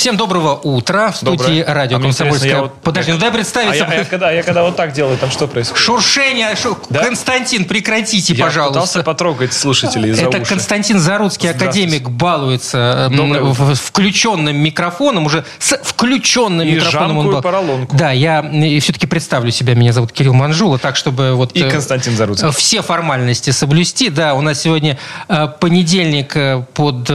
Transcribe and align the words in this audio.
Всем 0.00 0.16
доброго 0.16 0.54
утра 0.54 1.10
в 1.12 1.16
студии 1.18 1.58
Доброе. 1.60 1.64
радио 1.74 1.98
А, 1.98 2.00
Комсомольская. 2.00 2.50
я 2.50 2.60
вот- 2.62 2.72
Подожди, 2.82 3.12
ну 3.12 3.18
дай 3.18 3.28
А 3.28 3.32
представиться. 3.32 3.84
я, 3.84 3.90
а 3.90 3.94
я 3.96 4.04
когда, 4.06 4.30
я 4.30 4.42
когда 4.42 4.62
вот 4.62 4.74
так 4.74 4.94
делаю, 4.94 5.18
там 5.18 5.30
что 5.30 5.46
происходит? 5.46 5.84
Шуршение. 5.84 6.56
шу- 6.56 6.78
Да? 6.88 7.04
Константин, 7.04 7.66
прекратите, 7.66 8.32
я 8.32 8.46
пожалуйста. 8.46 8.72
пытался 8.80 9.02
потрогать 9.02 9.52
слушателей 9.52 10.12
за 10.12 10.22
Это 10.22 10.38
уши. 10.38 10.48
Константин 10.48 11.00
Заруцкий, 11.00 11.50
академик, 11.50 12.08
балуется 12.08 13.08
в- 13.10 13.74
включенным 13.74 14.56
микрофоном, 14.56 15.26
уже 15.26 15.44
с 15.58 15.76
включенным 15.82 16.66
И 16.66 16.72
микрофоном. 16.76 17.28
И 17.28 17.32
бал- 17.32 17.42
поролонку. 17.42 17.94
Да, 17.94 18.10
я 18.10 18.40
все-таки 18.80 19.06
представлю 19.06 19.50
себя. 19.50 19.74
Меня 19.74 19.92
зовут 19.92 20.12
Кирилл 20.12 20.32
Манжула, 20.32 20.78
так, 20.78 20.96
чтобы 20.96 21.34
вот... 21.34 21.52
И 21.52 21.60
э, 21.60 21.70
Константин 21.70 22.16
Заруцкий. 22.16 22.50
Все 22.52 22.80
формальности 22.80 23.50
соблюсти. 23.50 24.08
Да, 24.08 24.32
у 24.32 24.40
нас 24.40 24.62
сегодня 24.62 24.96
э, 25.28 25.46
понедельник 25.60 26.34
э, 26.38 26.64
под 26.72 27.10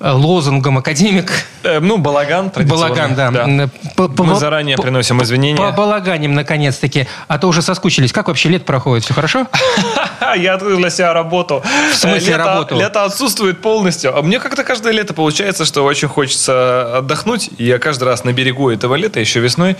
лозунгом 0.00 0.78
«Академик». 0.78 1.32
Э, 1.64 1.80
ну, 1.80 1.98
балаган. 1.98 2.50
Балаган, 2.54 3.14
да. 3.14 3.68
По- 3.96 4.08
по- 4.08 4.24
Мы 4.24 4.36
заранее 4.36 4.76
по- 4.76 4.82
приносим 4.82 5.22
извинения. 5.22 5.56
Побалаганим, 5.58 6.34
наконец-таки. 6.34 7.06
А 7.26 7.38
то 7.38 7.48
уже 7.48 7.62
соскучились. 7.62 8.12
Как 8.12 8.28
вообще 8.28 8.48
лет 8.48 8.64
проходит? 8.64 9.04
Все 9.04 9.14
хорошо? 9.14 9.46
Я 10.36 10.54
открыл 10.54 10.78
для 10.78 10.90
себя 10.90 11.12
работу. 11.12 11.62
В 11.92 11.96
смысле 11.96 12.34
Э, 12.34 12.36
лето, 12.38 12.44
работу? 12.44 12.78
Лето 12.78 13.04
отсутствует 13.04 13.60
полностью. 13.60 14.16
А 14.16 14.22
мне 14.22 14.38
как-то 14.38 14.62
каждое 14.62 14.92
лето 14.92 15.14
получается, 15.14 15.64
что 15.64 15.84
очень 15.84 16.08
хочется 16.08 16.98
отдохнуть. 16.98 17.50
И 17.58 17.64
я 17.64 17.78
каждый 17.78 18.04
раз 18.04 18.24
на 18.24 18.32
берегу 18.32 18.70
этого 18.70 18.94
лета, 18.94 19.18
еще 19.20 19.40
весной, 19.40 19.76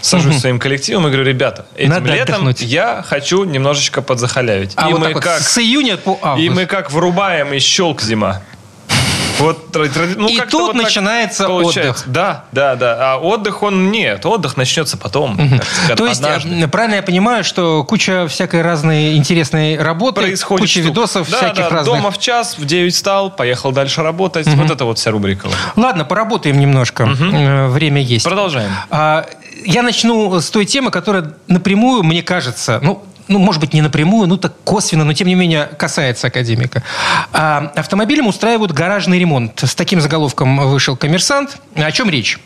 сажусь 0.00 0.36
с 0.36 0.40
своим 0.40 0.58
коллективом 0.58 1.06
и 1.06 1.10
говорю, 1.10 1.24
ребята, 1.28 1.66
этим 1.76 1.90
Надо 1.90 2.10
летом 2.12 2.34
отдохнуть. 2.36 2.62
я 2.62 3.04
хочу 3.06 3.44
немножечко 3.44 4.02
подзахалявить. 4.02 4.72
А 4.76 4.88
и 4.88 4.92
вот 4.92 5.00
мы 5.00 5.12
вот 5.14 5.22
как... 5.22 5.40
с 5.40 5.58
июня 5.58 5.96
по 5.96 6.18
август. 6.22 6.44
И 6.44 6.50
мы 6.50 6.66
как 6.66 6.90
врубаем 6.90 7.52
и 7.52 7.58
щелк 7.58 8.00
зима. 8.02 8.40
Вот, 9.40 9.74
ну, 10.16 10.28
И 10.28 10.36
тут 10.40 10.52
вот 10.52 10.74
начинается 10.74 11.46
получается. 11.46 12.02
отдых. 12.04 12.12
Да, 12.12 12.44
да, 12.52 12.76
да. 12.76 13.12
А 13.14 13.16
отдых 13.18 13.62
он 13.62 13.90
нет. 13.90 14.24
Отдых 14.26 14.56
начнется 14.56 14.96
потом. 14.96 15.36
как 15.88 15.96
То 15.96 16.06
есть, 16.06 16.20
однажды. 16.20 16.60
э, 16.62 16.68
правильно 16.68 16.96
я 16.96 17.02
понимаю, 17.02 17.42
что 17.44 17.84
куча 17.84 18.26
всякой 18.28 18.62
разной 18.62 19.16
интересной 19.16 19.78
работы, 19.78 20.20
происходит 20.20 20.60
куча 20.62 20.80
штук. 20.80 20.84
видосов 20.90 21.30
да, 21.30 21.36
всяких 21.38 21.64
да, 21.64 21.70
разных. 21.70 21.96
Дома 21.96 22.10
в 22.10 22.18
час, 22.18 22.58
в 22.58 22.64
9 22.66 22.94
встал, 22.94 23.30
поехал 23.30 23.72
дальше 23.72 24.02
работать. 24.02 24.46
Вот 24.46 24.70
это 24.70 24.84
вот 24.84 24.98
вся 24.98 25.10
рубрика. 25.10 25.48
Ладно, 25.76 26.04
поработаем 26.04 26.58
немножко. 26.58 27.04
Э, 27.04 27.68
Время 27.68 28.00
есть. 28.02 28.24
Продолжаем. 28.24 28.70
А, 28.90 29.26
Я 29.64 29.82
начну 29.82 30.40
с 30.40 30.50
той 30.50 30.64
темы, 30.64 30.90
которая 30.90 31.34
напрямую, 31.46 32.02
мне 32.02 32.22
кажется, 32.22 32.78
ну, 32.82 33.04
ну, 33.30 33.38
может 33.38 33.60
быть, 33.60 33.72
не 33.72 33.80
напрямую, 33.80 34.26
ну, 34.26 34.36
так 34.36 34.52
косвенно, 34.64 35.04
но, 35.04 35.12
тем 35.14 35.28
не 35.28 35.36
менее, 35.36 35.66
касается 35.78 36.26
академика. 36.26 36.82
А, 37.32 37.72
автомобилям 37.76 38.26
устраивают 38.26 38.72
гаражный 38.72 39.18
ремонт. 39.20 39.60
С 39.64 39.74
таким 39.76 40.00
заголовком 40.00 40.58
вышел 40.68 40.96
«Коммерсант». 40.96 41.58
О 41.76 41.90
чем 41.92 42.10
речь? 42.10 42.40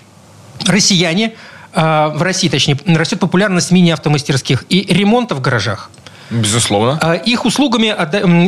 Россияне, 0.67 1.35
а, 1.73 2.11
в 2.11 2.23
России, 2.23 2.49
точнее, 2.49 2.79
растет 2.87 3.19
популярность 3.19 3.71
мини-автомастерских 3.71 4.67
и 4.69 4.85
ремонта 4.93 5.35
в 5.35 5.41
гаражах. 5.41 5.91
Безусловно. 6.31 6.99
А 7.01 7.15
Их, 7.15 7.45
услугами, 7.45 7.95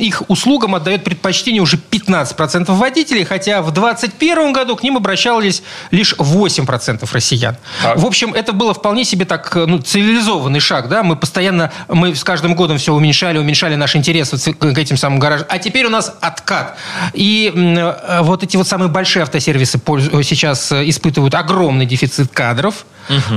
их 0.00 0.22
услугам 0.28 0.74
отдает 0.74 1.04
предпочтение 1.04 1.62
уже 1.62 1.76
15% 1.76 2.72
водителей, 2.72 3.24
хотя 3.24 3.62
в 3.62 3.72
2021 3.72 4.52
году 4.52 4.76
к 4.76 4.82
ним 4.82 4.96
обращались 4.96 5.62
лишь 5.90 6.14
8% 6.14 7.08
россиян. 7.12 7.56
Так. 7.82 7.98
В 7.98 8.06
общем, 8.06 8.34
это 8.34 8.52
было 8.52 8.74
вполне 8.74 9.04
себе 9.04 9.24
так 9.24 9.54
ну, 9.54 9.78
цивилизованный 9.78 10.60
шаг. 10.60 10.88
Да? 10.88 11.02
Мы 11.02 11.16
постоянно, 11.16 11.72
мы 11.88 12.14
с 12.14 12.24
каждым 12.24 12.54
годом 12.54 12.78
все 12.78 12.92
уменьшали, 12.92 13.38
уменьшали 13.38 13.76
наш 13.76 13.96
интерес 13.96 14.30
к 14.30 14.78
этим 14.78 14.96
самым 14.96 15.18
гаражам. 15.18 15.46
А 15.48 15.58
теперь 15.58 15.86
у 15.86 15.90
нас 15.90 16.14
откат. 16.20 16.76
И 17.12 17.52
э, 17.54 18.20
вот 18.22 18.42
эти 18.42 18.56
вот 18.56 18.66
самые 18.66 18.88
большие 18.88 19.22
автосервисы 19.22 19.78
пользу- 19.78 20.22
сейчас 20.22 20.72
э, 20.72 20.88
испытывают 20.88 21.34
огромный 21.34 21.86
дефицит 21.86 22.30
кадров. 22.32 22.86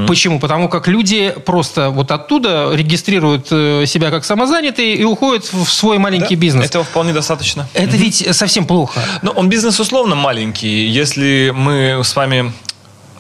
Почему? 0.07 0.39
Потому 0.39 0.67
как 0.67 0.87
люди 0.87 1.33
просто 1.45 1.89
вот 1.89 2.11
оттуда 2.11 2.71
регистрируют 2.73 3.47
э, 3.51 3.85
себя 3.85 4.09
как 4.09 4.25
самозанятые 4.29 4.93
и 4.95 5.03
уходят 5.03 5.51
в 5.51 5.65
свой 5.65 5.97
маленький 5.97 6.35
Да, 6.35 6.41
бизнес. 6.41 6.65
Этого 6.65 6.83
вполне 6.83 7.13
достаточно. 7.13 7.67
Это 7.73 7.97
ведь 7.97 8.35
совсем 8.35 8.65
плохо. 8.67 9.01
Но 9.23 9.31
он 9.31 9.49
бизнес 9.49 9.79
условно 9.79 10.13
маленький. 10.15 10.85
Если 10.87 11.51
мы 11.55 12.01
с 12.03 12.15
вами 12.15 12.53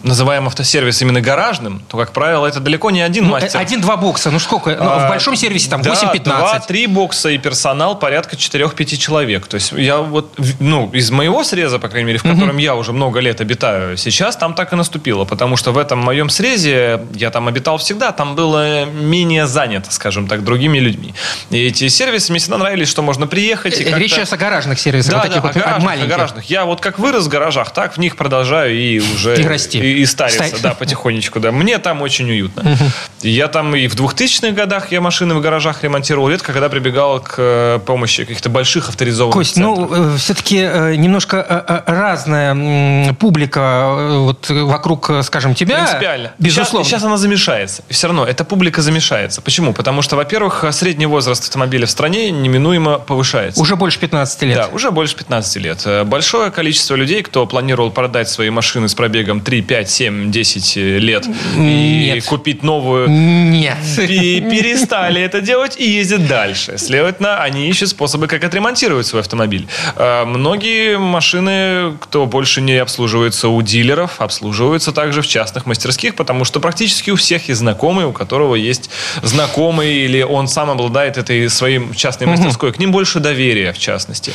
называем 0.03 0.47
автосервис 0.47 1.01
именно 1.01 1.21
гаражным, 1.21 1.81
то, 1.87 1.97
как 1.97 2.13
правило, 2.13 2.45
это 2.47 2.59
далеко 2.59 2.89
не 2.91 3.01
один 3.01 3.25
Ну, 3.25 3.31
мастер. 3.31 3.59
Один-два 3.59 3.97
бокса. 3.97 4.31
Ну 4.31 4.39
сколько? 4.39 4.71
Ну, 4.71 4.85
в 4.85 5.05
А, 5.05 5.09
большом 5.09 5.35
сервисе 5.35 5.69
там 5.69 5.81
да, 5.81 5.91
8-15. 5.91 6.23
Два-три 6.23 6.87
бокса 6.87 7.29
и 7.29 7.37
персонал 7.37 7.97
порядка 7.99 8.35
4-5 8.35 8.97
человек. 8.97 9.47
То 9.47 9.55
есть 9.55 9.71
я 9.73 9.97
вот, 9.97 10.33
ну, 10.59 10.89
из 10.93 11.11
моего 11.11 11.43
среза, 11.43 11.79
по 11.79 11.89
крайней 11.89 12.07
мере, 12.07 12.19
в 12.19 12.23
котором 12.23 12.57
я 12.57 12.75
уже 12.75 12.93
много 12.93 13.19
лет 13.19 13.41
обитаю, 13.41 13.97
сейчас 13.97 14.35
там 14.37 14.53
так 14.53 14.71
и 14.73 14.75
наступило. 14.75 15.25
Потому 15.25 15.57
что 15.57 15.71
в 15.71 15.77
этом 15.77 15.99
моем 15.99 16.29
срезе, 16.29 17.01
я 17.13 17.29
там 17.31 17.47
обитал 17.47 17.77
всегда, 17.77 18.11
там 18.11 18.35
было 18.35 18.85
менее 18.85 19.47
занято, 19.47 19.91
скажем 19.91 20.27
так, 20.27 20.43
другими 20.43 20.79
людьми. 20.79 21.13
И 21.49 21.57
эти 21.67 21.87
сервисы 21.89 22.31
мне 22.31 22.39
всегда 22.39 22.57
нравились, 22.57 22.87
что 22.87 23.01
можно 23.01 23.27
приехать 23.27 23.79
и 23.79 23.83
Э, 23.83 23.97
Речь 23.99 24.11
сейчас 24.13 24.31
о 24.33 24.37
гаражных 24.37 24.79
сервисах, 24.79 25.11
да, 25.11 25.17
вот 25.17 25.27
таких 25.27 25.41
да, 25.41 25.47
вот 25.47 25.55
о 25.55 25.59
гаражных, 25.59 25.81
о 25.81 25.85
маленьких. 25.85 26.09
гаражных. 26.09 26.45
Я 26.45 26.65
вот 26.65 26.79
как 26.79 26.99
вырос 26.99 27.25
в 27.25 27.29
гаражах, 27.29 27.71
так 27.73 27.93
в 27.95 27.97
них 27.97 28.15
продолжаю 28.15 28.73
и 28.77 28.99
уже... 28.99 29.35
И 29.39 29.43
расти. 29.43 29.79
И, 29.89 30.01
и 30.01 30.05
стариться, 30.05 30.45
Ста- 30.47 30.57
да, 30.69 30.73
потихонечку, 30.73 31.39
да. 31.39 31.51
Мне 31.51 31.77
там 31.79 32.01
очень 32.01 32.29
уютно. 32.29 32.77
Я 33.21 33.47
там 33.47 33.75
и 33.75 33.87
в 33.87 33.95
2000-х 33.95 34.51
годах 34.51 34.91
я 34.91 35.01
машины 35.01 35.35
в 35.35 35.41
гаражах 35.41 35.83
ремонтировал, 35.83 36.29
редко 36.29 36.53
когда 36.53 36.69
прибегал 36.69 37.19
к 37.19 37.35
э, 37.37 37.79
помощи 37.85 38.23
каких-то 38.23 38.49
больших 38.49 38.89
авторизованных 38.89 39.33
Кость, 39.35 39.55
центров. 39.55 39.89
ну, 39.91 40.17
все-таки 40.17 40.55
немножко 40.97 41.37
э, 41.37 41.63
э, 41.67 41.81
разная 41.85 43.13
публика 43.13 43.59
э, 43.59 44.17
вот 44.19 44.49
э, 44.49 44.61
вокруг, 44.63 45.09
э, 45.09 45.23
скажем, 45.23 45.55
тебя. 45.55 45.77
Принципиально. 45.77 46.31
Безусловно. 46.39 46.85
Сейчас, 46.85 46.99
сейчас 47.01 47.03
она 47.07 47.17
замешается. 47.17 47.83
И 47.89 47.93
все 47.93 48.07
равно 48.07 48.25
эта 48.25 48.43
публика 48.45 48.81
замешается. 48.81 49.41
Почему? 49.41 49.73
Потому 49.73 50.01
что, 50.01 50.15
во-первых, 50.15 50.65
средний 50.71 51.05
возраст 51.05 51.43
автомобиля 51.43 51.85
в 51.85 51.89
стране 51.89 52.31
неминуемо 52.31 52.99
повышается. 52.99 53.61
Уже 53.61 53.75
больше 53.75 53.99
15 53.99 54.41
лет. 54.43 54.55
Да, 54.55 54.67
уже 54.67 54.91
больше 54.91 55.15
15 55.15 55.55
лет. 55.57 55.81
Э, 55.85 56.03
Большое 56.03 56.51
количество 56.51 56.95
людей, 56.95 57.21
кто 57.23 57.45
планировал 57.45 57.91
продать 57.91 58.29
свои 58.29 58.49
машины 58.49 58.89
с 58.89 58.93
пробегом 58.93 59.41
3, 59.41 59.61
5, 59.79 59.89
7, 59.89 60.31
10 60.31 60.75
лет 60.99 61.25
и 61.55 61.59
Нет. 61.59 62.25
купить 62.25 62.63
новую, 62.63 63.07
Нет. 63.09 63.77
пе- 63.95 64.41
перестали 64.41 65.21
это 65.21 65.39
делать 65.39 65.77
и 65.79 65.89
ездят 65.89 66.27
дальше. 66.27 66.77
Следовательно, 66.77 67.41
они 67.41 67.69
ищут 67.69 67.89
способы, 67.89 68.27
как 68.27 68.43
отремонтировать 68.43 69.05
свой 69.07 69.21
автомобиль. 69.21 69.67
Э, 69.95 70.25
Многие 70.25 70.97
машины, 70.97 71.93
кто 72.01 72.25
больше 72.25 72.59
не 72.61 72.73
обслуживается 72.77 73.47
у 73.47 73.61
дилеров, 73.61 74.19
обслуживаются 74.19 74.91
также 74.91 75.21
в 75.21 75.27
частных 75.27 75.65
мастерских, 75.65 76.15
потому 76.15 76.43
что 76.43 76.59
практически 76.59 77.11
у 77.11 77.15
всех 77.15 77.47
есть 77.47 77.59
знакомый, 77.61 78.05
у 78.05 78.11
которого 78.11 78.55
есть 78.55 78.89
знакомый, 79.23 79.93
или 80.05 80.21
он 80.23 80.47
сам 80.49 80.69
обладает 80.69 81.17
этой 81.17 81.49
своей 81.49 81.81
частной 81.95 82.27
мастерской. 82.27 82.73
К 82.73 82.79
ним 82.79 82.91
больше 82.91 83.19
доверия, 83.21 83.71
в 83.71 83.79
частности. 83.79 84.33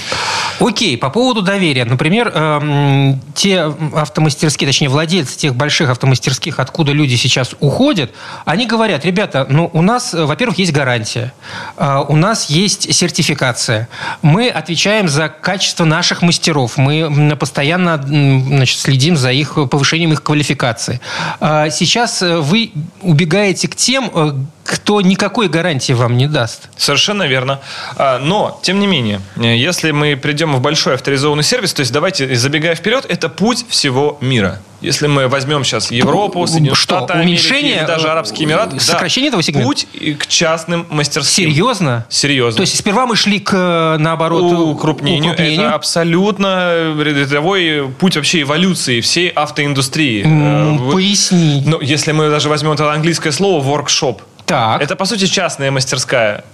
Окей, 0.59 0.97
по 0.97 1.11
поводу 1.11 1.43
доверия. 1.43 1.85
Например, 1.85 2.33
эм, 2.35 3.21
те 3.35 3.61
автомастерские, 3.95 4.67
точнее, 4.69 4.89
владельцы 4.89 5.34
тех 5.37 5.55
больших 5.55 5.91
автомастерских, 5.91 6.59
откуда 6.59 6.93
люди 6.93 7.17
сейчас 7.17 7.55
уходят, 7.61 8.11
они 8.45 8.67
говорят, 8.67 9.05
ребята, 9.05 9.47
ну, 9.49 9.71
у 9.73 9.83
нас, 9.83 10.15
э, 10.15 10.25
во-первых, 10.25 10.59
есть 10.59 10.73
гарантия, 10.73 11.33
э, 11.77 12.05
у 12.09 12.17
нас 12.17 12.51
есть 12.51 12.95
сертификация, 12.95 13.89
мы 14.23 14.49
отвечаем 14.49 15.09
за 15.09 15.29
качество 15.29 15.85
наших 15.85 16.23
мастеров, 16.23 16.77
мы 16.77 17.37
постоянно 17.37 18.03
значит, 18.03 18.79
следим 18.79 19.17
за 19.17 19.33
их 19.33 19.59
повышением 19.71 20.13
их 20.13 20.23
квалификации. 20.23 21.01
А 21.41 21.71
Сейчас 21.71 22.23
э, 22.23 22.39
вы 22.39 22.73
убегаете 23.03 23.69
к 23.69 23.77
тем, 23.77 24.11
э, 24.15 24.33
кто 24.65 25.01
никакой 25.01 25.49
гарантии 25.49 25.93
вам 25.93 26.17
не 26.17 26.27
даст. 26.27 26.69
Совершенно 26.77 27.25
верно. 27.25 27.61
А, 27.97 28.19
Но, 28.19 28.59
тем 28.63 28.81
не 28.81 28.87
менее, 28.87 29.21
э, 29.37 29.57
если 29.57 29.91
мы 29.91 30.17
придем 30.17 30.55
в 30.57 30.61
большой 30.61 30.95
авторизованный 30.95 31.45
сервис, 31.45 31.75
то 31.75 31.81
есть 31.81 31.93
давайте, 31.93 32.35
забегая 32.35 32.75
вперед, 32.75 33.05
это 33.09 33.29
путь 33.29 33.67
всего 33.69 34.19
мира. 34.21 34.61
Если 34.81 35.07
мы 35.07 35.29
возьмем 35.29 35.65
сейчас 35.65 35.91
Европу, 35.91 36.47
Соединенные 36.47 36.75
Что, 36.75 36.97
Штаты 36.99 37.13
Америки, 37.15 37.41
уменьшение, 37.41 37.77
или 37.79 37.87
даже 37.87 38.07
э, 38.07 38.11
Арабские 38.11 38.47
Эмираты, 38.47 38.77
да, 38.77 38.83
сокращение 38.83 39.29
этого 39.29 39.43
сегмента? 39.43 39.67
Путь 39.67 39.87
к 40.19 40.27
частным 40.27 40.87
мастерским. 40.91 41.51
Серьезно? 41.51 42.05
Серьезно. 42.11 42.57
То 42.57 42.63
есть 42.63 42.79
сперва 42.79 43.07
мы 43.07 43.17
шли 43.17 43.41
к, 43.41 43.53
э, 43.55 43.97
наоборот, 43.99 44.43
укрупнению. 44.43 45.33
укрупнению. 45.33 45.67
Это 45.67 45.75
абсолютно 45.75 46.95
рядовой 47.01 47.89
путь 47.99 48.17
вообще 48.17 48.43
эволюции 48.43 49.01
всей 49.01 49.29
автоиндустрии. 49.29 50.25
Э, 50.27 50.93
Поясни. 50.93 51.63
Ну, 51.67 51.81
если 51.81 52.13
мы 52.13 52.29
даже 52.29 52.49
возьмем 52.49 52.73
это 52.73 52.93
английское 52.93 53.33
слово 53.33 53.65
workshop, 53.65 54.21
Так. 54.47 54.83
это, 54.83 54.97
по 54.97 55.05
сути, 55.05 55.27
частная 55.27 55.71
мастерская. 55.71 56.45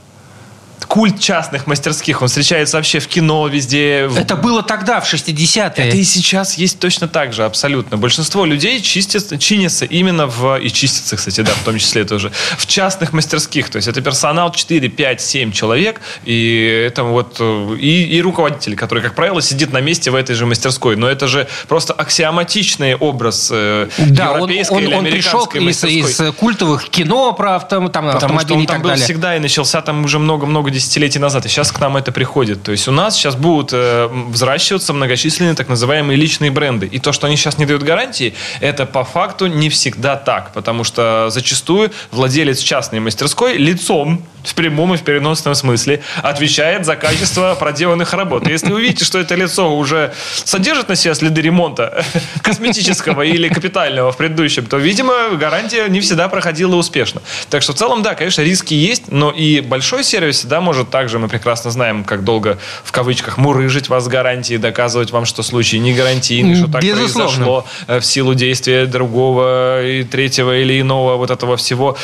Культ 0.91 1.21
частных 1.21 1.69
мастерских, 1.69 2.21
он 2.21 2.27
встречается 2.27 2.77
вообще 2.77 2.99
в 2.99 3.07
кино 3.07 3.47
везде. 3.47 4.11
Это 4.17 4.35
было 4.35 4.61
тогда, 4.65 5.01
в 5.01 5.05
60-е. 5.05 5.69
Это 5.87 5.97
и 5.97 6.03
сейчас 6.03 6.59
есть 6.59 6.81
точно 6.81 7.07
так 7.07 7.33
же, 7.33 7.45
абсолютно. 7.45 7.97
Большинство 7.97 8.45
людей 8.45 8.81
чистят, 8.83 9.39
чинятся 9.39 9.85
именно 9.85 10.27
в... 10.27 10.57
И 10.59 10.69
чистятся, 10.69 11.15
кстати, 11.17 11.43
да, 11.43 11.53
в 11.53 11.65
том 11.65 11.79
числе 11.79 12.05
тоже. 12.05 12.33
В 12.59 12.67
частных 12.67 13.13
мастерских. 13.13 13.71
То 13.71 13.77
есть 13.77 13.87
это 13.87 14.01
персонал 14.01 14.51
4, 14.53 14.89
5, 14.89 15.21
7 15.21 15.53
человек. 15.53 16.01
И 16.25 16.85
это 16.89 17.05
вот... 17.05 17.37
э, 17.39 17.77
И, 17.79 18.17
и 18.17 18.21
руководитель, 18.21 18.75
который, 18.75 19.01
как 19.01 19.15
правило, 19.15 19.41
сидит 19.41 19.73
на 19.73 19.81
месте 19.81 20.11
в 20.11 20.17
этой 20.17 20.35
же 20.35 20.45
мастерской. 20.45 20.97
Но 20.97 21.07
это 21.09 21.29
же 21.29 21.47
просто 21.69 21.93
аксиоматичный 21.93 22.97
образ 22.97 23.49
э, 23.53 23.89
Да, 23.99 24.33
он, 24.33 24.51
европейской 24.51 24.73
он, 24.75 24.83
или 24.83 24.95
он 24.95 25.05
пришел 25.05 25.49
американской 25.49 25.61
из, 25.61 25.67
мастерской. 25.67 26.29
из 26.31 26.35
культовых 26.35 26.89
кино 26.89 27.33
про 27.33 27.55
авто, 27.55 27.77
там, 27.89 27.89
Потому 27.89 28.11
что 28.11 28.17
автомобили 28.27 28.57
он 28.57 28.63
и 28.65 28.67
там 28.67 28.75
так 28.77 28.83
был 28.83 28.91
далее. 28.91 29.05
всегда 29.05 29.37
и 29.37 29.39
начался 29.39 29.81
там 29.83 30.05
уже 30.05 30.19
много-много 30.19 30.71
десятилетий 30.81 31.19
назад. 31.19 31.47
И 31.47 31.49
сейчас 31.49 31.71
к 31.73 31.79
нам 31.79 31.97
это 31.97 32.13
приходит. 32.13 32.63
То 32.63 32.73
есть 32.73 32.89
у 32.89 32.93
нас 32.93 33.15
сейчас 33.15 33.37
будут 33.37 33.71
э, 33.73 34.09
взращиваться 34.29 34.93
многочисленные 34.93 35.55
так 35.55 35.69
называемые 35.69 36.17
личные 36.17 36.51
бренды. 36.51 36.87
И 36.87 36.99
то, 36.99 37.13
что 37.13 37.27
они 37.27 37.37
сейчас 37.37 37.59
не 37.59 37.67
дают 37.67 37.83
гарантии, 37.83 38.35
это 38.61 38.87
по 38.87 39.05
факту 39.05 39.47
не 39.47 39.69
всегда 39.69 40.17
так. 40.17 40.53
Потому 40.53 40.85
что 40.85 41.29
зачастую 41.31 41.91
владелец 42.11 42.59
частной 42.59 43.01
мастерской 43.01 43.57
лицом 43.57 44.25
в 44.45 44.55
прямом 44.55 44.95
и 44.95 44.97
в 44.97 45.03
переносном 45.03 45.55
смысле 45.55 46.03
отвечает 46.23 46.87
за 46.87 46.97
качество 46.97 47.55
проделанных 47.59 48.13
работ. 48.15 48.49
Если 48.49 48.73
вы 48.73 48.81
видите, 48.83 49.05
что 49.05 49.19
это 49.19 49.35
лицо 49.35 49.77
уже 49.77 50.13
содержит 50.45 50.89
на 50.89 50.97
себе 50.97 51.15
следы 51.15 51.41
ремонта 51.41 52.05
косметического 52.43 53.23
или 53.23 53.49
капитального 53.49 54.13
в 54.13 54.17
предыдущем, 54.17 54.67
то, 54.67 54.79
видимо, 54.79 55.31
гарантия 55.31 55.89
не 55.89 56.01
всегда 56.01 56.29
проходила 56.29 56.77
успешно. 56.77 57.23
Так 57.51 57.63
что 57.63 57.73
в 57.73 57.77
целом, 57.77 58.03
да, 58.03 58.15
конечно, 58.15 58.43
риски 58.43 58.75
есть, 58.75 59.11
но 59.11 59.31
и 59.31 59.61
большой 59.61 60.05
сервис 60.05 60.39
всегда 60.39 60.61
может 60.61 60.70
также, 60.91 61.19
мы 61.19 61.29
прекрасно 61.29 61.71
знаем, 61.71 62.05
как 62.05 62.25
долго 62.25 62.59
в 62.85 62.93
кавычках 62.93 63.39
мурыжить 63.39 63.89
вас 63.89 64.05
с 64.05 64.09
гарантией, 64.09 64.59
доказывать 64.59 65.11
вам, 65.11 65.25
что 65.25 65.43
случай 65.43 65.79
не 65.79 65.93
гарантийный, 65.95 66.55
что 66.55 66.71
так 66.71 66.83
Безусловно. 66.83 67.13
произошло 67.13 67.67
э, 67.87 68.01
в 68.01 68.07
силу 68.07 68.35
действия 68.35 68.87
другого 68.87 69.85
и 69.85 70.05
третьего 70.05 70.57
или 70.57 70.81
иного 70.81 71.17
вот 71.17 71.31
этого 71.31 71.57
всего. 71.57 71.97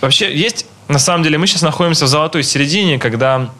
Вообще 0.00 0.34
есть, 0.34 0.66
на 0.88 0.98
самом 0.98 1.22
деле, 1.22 1.38
мы 1.38 1.46
сейчас 1.46 1.62
находимся 1.62 2.04
в 2.04 2.08
золотой 2.08 2.42
середине, 2.42 2.98
когда 2.98 3.50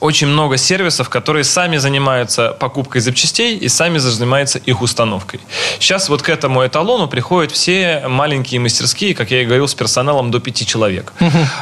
очень 0.00 0.26
много 0.26 0.56
сервисов, 0.56 1.08
которые 1.08 1.44
сами 1.44 1.76
занимаются 1.78 2.48
покупкой 2.58 3.00
запчастей 3.00 3.56
и 3.56 3.68
сами 3.68 3.98
занимаются 3.98 4.58
их 4.58 4.82
установкой. 4.82 5.40
Сейчас 5.78 6.08
вот 6.08 6.22
к 6.22 6.28
этому 6.28 6.66
эталону 6.66 7.08
приходят 7.08 7.52
все 7.52 8.04
маленькие 8.08 8.60
мастерские, 8.60 9.14
как 9.14 9.30
я 9.30 9.42
и 9.42 9.44
говорил, 9.44 9.66
с 9.68 9.74
персоналом 9.74 10.30
до 10.30 10.40
пяти 10.40 10.66
человек. 10.66 11.12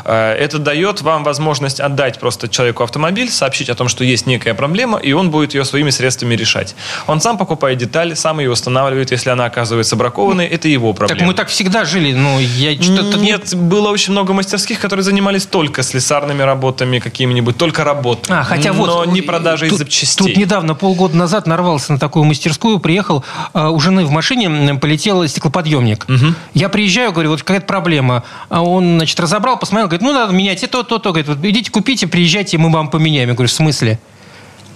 Э, 0.04 0.32
Это 0.34 0.58
дает 0.58 1.02
вам 1.02 1.24
возможность 1.24 1.80
отдать 1.80 2.18
просто 2.20 2.48
человеку 2.48 2.82
автомобиль, 2.82 3.30
сообщить 3.30 3.68
о 3.70 3.74
том, 3.74 3.88
что 3.88 4.04
есть 4.04 4.26
некая 4.26 4.54
проблема, 4.54 4.98
и 4.98 5.12
он 5.12 5.30
будет 5.30 5.54
ее 5.54 5.64
своими 5.64 5.90
средствами 5.90 6.34
решать. 6.36 6.74
Он 7.06 7.20
сам 7.20 7.38
покупает 7.38 7.78
деталь, 7.78 8.16
сам 8.16 8.40
ее 8.40 8.50
устанавливает, 8.50 9.10
если 9.12 9.30
она 9.30 9.44
оказывается 9.46 9.96
бракованной, 9.96 10.46
это 10.46 10.68
его 10.68 10.92
проблема. 10.92 11.18
Так 11.18 11.26
мы 11.28 11.34
так 11.34 11.48
всегда 11.48 11.84
жили. 11.84 12.12
Ну, 12.12 12.38
я 12.40 12.72
что-то 12.82 13.18
не- 13.18 13.30
Нет, 13.30 13.54
было 13.54 13.88
очень 13.90 14.12
много 14.12 14.32
мастерских, 14.32 14.80
которые 14.80 15.04
занимались 15.04 15.46
только 15.46 15.82
слесарными 15.82 16.42
работами 16.42 16.98
какими-нибудь, 16.98 17.56
только 17.56 17.84
работой. 17.84 18.29
А, 18.32 18.44
хотя 18.44 18.72
вот... 18.72 18.86
Но 18.86 19.04
не 19.04 19.22
продажей 19.22 19.68
тут, 19.68 19.78
запчастей. 19.78 20.26
Тут 20.26 20.36
недавно, 20.36 20.74
полгода 20.74 21.16
назад, 21.16 21.46
нарвался 21.46 21.92
на 21.92 21.98
такую 21.98 22.24
мастерскую, 22.24 22.78
приехал, 22.78 23.24
а, 23.52 23.70
у 23.70 23.80
жены 23.80 24.04
в 24.04 24.10
машине 24.10 24.74
полетел 24.74 25.26
стеклоподъемник. 25.26 26.06
Я 26.54 26.68
приезжаю, 26.68 27.12
говорю, 27.12 27.30
вот 27.30 27.42
какая-то 27.42 27.66
проблема. 27.66 28.24
А 28.48 28.62
он, 28.62 28.96
значит, 28.96 29.18
разобрал, 29.20 29.58
посмотрел, 29.58 29.88
говорит, 29.88 30.02
ну, 30.02 30.12
надо 30.12 30.32
менять 30.32 30.62
и 30.62 30.66
то, 30.66 30.82
то, 30.82 30.98
то. 30.98 31.10
Говорит, 31.10 31.28
вот 31.28 31.44
идите 31.44 31.70
купите, 31.70 32.06
приезжайте, 32.06 32.58
мы 32.58 32.70
вам 32.70 32.88
поменяем. 32.88 33.28
Я 33.28 33.34
говорю, 33.34 33.48
в 33.48 33.52
смысле? 33.52 33.98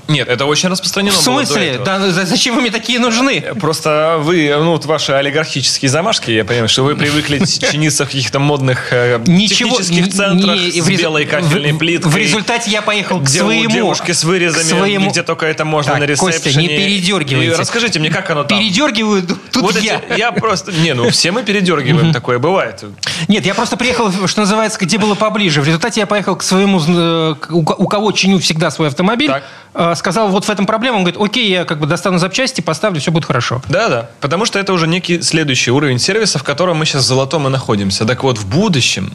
Нет, 0.08 0.28
это 0.28 0.44
очень 0.46 0.68
распространено 0.68 1.12
В 1.12 1.16
смысле? 1.16 1.80
Да, 1.84 1.98
за- 2.10 2.26
зачем 2.26 2.54
вы 2.56 2.60
мне 2.62 2.70
такие 2.70 2.98
нужны? 2.98 3.40
Просто 3.60 4.18
вы, 4.20 4.54
ну, 4.58 4.72
вот 4.72 4.84
ваши 4.84 5.12
олигархические 5.12 5.88
замашки, 5.90 6.30
я 6.30 6.44
понимаю, 6.44 6.68
что 6.68 6.84
вы 6.84 6.94
привыкли 6.94 7.38
чиниться 7.70 8.04
в 8.04 8.08
каких-то 8.08 8.38
модных 8.38 8.92
э, 8.92 9.20
Ничего 9.26 9.78
технических 9.78 10.12
центрах 10.12 10.56
не- 10.56 10.80
с 10.80 10.86
белой 10.88 11.24
кафельной 11.24 11.72
в- 11.72 11.78
плиткой. 11.78 12.10
В 12.12 12.16
результате 12.16 12.70
я 12.70 12.82
поехал 12.82 13.20
к 13.20 13.28
своему. 13.28 13.70
девушки 13.70 14.12
с 14.12 14.24
вырезами, 14.24 14.62
своему- 14.64 15.10
где 15.10 15.22
только 15.22 15.46
это 15.46 15.64
можно 15.64 15.92
Так, 15.92 16.00
на 16.00 16.04
ресепшене. 16.04 16.32
Костя, 16.42 16.58
не 16.60 16.68
передергивайте. 16.68 17.52
И 17.52 17.54
расскажите 17.54 17.98
мне, 17.98 18.10
как 18.10 18.28
оно 18.30 18.44
там? 18.44 18.58
Передергиваю 18.58 19.22
тут 19.22 19.62
вот 19.62 19.80
я. 19.80 20.02
эти- 20.10 20.18
я 20.18 20.32
просто... 20.32 20.72
Не, 20.72 20.94
ну 20.94 21.08
все 21.10 21.32
мы 21.32 21.42
передергиваем, 21.42 22.12
такое 22.12 22.38
бывает. 22.38 22.84
Нет, 23.28 23.46
я 23.46 23.54
просто 23.54 23.76
приехал, 23.76 24.10
что 24.26 24.40
называется, 24.42 24.78
где 24.80 24.98
было 24.98 25.14
поближе. 25.14 25.60
В 25.60 25.66
результате 25.66 26.00
я 26.00 26.06
поехал 26.06 26.36
к 26.36 26.42
своему, 26.42 26.80
э, 26.86 27.34
у 27.50 27.62
ко- 27.64 27.74
у 27.74 27.86
кого 27.88 28.12
чиню 28.12 28.38
всегда 28.38 28.70
свой 28.70 28.88
автомобиль, 28.88 29.28
Так. 29.28 29.44
э, 29.74 29.94
сказал, 29.96 30.28
вот 30.28 30.44
в 30.44 30.50
этом 30.50 30.66
проблема. 30.66 30.96
Он 30.96 31.02
говорит, 31.04 31.20
окей, 31.20 31.48
я 31.50 31.64
как 31.64 31.78
бы 31.80 31.86
достану 31.86 32.18
запчасти, 32.18 32.60
поставлю, 32.60 33.00
все 33.00 33.10
будет 33.10 33.24
хорошо. 33.24 33.62
Да, 33.68 33.88
да. 33.88 34.10
Потому 34.20 34.44
что 34.44 34.58
это 34.58 34.72
уже 34.72 34.86
некий 34.86 35.22
следующий 35.22 35.70
уровень 35.70 35.98
сервиса, 35.98 36.38
в 36.38 36.42
котором 36.44 36.78
мы 36.78 36.86
сейчас 36.86 37.02
в 37.02 37.06
золотом 37.06 37.46
и 37.46 37.50
находимся. 37.50 38.04
Так 38.04 38.22
вот, 38.22 38.38
в 38.38 38.46
будущем 38.46 39.12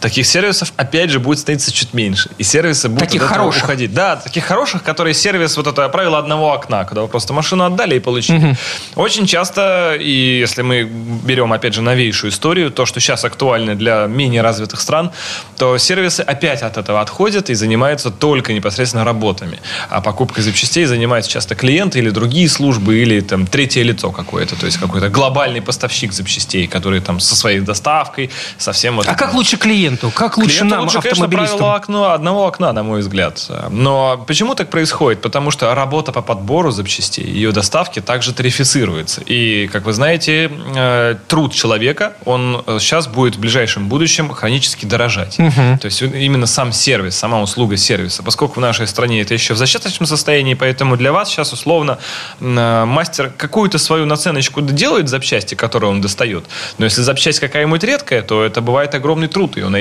таких 0.00 0.26
сервисов, 0.26 0.72
опять 0.76 1.10
же, 1.10 1.18
будет 1.20 1.38
становиться 1.38 1.72
чуть 1.72 1.94
меньше. 1.94 2.30
И 2.38 2.42
сервисы 2.42 2.88
будут 2.88 3.00
Таких 3.08 3.22
от 3.22 3.26
этого 3.30 3.38
хороших. 3.42 3.64
уходить. 3.64 3.94
Да, 3.94 4.16
таких 4.16 4.44
хороших, 4.44 4.82
которые 4.82 5.14
сервис, 5.14 5.56
вот 5.56 5.66
это 5.66 5.88
правило 5.88 6.18
одного 6.18 6.52
окна, 6.52 6.84
когда 6.84 7.02
вы 7.02 7.08
просто 7.08 7.32
машину 7.32 7.64
отдали 7.64 7.96
и 7.96 8.00
получили. 8.00 8.56
Очень 8.94 9.26
часто, 9.26 9.96
и 9.98 10.38
если 10.38 10.62
мы 10.62 10.84
берем, 10.84 11.52
опять 11.52 11.74
же, 11.74 11.82
новейшую 11.82 12.30
историю, 12.30 12.70
то, 12.70 12.86
что 12.86 13.00
сейчас 13.00 13.24
актуально 13.24 13.74
для 13.74 14.06
менее 14.06 14.42
развитых 14.42 14.80
стран, 14.80 15.10
то 15.56 15.78
сервисы 15.78 16.20
опять 16.20 16.62
от 16.62 16.76
этого 16.76 17.00
отходят 17.00 17.50
и 17.50 17.54
занимаются 17.54 18.10
только 18.10 18.52
непосредственно 18.52 19.04
работами. 19.04 19.58
А 19.90 20.00
покупкой 20.00 20.42
запчастей 20.44 20.84
занимаются 20.84 21.30
часто 21.30 21.54
клиенты 21.54 21.98
или 21.98 22.10
другие 22.10 22.48
службы, 22.48 22.98
или 22.98 23.20
там 23.20 23.46
третье 23.46 23.82
лицо 23.82 24.10
какое-то, 24.10 24.56
то 24.56 24.66
есть 24.66 24.78
какой-то 24.78 25.08
глобальный 25.08 25.60
поставщик 25.62 26.12
запчастей, 26.12 26.66
который 26.66 27.00
там 27.00 27.20
со 27.20 27.34
своей 27.36 27.60
доставкой, 27.60 28.30
со 28.58 28.72
всем 28.72 28.96
вот 28.96 29.06
А 29.08 29.14
как 29.14 29.34
лучше 29.34 29.56
клиенту? 29.88 30.10
Как 30.14 30.38
лучше 30.38 30.50
Клиенту 30.50 30.74
нам, 30.74 30.84
лучше, 30.84 31.00
конечно, 31.00 31.28
правило 31.28 31.74
окна, 31.74 32.14
одного 32.14 32.46
окна, 32.46 32.72
на 32.72 32.82
мой 32.82 33.00
взгляд. 33.00 33.50
Но 33.70 34.24
почему 34.26 34.54
так 34.54 34.70
происходит? 34.70 35.20
Потому 35.20 35.50
что 35.50 35.74
работа 35.74 36.12
по 36.12 36.22
подбору 36.22 36.70
запчастей, 36.70 37.24
ее 37.24 37.52
доставки 37.52 38.00
также 38.00 38.32
тарифицируется. 38.32 39.22
И, 39.26 39.68
как 39.68 39.84
вы 39.84 39.92
знаете, 39.92 40.50
э, 40.76 41.16
труд 41.28 41.52
человека, 41.52 42.12
он 42.24 42.62
э, 42.66 42.78
сейчас 42.80 43.06
будет 43.06 43.36
в 43.36 43.40
ближайшем 43.40 43.88
будущем 43.88 44.30
хронически 44.30 44.86
дорожать. 44.86 45.36
То 45.36 45.84
есть 45.84 46.02
именно 46.02 46.46
сам 46.46 46.72
сервис, 46.72 47.16
сама 47.16 47.40
услуга 47.40 47.76
сервиса. 47.76 48.22
Поскольку 48.22 48.60
в 48.60 48.62
нашей 48.62 48.86
стране 48.86 49.22
это 49.22 49.34
еще 49.34 49.54
в 49.54 49.56
зачаточном 49.56 50.06
состоянии, 50.06 50.54
поэтому 50.54 50.96
для 50.96 51.12
вас 51.12 51.28
сейчас 51.28 51.52
условно 51.52 51.98
э, 52.40 52.84
мастер 52.84 53.32
какую-то 53.36 53.78
свою 53.78 54.06
наценочку 54.06 54.60
делает 54.60 55.08
запчасти, 55.08 55.54
которые 55.54 55.90
он 55.90 56.00
достает. 56.00 56.44
Но 56.78 56.84
если 56.84 57.02
запчасть 57.02 57.40
какая-нибудь 57.40 57.84
редкая, 57.84 58.22
то 58.22 58.44
это 58.44 58.60
бывает 58.60 58.94
огромный 58.94 59.28
труд 59.28 59.56
ее 59.56 59.68
найти, 59.68 59.77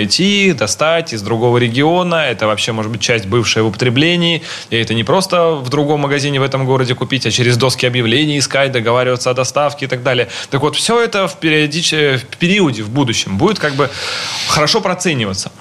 достать 0.53 1.13
из 1.13 1.21
другого 1.21 1.57
региона. 1.57 2.15
Это 2.15 2.47
вообще 2.47 2.71
может 2.71 2.91
быть 2.91 3.01
часть 3.01 3.25
бывшая 3.25 3.63
в 3.63 3.67
употреблении. 3.67 4.43
И 4.69 4.77
это 4.77 4.93
не 4.93 5.03
просто 5.03 5.51
в 5.51 5.69
другом 5.69 6.01
магазине 6.01 6.39
в 6.39 6.43
этом 6.43 6.65
городе 6.65 6.95
купить, 6.95 7.25
а 7.25 7.31
через 7.31 7.57
доски 7.57 7.85
объявлений 7.85 8.39
искать, 8.39 8.71
договариваться 8.71 9.29
о 9.29 9.33
доставке 9.33 9.85
и 9.85 9.87
так 9.87 10.03
далее. 10.03 10.27
Так 10.49 10.61
вот, 10.61 10.75
все 10.75 11.01
это 11.03 11.27
в, 11.27 11.37
периодич... 11.37 11.91
в 11.91 12.37
периоде, 12.37 12.83
в 12.83 12.89
будущем 12.89 13.37
будет 13.37 13.59
как 13.59 13.73
бы 13.73 13.89
хорошо 14.47 14.81
процениваться. 14.81 15.51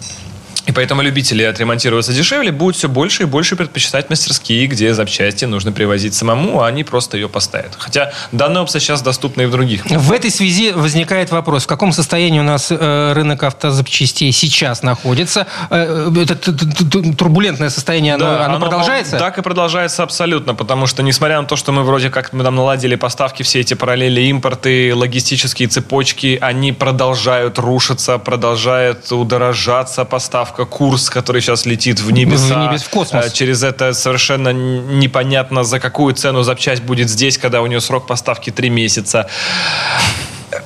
И 0.66 0.72
поэтому 0.72 1.02
любители 1.02 1.44
отремонтироваться 1.44 2.12
дешевле 2.12 2.50
будут 2.50 2.76
все 2.76 2.88
больше 2.88 3.22
и 3.22 3.26
больше 3.26 3.54
предпочитать 3.56 4.10
мастерские, 4.10 4.66
где 4.66 4.92
запчасти 4.94 5.44
нужно 5.44 5.70
привозить 5.72 6.14
самому, 6.14 6.60
а 6.62 6.66
они 6.66 6.82
просто 6.82 7.16
ее 7.16 7.28
поставят. 7.28 7.72
Хотя 7.78 8.12
данная 8.32 8.62
опция 8.62 8.80
сейчас 8.80 9.00
доступна 9.00 9.42
и 9.42 9.46
в 9.46 9.50
других. 9.52 9.84
В 9.86 10.12
этой 10.12 10.30
связи 10.30 10.72
возникает 10.72 11.30
вопрос, 11.30 11.64
в 11.64 11.66
каком 11.66 11.92
состоянии 11.92 12.40
у 12.40 12.42
нас 12.42 12.68
э, 12.70 13.12
рынок 13.12 13.44
автозапчастей 13.44 14.32
сейчас 14.32 14.82
находится? 14.82 15.46
Э, 15.70 16.10
это 16.20 16.34
т- 16.34 16.52
т- 16.52 17.12
турбулентное 17.14 17.70
состояние, 17.70 18.14
оно, 18.14 18.24
Да, 18.24 18.46
оно 18.46 18.58
продолжается? 18.60 19.18
Так 19.18 19.38
и 19.38 19.42
продолжается 19.42 20.02
абсолютно, 20.02 20.54
потому 20.54 20.86
что, 20.86 21.02
несмотря 21.02 21.40
на 21.40 21.46
то, 21.46 21.54
что 21.54 21.70
мы 21.70 21.84
вроде 21.84 22.10
как 22.10 22.32
мы 22.32 22.42
там 22.42 22.56
наладили 22.56 22.96
поставки, 22.96 23.44
все 23.44 23.60
эти 23.60 23.74
параллели, 23.74 24.22
импорты, 24.22 24.92
логистические 24.94 25.68
цепочки, 25.68 26.38
они 26.40 26.72
продолжают 26.72 27.58
рушиться, 27.58 28.18
продолжают 28.18 29.12
удорожаться 29.12 30.04
поставка, 30.04 30.55
курс, 30.64 31.10
который 31.10 31.40
сейчас 31.40 31.66
летит 31.66 32.00
в 32.00 32.10
небеса. 32.10 32.62
В 32.62 32.68
небес, 32.68 32.82
в 32.82 32.90
космос. 32.90 33.26
Э, 33.26 33.30
Через 33.30 33.62
это 33.62 33.92
совершенно 33.92 34.52
непонятно, 34.52 35.64
за 35.64 35.80
какую 35.80 36.14
цену 36.14 36.42
запчасть 36.42 36.82
будет 36.82 37.10
здесь, 37.10 37.38
когда 37.38 37.60
у 37.62 37.66
нее 37.66 37.80
срок 37.80 38.06
поставки 38.06 38.50
3 38.50 38.70
месяца. 38.70 39.28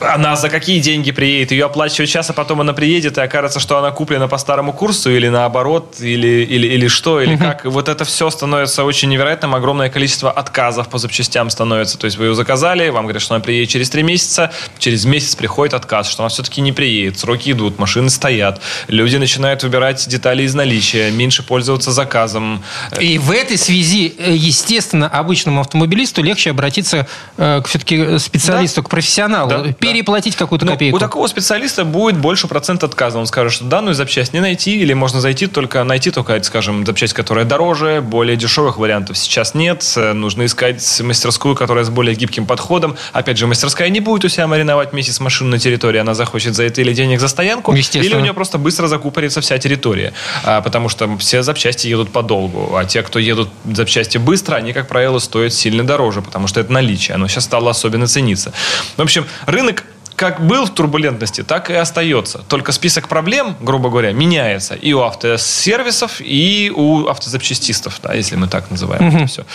Она 0.01 0.37
за 0.37 0.49
какие 0.49 0.81
деньги 0.81 1.11
приедет? 1.11 1.53
Ее 1.53 1.67
оплачивать 1.67 2.11
сейчас, 2.11 2.31
а 2.31 2.33
потом 2.33 2.61
она 2.61 2.73
приедет, 2.73 3.19
и 3.19 3.21
окажется, 3.21 3.61
что 3.61 3.79
она 3.79 3.91
куплена 3.91 4.29
по 4.29 4.39
старому 4.39 4.73
курсу, 4.73 5.11
или 5.11 5.29
наоборот, 5.29 5.97
или, 6.01 6.45
или, 6.45 6.67
или 6.67 6.89
что, 6.89 7.21
или 7.21 7.37
как. 7.37 7.65
И 7.65 7.69
вот 7.69 7.89
это 7.89 8.05
все 8.05 8.31
становится 8.31 8.85
очень 8.85 9.09
невероятным. 9.09 9.55
Огромное 9.55 9.89
количество 9.91 10.31
отказов 10.31 10.89
по 10.89 10.99
запчастям 10.99 11.51
становится. 11.51 11.99
То 11.99 12.07
есть 12.07 12.17
вы 12.17 12.27
ее 12.27 12.35
заказали, 12.35 12.89
вам 12.89 13.05
говорят, 13.05 13.23
что 13.23 13.35
она 13.35 13.43
приедет 13.43 13.71
через 13.71 13.91
три 13.91 14.03
месяца, 14.03 14.53
через 14.79 15.05
месяц 15.05 15.35
приходит 15.35 15.75
отказ, 15.75 16.11
что 16.11 16.23
она 16.23 16.29
все-таки 16.29 16.61
не 16.61 16.73
приедет. 16.73 17.19
Сроки 17.19 17.53
идут, 17.53 17.79
машины 17.79 18.11
стоят. 18.11 18.61
Люди 18.89 19.17
начинают 19.17 19.63
выбирать 19.63 20.07
детали 20.09 20.43
из 20.43 20.55
наличия, 20.55 21.11
меньше 21.11 21.43
пользоваться 21.43 21.93
заказом. 21.93 22.63
И 22.99 23.19
в 23.19 23.31
этой 23.31 23.57
связи, 23.59 24.15
э, 24.19 24.33
естественно, 24.35 25.09
обычному 25.09 25.61
автомобилисту 25.61 26.23
легче 26.23 26.51
обратиться 26.51 27.07
э, 27.37 27.61
к 27.63 27.69
все-таки 27.69 28.19
специалисту, 28.19 28.83
Да. 28.83 28.87
к 28.87 28.91
профессионалу, 28.91 29.51
да. 29.51 29.73
Переплатить 29.81 30.37
какую-то 30.37 30.67
Но 30.67 30.73
копейку. 30.73 30.97
у 30.97 31.01
такого 31.01 31.27
специалиста 31.27 31.85
будет 31.85 32.19
больше 32.19 32.47
процент 32.47 32.85
отказа. 32.85 33.19
Он 33.19 33.27
скажет, 33.27 33.53
что 33.53 33.65
данную 33.65 33.95
запчасть 33.95 34.33
не 34.33 34.41
найти, 34.41 34.79
или 34.79 34.93
можно 34.93 35.21
зайти 35.21 35.47
только 35.47 35.83
найти 35.85 36.11
только, 36.11 36.41
скажем, 36.43 36.87
запчасть, 36.87 37.15
которая 37.15 37.45
дороже, 37.45 38.01
более 38.03 38.37
дешевых 38.37 38.77
вариантов 38.79 39.17
сейчас 39.17 39.55
нет. 39.55 39.85
Нужно 39.97 40.45
искать 40.45 41.01
мастерскую, 41.01 41.55
которая 41.57 41.85
с 41.85 41.91
более 41.91 42.15
гибким 42.15 42.47
подходом. 42.47 42.97
Опять 43.13 43.39
же, 43.39 43.47
мастерская 43.47 43.89
не 43.89 44.01
будет 44.01 44.25
у 44.25 44.29
себя 44.29 44.47
мариновать 44.47 44.93
месяц 44.93 45.19
машину 45.21 45.51
на 45.51 45.59
территории, 45.59 45.99
она 45.99 46.15
захочет 46.15 46.55
за 46.55 46.65
это 46.65 46.81
или 46.81 46.93
денег 46.93 47.21
за 47.21 47.29
стоянку, 47.29 47.73
или 47.75 48.15
у 48.15 48.21
нее 48.21 48.35
просто 48.35 48.59
быстро 48.59 48.87
закупорится 48.87 49.41
вся 49.41 49.59
территория. 49.59 50.13
А, 50.45 50.61
потому 50.61 50.89
что 50.89 51.17
все 51.19 51.43
запчасти 51.43 51.87
едут 51.89 52.11
подолгу, 52.11 52.77
а 52.77 52.85
те, 52.85 53.03
кто 53.03 53.19
едут 53.19 53.49
запчасти 53.65 54.19
быстро, 54.19 54.57
они, 54.57 54.73
как 54.73 54.89
правило, 54.89 55.19
стоят 55.19 55.55
сильно 55.55 55.85
дороже, 55.85 56.21
потому 56.21 56.47
что 56.47 56.61
это 56.61 56.71
наличие. 56.73 57.15
Оно 57.15 57.29
сейчас 57.29 57.45
стало 57.45 57.71
особенно 57.71 58.07
цениться. 58.07 58.53
В 58.97 59.03
общем, 59.03 59.25
рынок 59.47 59.70
как 60.17 60.47
был 60.47 60.67
в 60.67 60.71
турбулентности, 60.75 61.43
так 61.43 61.71
и 61.71 61.75
остается. 61.75 62.43
Только 62.47 62.73
список 62.73 63.09
проблем, 63.09 63.57
грубо 63.61 63.89
говоря, 63.89 64.13
меняется 64.13 64.75
и 64.75 64.93
у 64.93 65.01
автосервисов, 65.01 66.21
и 66.21 66.71
у 66.77 67.07
автозапчастистов, 67.07 67.99
да, 68.03 68.13
если 68.13 68.37
мы 68.37 68.47
так 68.47 68.71
называем 68.71 69.17
это 69.17 69.27
все. 69.27 69.47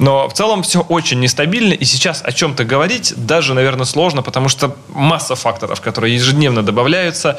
Но 0.00 0.28
в 0.28 0.32
целом 0.32 0.64
все 0.64 0.80
очень 0.80 1.20
нестабильно, 1.20 1.72
и 1.72 1.84
сейчас 1.84 2.20
о 2.24 2.32
чем-то 2.32 2.64
говорить 2.64 3.14
даже, 3.16 3.54
наверное, 3.54 3.84
сложно, 3.86 4.22
потому 4.22 4.48
что 4.48 4.74
масса 4.88 5.36
факторов, 5.36 5.80
которые 5.80 6.16
ежедневно 6.16 6.64
добавляются, 6.64 7.38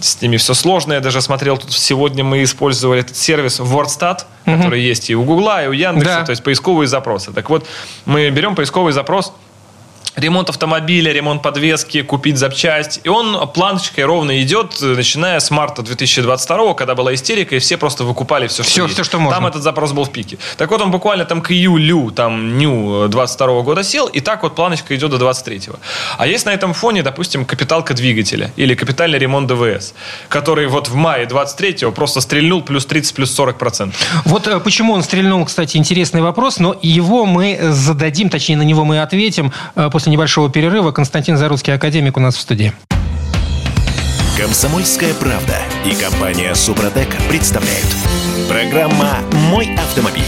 с 0.00 0.22
ними 0.22 0.36
все 0.36 0.54
сложно. 0.54 0.92
Я 0.92 1.00
даже 1.00 1.20
смотрел, 1.20 1.56
тут 1.56 1.72
сегодня 1.72 2.22
мы 2.22 2.44
использовали 2.44 3.00
этот 3.00 3.16
сервис 3.16 3.58
WordStat, 3.58 4.20
который 4.44 4.80
есть 4.82 5.10
и 5.10 5.16
у 5.16 5.24
Гугла, 5.24 5.64
и 5.64 5.66
у 5.66 5.72
Яндекса, 5.72 6.18
Да. 6.20 6.24
то 6.26 6.30
есть 6.30 6.44
поисковые 6.44 6.86
запросы. 6.86 7.32
Так 7.32 7.50
вот, 7.50 7.66
мы 8.04 8.30
берем 8.30 8.54
поисковый 8.54 8.92
запрос, 8.92 9.32
ремонт 10.16 10.48
автомобиля, 10.48 11.12
ремонт 11.12 11.42
подвески, 11.42 12.02
купить 12.02 12.38
запчасть. 12.38 13.00
И 13.04 13.08
он 13.08 13.48
планочкой 13.48 14.04
ровно 14.04 14.40
идет, 14.42 14.80
э, 14.82 14.86
начиная 14.94 15.40
с 15.40 15.50
марта 15.50 15.82
2022, 15.82 16.74
когда 16.74 16.94
была 16.94 17.14
истерика, 17.14 17.56
и 17.56 17.58
все 17.58 17.76
просто 17.76 18.04
выкупали 18.04 18.46
все, 18.46 18.62
что 18.62 18.70
Всё, 18.70 18.82
есть. 18.84 18.94
всё, 18.94 19.04
что 19.04 19.18
можно. 19.18 19.36
Там 19.36 19.46
этот 19.46 19.62
запрос 19.62 19.92
был 19.92 20.04
в 20.04 20.10
пике. 20.12 20.38
Так 20.56 20.70
вот, 20.70 20.80
он 20.80 20.90
буквально 20.90 21.24
там 21.24 21.40
к 21.42 21.50
июлю, 21.50 22.10
там, 22.10 22.58
ню 22.58 23.08
22 23.08 23.62
года 23.62 23.82
сел, 23.82 24.06
и 24.06 24.20
так 24.20 24.42
вот 24.42 24.54
планочка 24.54 24.94
идет 24.94 25.10
до 25.10 25.18
23 25.18 25.60
А 26.18 26.26
есть 26.26 26.46
на 26.46 26.50
этом 26.50 26.74
фоне, 26.74 27.02
допустим, 27.02 27.44
капиталка 27.44 27.94
двигателя 27.94 28.50
или 28.56 28.74
капитальный 28.74 29.18
ремонт 29.18 29.48
ДВС, 29.48 29.94
который 30.28 30.66
вот 30.66 30.88
в 30.88 30.94
мае 30.94 31.26
23 31.26 31.90
просто 31.90 32.20
стрельнул 32.20 32.62
плюс 32.62 32.86
30, 32.86 33.14
плюс 33.14 33.32
40 33.32 33.58
процентов. 33.58 34.00
Вот 34.24 34.46
э, 34.46 34.60
почему 34.60 34.92
он 34.92 35.02
стрельнул, 35.02 35.44
кстати, 35.44 35.76
интересный 35.76 36.22
вопрос, 36.22 36.58
но 36.58 36.76
его 36.82 37.26
мы 37.26 37.54
э, 37.60 37.72
зададим, 37.72 38.28
точнее, 38.30 38.56
на 38.56 38.62
него 38.62 38.84
мы 38.84 39.00
ответим 39.02 39.52
э, 39.74 39.90
после 40.04 40.12
небольшого 40.12 40.50
перерыва. 40.50 40.92
Константин 40.92 41.38
Заруцкий, 41.38 41.72
академик, 41.72 42.18
у 42.18 42.20
нас 42.20 42.36
в 42.36 42.40
студии. 42.40 42.74
Комсомольская 44.38 45.14
правда 45.14 45.56
и 45.86 45.94
компания 45.94 46.54
Супротек 46.54 47.08
представляют. 47.30 47.86
Программа 48.46 49.20
«Мой 49.50 49.74
автомобиль». 49.74 50.22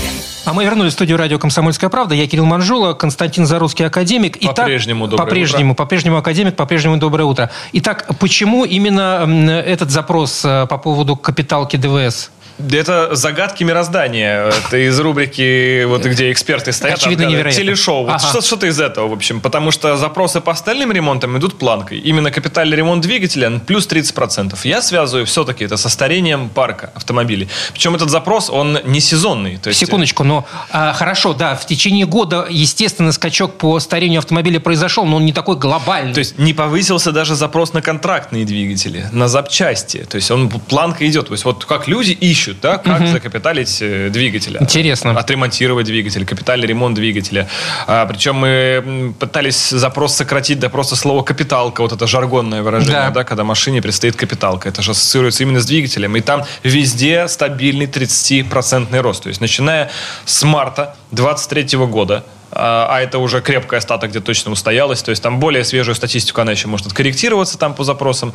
А 0.46 0.54
мы 0.54 0.64
вернулись 0.64 0.92
в 0.92 0.94
студию 0.94 1.18
радио 1.18 1.38
«Комсомольская 1.38 1.90
правда». 1.90 2.14
Я 2.14 2.26
Кирилл 2.26 2.46
Манжула, 2.46 2.94
Константин 2.94 3.44
Зарусский, 3.44 3.84
академик. 3.84 4.38
Итак, 4.40 4.56
По-прежнему 4.56 5.08
доброе 5.08 5.26
по-прежнему, 5.26 5.72
утро. 5.72 5.84
По-прежнему 5.84 6.16
академик, 6.16 6.56
по-прежнему 6.56 6.96
доброе 6.96 7.24
утро. 7.24 7.50
Итак, 7.74 8.06
почему 8.18 8.64
именно 8.64 9.26
этот 9.66 9.90
запрос 9.90 10.42
э, 10.42 10.66
по 10.70 10.78
поводу 10.78 11.16
капиталки 11.16 11.76
ДВС? 11.76 12.30
Это 12.58 13.14
загадки 13.14 13.64
мироздания. 13.64 14.46
Это 14.48 14.76
из 14.88 14.98
рубрики, 14.98 15.84
вот 15.84 16.04
где 16.04 16.32
эксперты 16.32 16.72
стоят. 16.72 16.98
Очевидно, 16.98 17.24
невероятно. 17.24 17.62
Телешоу. 17.62 18.04
Вот 18.04 18.12
Ага. 18.14 18.28
что- 18.28 18.40
что-то 18.40 18.66
из 18.66 18.80
этого, 18.80 19.08
в 19.08 19.12
общем. 19.12 19.40
Потому 19.40 19.70
что 19.70 19.96
запросы 19.96 20.40
по 20.40 20.52
остальным 20.52 20.92
ремонтам 20.92 21.36
идут 21.38 21.58
планкой. 21.58 21.98
Именно 21.98 22.30
капитальный 22.30 22.76
ремонт 22.76 23.02
двигателя 23.02 23.60
плюс 23.66 23.86
30%. 23.86 24.64
Я 24.64 24.80
связываю 24.82 25.26
все-таки 25.26 25.64
это 25.64 25.76
со 25.76 25.88
старением 25.88 26.48
парка 26.48 26.90
автомобилей. 26.94 27.48
Причем 27.72 27.94
этот 27.94 28.10
запрос, 28.10 28.48
он 28.50 28.78
не 28.84 29.00
сезонный. 29.00 29.58
То 29.58 29.68
есть, 29.68 29.80
Секундочку, 29.80 30.24
но 30.24 30.46
а, 30.70 30.92
хорошо, 30.92 31.34
да, 31.34 31.54
в 31.56 31.66
течение 31.66 32.06
года, 32.06 32.46
естественно, 32.48 33.12
скачок 33.12 33.58
по 33.58 33.78
старению 33.80 34.18
автомобиля 34.20 34.60
произошел, 34.60 35.04
но 35.04 35.16
он 35.16 35.24
не 35.26 35.32
такой 35.32 35.56
глобальный. 35.56 36.14
То 36.14 36.20
есть 36.20 36.38
не 36.38 36.54
повысился 36.54 37.12
даже 37.12 37.34
запрос 37.34 37.72
на 37.72 37.82
контрактные 37.82 38.44
двигатели, 38.44 39.06
на 39.12 39.28
запчасти. 39.28 40.06
То 40.08 40.16
есть 40.16 40.30
он 40.30 40.48
планка 40.48 41.06
идет. 41.06 41.26
То 41.26 41.32
есть 41.34 41.44
вот 41.44 41.64
как 41.64 41.88
люди 41.88 42.12
ищут, 42.12 42.45
да, 42.54 42.78
как 42.78 43.06
закапиталить 43.08 43.78
э, 43.80 44.10
двигателя. 44.10 44.60
Интересно. 44.60 45.12
Отремонтировать 45.18 45.86
двигатель, 45.86 46.24
капитальный 46.24 46.66
ремонт 46.66 46.94
двигателя. 46.94 47.48
А, 47.86 48.06
причем 48.06 48.36
мы 48.36 49.14
пытались 49.18 49.70
запрос 49.70 50.14
сократить 50.14 50.58
до 50.58 50.68
просто 50.68 50.96
слова 50.96 51.22
капиталка, 51.22 51.82
вот 51.82 51.92
это 51.92 52.06
жаргонное 52.06 52.62
выражение, 52.62 52.92
Да. 52.92 53.10
да, 53.10 53.24
когда 53.24 53.44
машине 53.44 53.82
предстоит 53.82 54.16
капиталка. 54.16 54.68
Это 54.68 54.82
же 54.82 54.92
ассоциируется 54.92 55.42
именно 55.42 55.60
с 55.60 55.66
двигателем. 55.66 56.16
И 56.16 56.20
там 56.20 56.44
везде 56.62 57.28
стабильный 57.28 57.86
30% 57.86 59.00
рост. 59.00 59.22
То 59.22 59.28
есть 59.28 59.40
начиная 59.40 59.90
с 60.24 60.42
марта 60.42 60.96
23 61.12 61.78
года, 61.86 62.24
а 62.52 62.86
а 62.88 63.00
это 63.00 63.18
уже 63.18 63.40
крепкая 63.42 63.80
стата, 63.80 64.08
где 64.08 64.20
точно 64.20 64.52
устоялась. 64.52 65.02
То 65.02 65.10
есть 65.10 65.22
там 65.22 65.38
более 65.40 65.64
свежую 65.64 65.94
статистику, 65.94 66.40
она 66.40 66.52
еще 66.52 66.68
может 66.68 66.86
откорректироваться 66.86 67.58
там 67.58 67.74
по 67.74 67.84
запросам. 67.84 68.32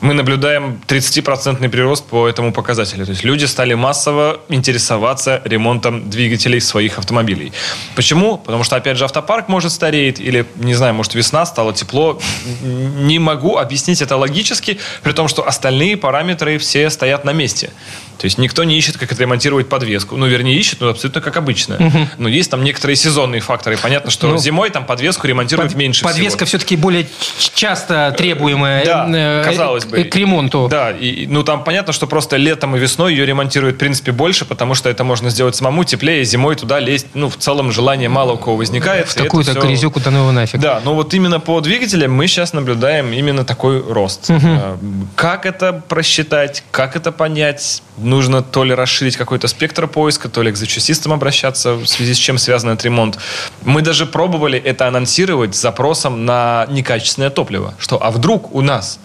Мы 0.00 0.12
наблюдаем 0.12 0.80
30% 0.86 1.68
прирост 1.68 2.04
по 2.04 2.28
этому 2.28 2.52
показателю. 2.52 3.04
То 3.06 3.12
есть 3.12 3.24
люди 3.24 3.46
стали 3.46 3.74
массово 3.74 4.40
интересоваться 4.48 5.40
ремонтом 5.44 6.10
двигателей 6.10 6.60
своих 6.60 6.98
автомобилей. 6.98 7.52
Почему? 7.96 8.36
Потому 8.36 8.64
что, 8.64 8.76
опять 8.76 8.98
же, 8.98 9.04
автопарк 9.04 9.48
может 9.48 9.72
стареть, 9.72 10.20
или, 10.20 10.44
не 10.56 10.74
знаю, 10.74 10.94
может, 10.94 11.14
весна, 11.14 11.46
стало 11.46 11.72
тепло. 11.72 12.20
Не 12.62 13.18
могу 13.18 13.56
объяснить 13.56 14.02
это 14.02 14.16
логически, 14.16 14.78
при 15.02 15.12
том, 15.12 15.28
что 15.28 15.46
остальные 15.46 15.96
параметры 15.96 16.58
все 16.58 16.90
стоят 16.90 17.24
на 17.24 17.32
месте. 17.32 17.70
То 18.18 18.26
есть 18.26 18.38
никто 18.38 18.62
не 18.64 18.78
ищет, 18.78 18.96
как 18.96 19.10
отремонтировать 19.10 19.68
подвеску. 19.68 20.16
Ну, 20.16 20.26
вернее, 20.26 20.56
ищет, 20.56 20.80
но 20.80 20.88
абсолютно 20.90 21.20
как 21.20 21.36
обычно. 21.36 22.08
Но 22.18 22.28
есть 22.28 22.50
там 22.50 22.62
некоторые 22.62 22.96
сезонные 22.96 23.40
факторы. 23.40 23.76
Понятно, 23.76 24.10
что 24.10 24.28
Ну, 24.28 24.38
зимой 24.38 24.70
там 24.70 24.84
подвеску 24.86 25.26
ремонтируют 25.26 25.72
Под- 25.72 25.78
меньше 25.78 26.04
Подвеска 26.04 26.44
всего. 26.44 26.58
все-таки 26.58 26.76
более 26.76 27.06
часто 27.54 28.14
требуемая 28.16 28.84
Да, 28.84 29.08
э, 29.12 29.42
бы. 29.86 29.98
э, 30.00 30.04
к 30.04 30.16
ремонту. 30.16 30.68
Да, 30.70 30.90
и, 30.90 31.06
и, 31.08 31.26
ну 31.26 31.42
там 31.42 31.64
понятно, 31.64 31.92
что 31.92 32.06
просто 32.06 32.36
летом 32.36 32.76
и 32.76 32.78
весной 32.78 33.12
ее 33.14 33.26
ремонтируют, 33.26 33.76
в 33.76 33.78
принципе, 33.78 34.12
больше, 34.12 34.44
потому 34.44 34.74
что 34.74 34.88
это 34.88 35.04
можно 35.04 35.30
сделать 35.30 35.56
самому, 35.56 35.84
теплее, 35.84 36.24
зимой 36.24 36.56
туда 36.56 36.78
лезть, 36.80 37.06
ну, 37.14 37.28
в 37.28 37.36
целом 37.36 37.72
желание 37.72 38.08
мало 38.08 38.32
у 38.32 38.36
кого 38.38 38.56
возникает. 38.56 39.08
В 39.08 39.16
и 39.16 39.22
такую-то 39.22 39.52
всё- 39.52 39.60
грязюку 39.60 40.00
да 40.00 40.10
ну 40.10 40.18
его 40.20 40.32
нафиг. 40.32 40.60
Да, 40.60 40.80
но 40.84 40.94
вот 40.94 41.12
именно 41.14 41.40
по 41.40 41.60
двигателям 41.60 42.12
мы 42.12 42.26
сейчас 42.26 42.52
наблюдаем 42.52 43.12
именно 43.12 43.44
такой 43.44 43.80
рост. 43.82 44.30
Э, 44.30 44.76
Как 45.16 45.46
это 45.46 45.72
просчитать, 45.88 46.64
как 46.70 46.96
это 46.96 47.12
понять? 47.12 47.82
Нужно 47.96 48.42
то 48.42 48.64
ли 48.64 48.74
расширить 48.74 49.16
какой-то 49.16 49.46
спектр 49.48 49.86
поиска, 49.86 50.28
то 50.28 50.42
ли 50.42 50.50
к 50.52 50.56
запчастистам 50.56 51.12
обращаться, 51.12 51.74
в 51.74 51.86
связи 51.86 52.14
с 52.14 52.18
чем 52.18 52.38
связан 52.38 52.70
этот 52.70 52.84
ремонт. 52.84 53.18
Мы 53.62 53.82
даже 53.82 54.06
пробовали 54.06 54.58
это 54.58 54.88
анонсировать 54.88 55.54
с 55.54 55.60
запросом 55.60 56.24
на 56.24 56.66
некачественное 56.70 57.30
топливо. 57.30 57.74
Что, 57.78 58.02
а 58.02 58.10
вдруг 58.10 58.54
у 58.54 58.60
нас 58.62 58.98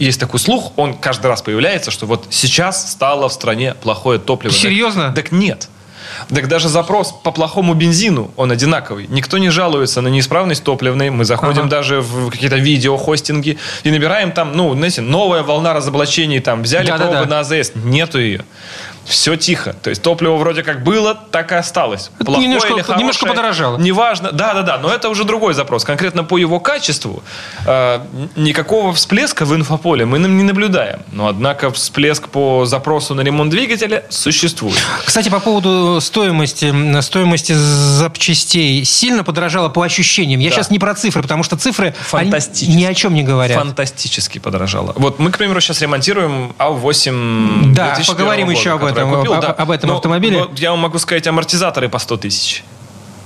есть 0.00 0.18
такой 0.18 0.40
слух, 0.40 0.72
он 0.76 0.94
каждый 0.94 1.26
раз 1.28 1.42
появляется, 1.42 1.90
что 1.90 2.06
вот 2.06 2.26
сейчас 2.30 2.90
стало 2.92 3.28
в 3.28 3.32
стране 3.32 3.74
плохое 3.74 4.18
топливо. 4.18 4.52
Так- 4.52 4.60
Серьезно? 4.62 5.12
Так 5.12 5.30
нет. 5.32 5.68
Так 6.34 6.48
даже 6.48 6.68
запрос 6.68 7.12
по 7.22 7.30
плохому 7.30 7.72
бензину, 7.74 8.32
он 8.36 8.50
одинаковый. 8.50 9.06
Никто 9.08 9.38
не 9.38 9.48
жалуется 9.48 10.00
на 10.00 10.08
неисправность 10.08 10.64
топливной. 10.64 11.10
Мы 11.10 11.24
заходим 11.24 11.60
Ага. 11.62 11.70
даже 11.70 12.00
в 12.00 12.30
какие-то 12.30 12.56
видеохостинги 12.56 13.58
и 13.84 13.90
набираем 13.90 14.32
там, 14.32 14.52
ну, 14.56 14.74
знаете, 14.74 15.02
новая 15.02 15.42
волна 15.44 15.72
разоблачений, 15.72 16.40
там, 16.40 16.62
взяли 16.62 16.88
Да-да-да. 16.88 17.10
пробы 17.12 17.26
на 17.30 17.40
АЗС. 17.40 17.72
Нету 17.76 18.18
ее. 18.18 18.44
Все 19.04 19.36
тихо. 19.36 19.74
То 19.82 19.90
есть 19.90 20.02
топливо 20.02 20.36
вроде 20.36 20.62
как 20.62 20.82
было, 20.84 21.14
так 21.14 21.52
и 21.52 21.54
осталось. 21.54 22.10
Это 22.16 22.24
Плохое 22.26 22.46
немножко- 22.46 22.68
или 22.68 22.80
хорошее, 22.82 22.98
немножко 22.98 23.26
подорожало. 23.26 23.78
Неважно. 23.78 24.32
Да, 24.32 24.54
да, 24.54 24.62
да. 24.62 24.78
Но 24.78 24.92
это 24.92 25.08
уже 25.08 25.24
другой 25.24 25.54
запрос. 25.54 25.84
Конкретно 25.84 26.24
по 26.24 26.38
его 26.38 26.60
качеству 26.60 27.22
э, 27.66 28.00
никакого 28.36 28.92
всплеска 28.92 29.44
в 29.44 29.54
инфополе 29.54 30.04
мы 30.06 30.18
не 30.18 30.42
наблюдаем. 30.44 31.00
Но 31.12 31.28
однако 31.28 31.70
всплеск 31.70 32.28
по 32.28 32.64
запросу 32.66 33.14
на 33.14 33.22
ремонт 33.22 33.50
двигателя 33.50 34.04
существует. 34.10 34.78
Кстати, 35.04 35.28
по 35.28 35.40
поводу 35.40 35.98
стоимости, 36.00 37.00
стоимости 37.00 37.52
запчастей 37.52 38.84
сильно 38.84 39.24
подорожало 39.24 39.68
по 39.68 39.82
ощущениям. 39.82 40.40
Я 40.40 40.50
Да. 40.50 40.56
сейчас 40.56 40.70
не 40.70 40.78
про 40.78 40.94
цифры, 40.94 41.22
потому 41.22 41.42
что 41.42 41.56
цифры 41.56 41.94
Фантастически. 42.08 42.70
ни 42.76 42.84
о 42.84 42.94
чем 42.94 43.14
не 43.14 43.22
говорят. 43.22 43.56
Фантастически 43.58 44.38
подорожало. 44.38 44.92
Вот 44.96 45.18
мы, 45.18 45.30
к 45.30 45.38
примеру, 45.38 45.60
сейчас 45.60 45.80
ремонтируем 45.82 46.52
АУ-8 46.58 47.72
Да, 47.74 47.94
2001 47.94 48.06
поговорим 48.06 48.46
года, 48.46 48.58
еще 48.58 48.70
об 48.70 48.80
я 48.80 48.86
этом, 48.96 49.10
купил, 49.14 49.34
об- 49.34 49.40
да. 49.42 49.52
об 49.52 49.70
этом 49.70 49.90
Но- 49.90 49.96
автомобиле. 49.96 50.38
но 50.44 50.50
я 50.56 50.70
вам 50.70 50.80
могу 50.80 50.98
сказать, 50.98 51.26
амортизаторы 51.26 51.88
по 51.88 51.98
100 51.98 52.16
тысяч. 52.18 52.64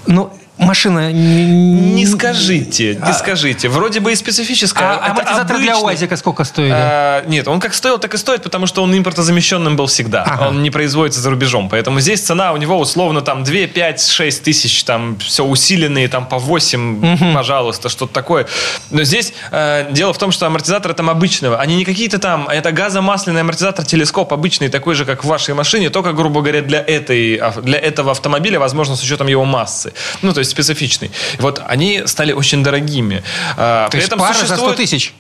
Ну, 0.07 0.33
машина... 0.59 1.13
Не 1.13 2.07
скажите, 2.07 2.99
не 3.07 3.13
скажите. 3.13 3.69
Вроде 3.69 4.01
бы 4.01 4.13
и 4.13 4.15
специфическая. 4.15 4.93
А 4.93 4.97
Это 4.97 5.11
амортизатор 5.13 5.59
для. 5.59 5.79
УАЗика 5.79 6.17
сколько 6.17 6.45
стоили? 6.45 6.73
А, 6.75 7.25
нет, 7.27 7.49
он 7.49 7.61
как 7.61 7.75
стоил, 7.75 7.99
так 7.99 8.15
и 8.15 8.19
стоит, 8.19 8.43
потому 8.43 8.67
что 8.67 8.83
он 8.83 8.97
импортозамещенным 8.97 9.77
был 9.77 9.87
всегда. 9.87 10.23
Ага. 10.23 10.49
Он 10.49 10.63
не 10.63 10.71
производится 10.71 11.21
за 11.21 11.31
рубежом. 11.31 11.69
Поэтому 11.69 12.01
здесь 12.01 12.21
цена 12.23 12.53
у 12.53 12.57
него 12.57 12.79
условно 12.79 13.21
там 13.21 13.45
2, 13.45 13.67
5, 13.67 14.07
6 14.09 14.43
тысяч, 14.43 14.85
там 14.85 15.19
все 15.19 15.45
усиленные, 15.45 16.09
там 16.09 16.27
по 16.27 16.39
8, 16.39 17.35
пожалуйста, 17.35 17.89
что-то 17.89 18.13
такое. 18.13 18.47
Но 18.91 19.03
здесь 19.05 19.33
э, 19.51 19.89
дело 19.93 20.13
в 20.13 20.19
том, 20.19 20.31
что 20.31 20.47
амортизаторы 20.47 20.95
там 20.95 21.11
обычного. 21.11 21.59
Они 21.61 21.77
не 21.77 21.85
какие-то 21.85 22.19
там, 22.19 22.49
это 22.49 22.73
газомасляный 22.73 23.41
амортизатор, 23.41 23.85
телескоп 23.85 24.33
обычный, 24.33 24.69
такой 24.69 24.95
же, 24.95 25.05
как 25.05 25.25
в 25.25 25.27
вашей 25.27 25.55
машине, 25.55 25.91
только, 25.91 26.13
грубо 26.13 26.41
говоря, 26.41 26.63
для, 26.63 26.81
этой, 26.81 27.37
ав- 27.37 27.63
для 27.63 27.79
этого 27.79 28.11
автомобиля, 28.13 28.59
возможно, 28.59 28.97
с 28.97 29.03
учетом 29.03 29.27
его 29.27 29.45
массы. 29.45 29.93
Ну, 30.23 30.33
то 30.33 30.41
есть 30.45 30.51
специфичный. 30.53 31.11
Вот 31.39 31.61
они 31.67 32.03
стали 32.07 32.33
очень 32.33 32.63
дорогими. 32.63 33.23
А, 33.57 33.87
То 33.87 33.91
при 33.93 33.99
есть 33.99 34.09
этом 34.09 34.19
пара 34.21 34.33
за 34.35 34.39
100 34.41 34.47
существует- 34.47 34.77
тысяч. 34.77 35.15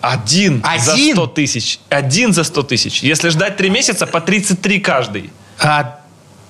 один, 0.00 0.62
за 0.84 0.92
Один? 0.92 1.14
100 1.16 1.26
тысяч. 1.26 1.78
Один 1.88 2.32
за 2.32 2.44
100 2.44 2.62
тысяч. 2.62 3.02
Если 3.02 3.28
ждать 3.30 3.56
3 3.56 3.70
месяца, 3.70 4.06
по 4.06 4.20
33 4.20 4.80
каждый. 4.80 5.30
А, 5.58 6.00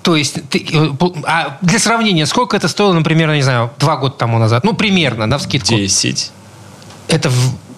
то 0.03 0.15
есть, 0.15 0.49
ты, 0.49 0.65
э, 0.71 0.89
а 1.25 1.57
для 1.61 1.79
сравнения, 1.79 2.25
сколько 2.25 2.55
это 2.57 2.67
стоило, 2.67 2.93
например, 2.93 3.31
не 3.31 3.41
знаю, 3.43 3.71
два 3.79 3.97
года 3.97 4.15
тому 4.15 4.39
назад? 4.39 4.63
Ну, 4.63 4.73
примерно, 4.73 5.25
на 5.25 5.37
вскидку. 5.37 5.75
10. 5.75 6.31
Это, 7.07 7.29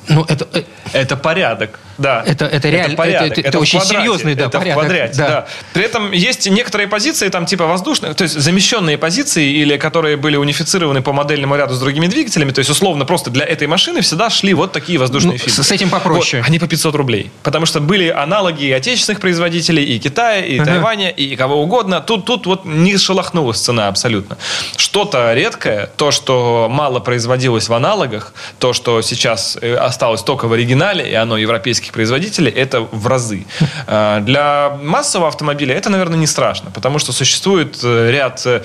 ну, 0.07 0.23
это, 0.27 0.47
э, 0.53 0.63
Это 0.93 1.17
порядок. 1.17 1.79
Да. 1.97 2.23
Это- 2.25 2.45
это 2.45 2.69
реально- 2.69 2.95
порядок. 2.95 3.31
это- 3.37 3.41
это 3.49 3.57
в 3.57 3.61
очень 3.61 3.79
квадрате. 3.79 4.03
серьезный, 4.05 4.35
да, 4.35 4.45
это 4.45 4.59
порядок, 4.59 4.83
в 4.83 4.85
квадрате, 4.87 5.17
да. 5.17 5.27
да. 5.27 5.47
При 5.73 5.83
этом 5.83 6.11
есть 6.11 6.49
некоторые 6.49 6.87
позиции, 6.87 7.29
там 7.29 7.45
типа 7.45 7.65
воздушных, 7.67 8.15
то 8.15 8.23
есть 8.23 8.39
замещенные 8.39 8.97
позиции, 8.97 9.45
или 9.51 9.77
которые 9.77 10.17
были 10.17 10.35
унифицированы 10.37 11.01
по 11.01 11.13
модельному 11.13 11.55
ряду 11.55 11.73
с 11.75 11.79
другими 11.79 12.07
двигателями, 12.07 12.51
то 12.51 12.59
есть 12.59 12.69
условно 12.69 13.05
просто 13.05 13.29
для 13.29 13.45
этой 13.45 13.67
машины 13.67 14.01
всегда 14.01 14.29
шли 14.29 14.53
вот 14.53 14.71
такие 14.71 14.97
воздушные 14.99 15.33
Ну, 15.33 15.37
фильтры. 15.37 15.63
с- 15.63 15.71
этим 15.71 15.89
попроще. 15.89 16.41
Вот, 16.41 16.49
они 16.49 16.59
по 16.59 16.67
500 16.67 16.95
рублей. 16.95 17.31
Потому 17.43 17.65
что 17.65 17.79
были 17.79 18.09
аналоги 18.09 18.63
и 18.65 18.71
отечественных 18.71 19.19
производителей, 19.21 19.83
и 19.83 19.99
Китая, 19.99 20.39
и 20.45 20.57
Ага. 20.57 20.65
Тайваня, 20.71 21.09
и 21.09 21.35
кого 21.35 21.61
угодно. 21.61 22.01
Тут, 22.01 22.25
тут 22.25 22.45
вот 22.45 22.65
не 22.65 22.97
шелохнулась 22.97 23.59
цена 23.59 23.87
абсолютно. 23.87 24.37
Что-то 24.77 25.33
редкое, 25.33 25.89
то, 25.97 26.11
что 26.11 26.67
мало 26.69 26.99
производилось 26.99 27.69
в 27.69 27.73
аналогах, 27.73 28.33
то, 28.59 28.73
что 28.73 29.01
сейчас 29.01 29.57
э, 29.61 29.75
осталось 29.75 30.23
только 30.23 30.47
в 30.47 30.53
оригинале, 30.53 31.09
и 31.09 31.13
оно 31.13 31.37
европейских 31.83 31.93
производителей, 31.93 32.51
это 32.51 32.81
в 32.81 33.07
разы. 33.07 33.45
А, 33.87 34.19
Для 34.21 34.77
массового 34.81 35.27
автомобиля 35.27 35.75
это, 35.75 35.89
наверное, 35.89 36.17
не 36.17 36.27
страшно, 36.27 36.71
потому 36.71 36.99
что 36.99 37.11
существует 37.11 37.79
э, 37.83 38.11
ряд 38.11 38.41
э, 38.45 38.61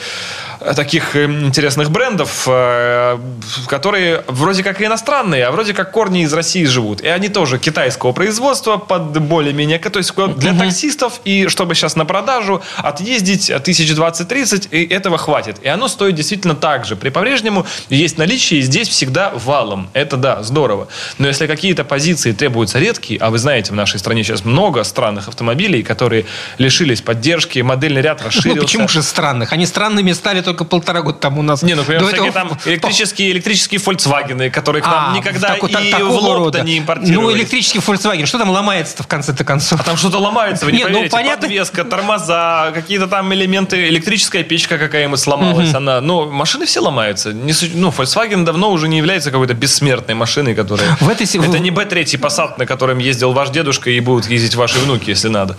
таких 0.74 1.16
э, 1.16 1.24
интересных 1.24 1.90
брендов, 1.90 2.48
которые 3.68 4.22
вроде 4.26 4.62
как 4.62 4.80
и 4.80 4.84
иностранные, 4.84 5.46
а 5.46 5.50
вроде 5.50 5.74
как 5.74 5.90
корни 5.92 6.22
из 6.22 6.32
России 6.32 6.64
живут. 6.66 7.00
И 7.00 7.08
они 7.08 7.28
тоже 7.28 7.58
китайского 7.58 8.12
производства 8.12 8.76
под 8.76 9.20
более-менее... 9.20 9.78
То 9.78 9.98
есть 9.98 10.14
для 10.36 10.54
таксистов, 10.54 11.20
и 11.24 11.48
чтобы 11.48 11.74
сейчас 11.74 11.96
на 11.96 12.04
продажу 12.04 12.62
отъездить 12.76 13.52
тысяч 13.64 13.90
20-30, 13.90 14.68
и 14.70 14.94
этого 14.94 15.18
хватит. 15.18 15.56
И 15.62 15.68
оно 15.68 15.88
стоит 15.88 16.14
действительно 16.14 16.54
так 16.54 16.84
же. 16.84 16.96
При 16.96 17.10
по-прежнему 17.10 17.66
есть 17.90 18.18
наличие, 18.18 18.60
и 18.60 18.62
здесь 18.62 18.88
всегда 18.88 19.32
валом. 19.34 19.88
Это 19.94 20.16
да, 20.16 20.42
здорово. 20.42 20.88
Но 21.18 21.28
если 21.28 21.46
какие-то 21.46 21.84
позиции 21.84 22.32
требуются 22.32 22.78
редкие, 22.78 23.07
а 23.16 23.30
вы 23.30 23.38
знаете, 23.38 23.72
в 23.72 23.74
нашей 23.74 23.98
стране 23.98 24.22
сейчас 24.24 24.44
много 24.44 24.84
странных 24.84 25.28
автомобилей, 25.28 25.82
которые 25.82 26.26
лишились 26.58 27.00
поддержки, 27.00 27.60
модельный 27.60 28.02
ряд 28.02 28.22
расширился. 28.22 28.56
ну, 28.56 28.62
почему 28.62 28.88
же 28.88 29.02
странных? 29.02 29.52
Они 29.52 29.66
странными 29.66 30.12
стали 30.12 30.40
только 30.40 30.64
полтора 30.64 31.02
года 31.02 31.18
тому 31.18 31.42
назад. 31.42 31.66
Не, 31.68 31.74
ну, 31.74 31.82
например, 31.82 32.02
До 32.02 32.08
всякие 32.08 32.28
этого- 32.28 32.48
там 32.50 32.58
электрические, 32.66 33.32
электрические 33.32 33.80
Volkswagen, 33.80 34.50
которые 34.50 34.82
к 34.82 34.86
нам 34.86 35.12
А, 35.12 35.16
никогда 35.16 35.48
тако- 35.54 35.68
та- 35.68 35.80
и 35.80 35.90
такого 35.90 36.08
в 36.08 36.12
лоб-то 36.14 36.34
рода. 36.38 36.60
не 36.62 36.78
импортировались. 36.78 37.16
Ну, 37.30 37.32
электрический 37.36 37.78
Volkswagen, 37.78 38.26
что 38.26 38.38
там 38.38 38.50
ломается-то 38.50 39.02
в 39.02 39.06
конце-то 39.06 39.44
концов? 39.44 39.80
А 39.80 39.84
там 39.84 39.96
что-то 39.96 40.18
ломается, 40.18 40.64
вы 40.66 40.72
не 40.72 40.78
Не, 40.78 40.84
ну, 40.84 40.90
поверите. 40.90 41.10
понятно. 41.10 41.42
Подвеска, 41.42 41.84
тормоза, 41.84 42.70
какие-то 42.74 43.06
там 43.06 43.32
элементы, 43.32 43.88
электрическая 43.88 44.42
печка 44.42 44.78
какая-нибудь 44.78 45.20
сломалась. 45.20 45.72
Она, 45.74 46.00
ну, 46.00 46.30
машины 46.30 46.66
все 46.66 46.80
ломаются. 46.80 47.32
Не 47.32 47.52
ну, 47.74 47.90
Volkswagen 47.90 48.44
давно 48.44 48.70
уже 48.70 48.88
не 48.88 48.98
является 48.98 49.30
какой-то 49.30 49.54
бессмертной 49.54 50.14
машиной, 50.14 50.54
которая... 50.54 50.96
В 51.00 51.08
этой 51.08 51.24
Это 51.28 51.58
не 51.58 51.70
Б3 51.70 52.18
Passat, 52.18 52.54
на 52.58 52.66
котором 52.66 52.97
ездил 52.98 53.32
ваш 53.32 53.50
дедушка, 53.50 53.90
и 53.90 54.00
будут 54.00 54.28
ездить 54.28 54.54
ваши 54.54 54.78
внуки, 54.78 55.10
если 55.10 55.28
надо. 55.28 55.56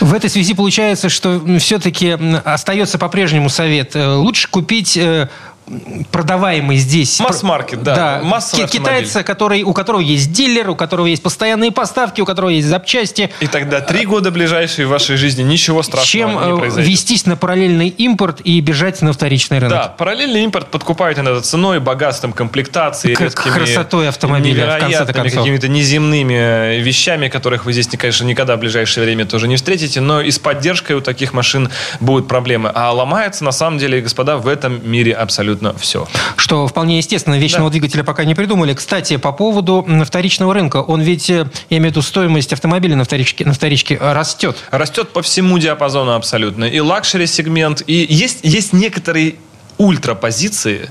В 0.00 0.14
этой 0.14 0.30
связи 0.30 0.54
получается, 0.54 1.08
что 1.08 1.40
все-таки 1.58 2.16
остается 2.44 2.98
по-прежнему 2.98 3.48
совет. 3.48 3.96
Э, 3.96 4.14
Лучше 4.14 4.48
купить 4.48 4.96
э, 4.96 5.28
продаваемый 6.10 6.76
здесь... 6.76 7.20
Масс-маркет, 7.20 7.82
да. 7.82 8.20
Массовый 8.22 8.66
ки- 8.66 8.76
автомобиль. 8.76 8.96
Китайца, 9.00 9.22
который, 9.22 9.62
у 9.62 9.72
которого 9.72 10.00
есть 10.00 10.32
дилер, 10.32 10.70
у 10.70 10.76
которого 10.76 11.06
есть 11.06 11.22
постоянные 11.22 11.70
поставки, 11.72 12.20
у 12.20 12.24
которого 12.24 12.50
есть 12.50 12.68
запчасти. 12.68 13.30
И 13.40 13.46
тогда 13.46 13.80
три 13.80 14.06
года 14.06 14.30
ближайшие 14.30 14.86
в 14.86 14.90
вашей 14.90 15.16
жизни 15.16 15.42
ничего 15.42 15.82
страшного 15.82 16.06
Чем 16.06 16.30
не 16.50 16.56
э, 16.56 16.58
произойдет. 16.58 16.90
вестись 16.90 17.26
на 17.26 17.36
параллельный 17.36 17.88
импорт 17.88 18.40
и 18.42 18.60
бежать 18.60 19.00
на 19.02 19.12
вторичный 19.12 19.58
рынок. 19.58 19.70
Да, 19.76 19.88
параллельный 19.88 20.42
импорт 20.44 20.68
подкупают 20.70 21.18
иногда 21.18 21.40
ценой, 21.40 21.80
богатством, 21.80 22.32
комплектацией, 22.32 23.14
К- 23.14 23.20
редкими, 23.20 23.52
красотой 23.52 24.08
автомобиля, 24.08 24.78
в 24.78 25.12
концов. 25.12 25.34
какими-то 25.34 25.68
неземными 25.68 26.78
вещами, 26.80 27.28
которых 27.28 27.64
вы 27.64 27.72
здесь, 27.72 27.88
конечно, 27.98 28.24
никогда 28.24 28.56
в 28.56 28.60
ближайшее 28.60 29.04
время 29.04 29.26
тоже 29.26 29.48
не 29.48 29.56
встретите, 29.56 30.00
но 30.00 30.20
и 30.20 30.30
с 30.30 30.38
поддержкой 30.38 30.92
у 30.96 31.00
таких 31.00 31.32
машин 31.32 31.70
будут 32.00 32.28
проблемы. 32.28 32.70
А 32.74 32.92
ломается, 32.92 33.44
на 33.44 33.52
самом 33.52 33.78
деле, 33.78 34.00
господа, 34.00 34.38
в 34.38 34.48
этом 34.48 34.80
мире 34.88 35.12
абсолютно 35.12 35.59
все. 35.78 36.08
Что 36.36 36.66
вполне 36.66 36.98
естественно, 36.98 37.38
вечного 37.38 37.68
Да. 37.68 37.72
двигателя 37.72 38.04
пока 38.04 38.24
не 38.24 38.34
придумали. 38.34 38.74
Кстати, 38.74 39.16
по 39.16 39.32
поводу 39.32 39.86
вторичного 40.04 40.54
рынка. 40.54 40.78
Он 40.78 41.00
ведь, 41.00 41.30
э, 41.30 41.46
я 41.68 41.78
имею 41.78 41.92
в 41.92 41.96
виду, 41.96 42.02
стоимость 42.02 42.52
автомобиля 42.52 42.96
на 42.96 43.04
вторичке, 43.04 43.44
на 43.44 43.52
вторичке 43.52 43.98
э, 44.00 44.12
растет. 44.12 44.56
Растет 44.70 45.10
по 45.10 45.22
всему 45.22 45.58
диапазону 45.58 46.12
абсолютно. 46.12 46.64
И 46.64 46.80
luxury 46.80 47.26
сегмент, 47.26 47.82
и 47.86 48.06
есть, 48.08 48.40
есть 48.42 48.72
некоторые 48.72 49.36
ультрапозиции, 49.80 50.90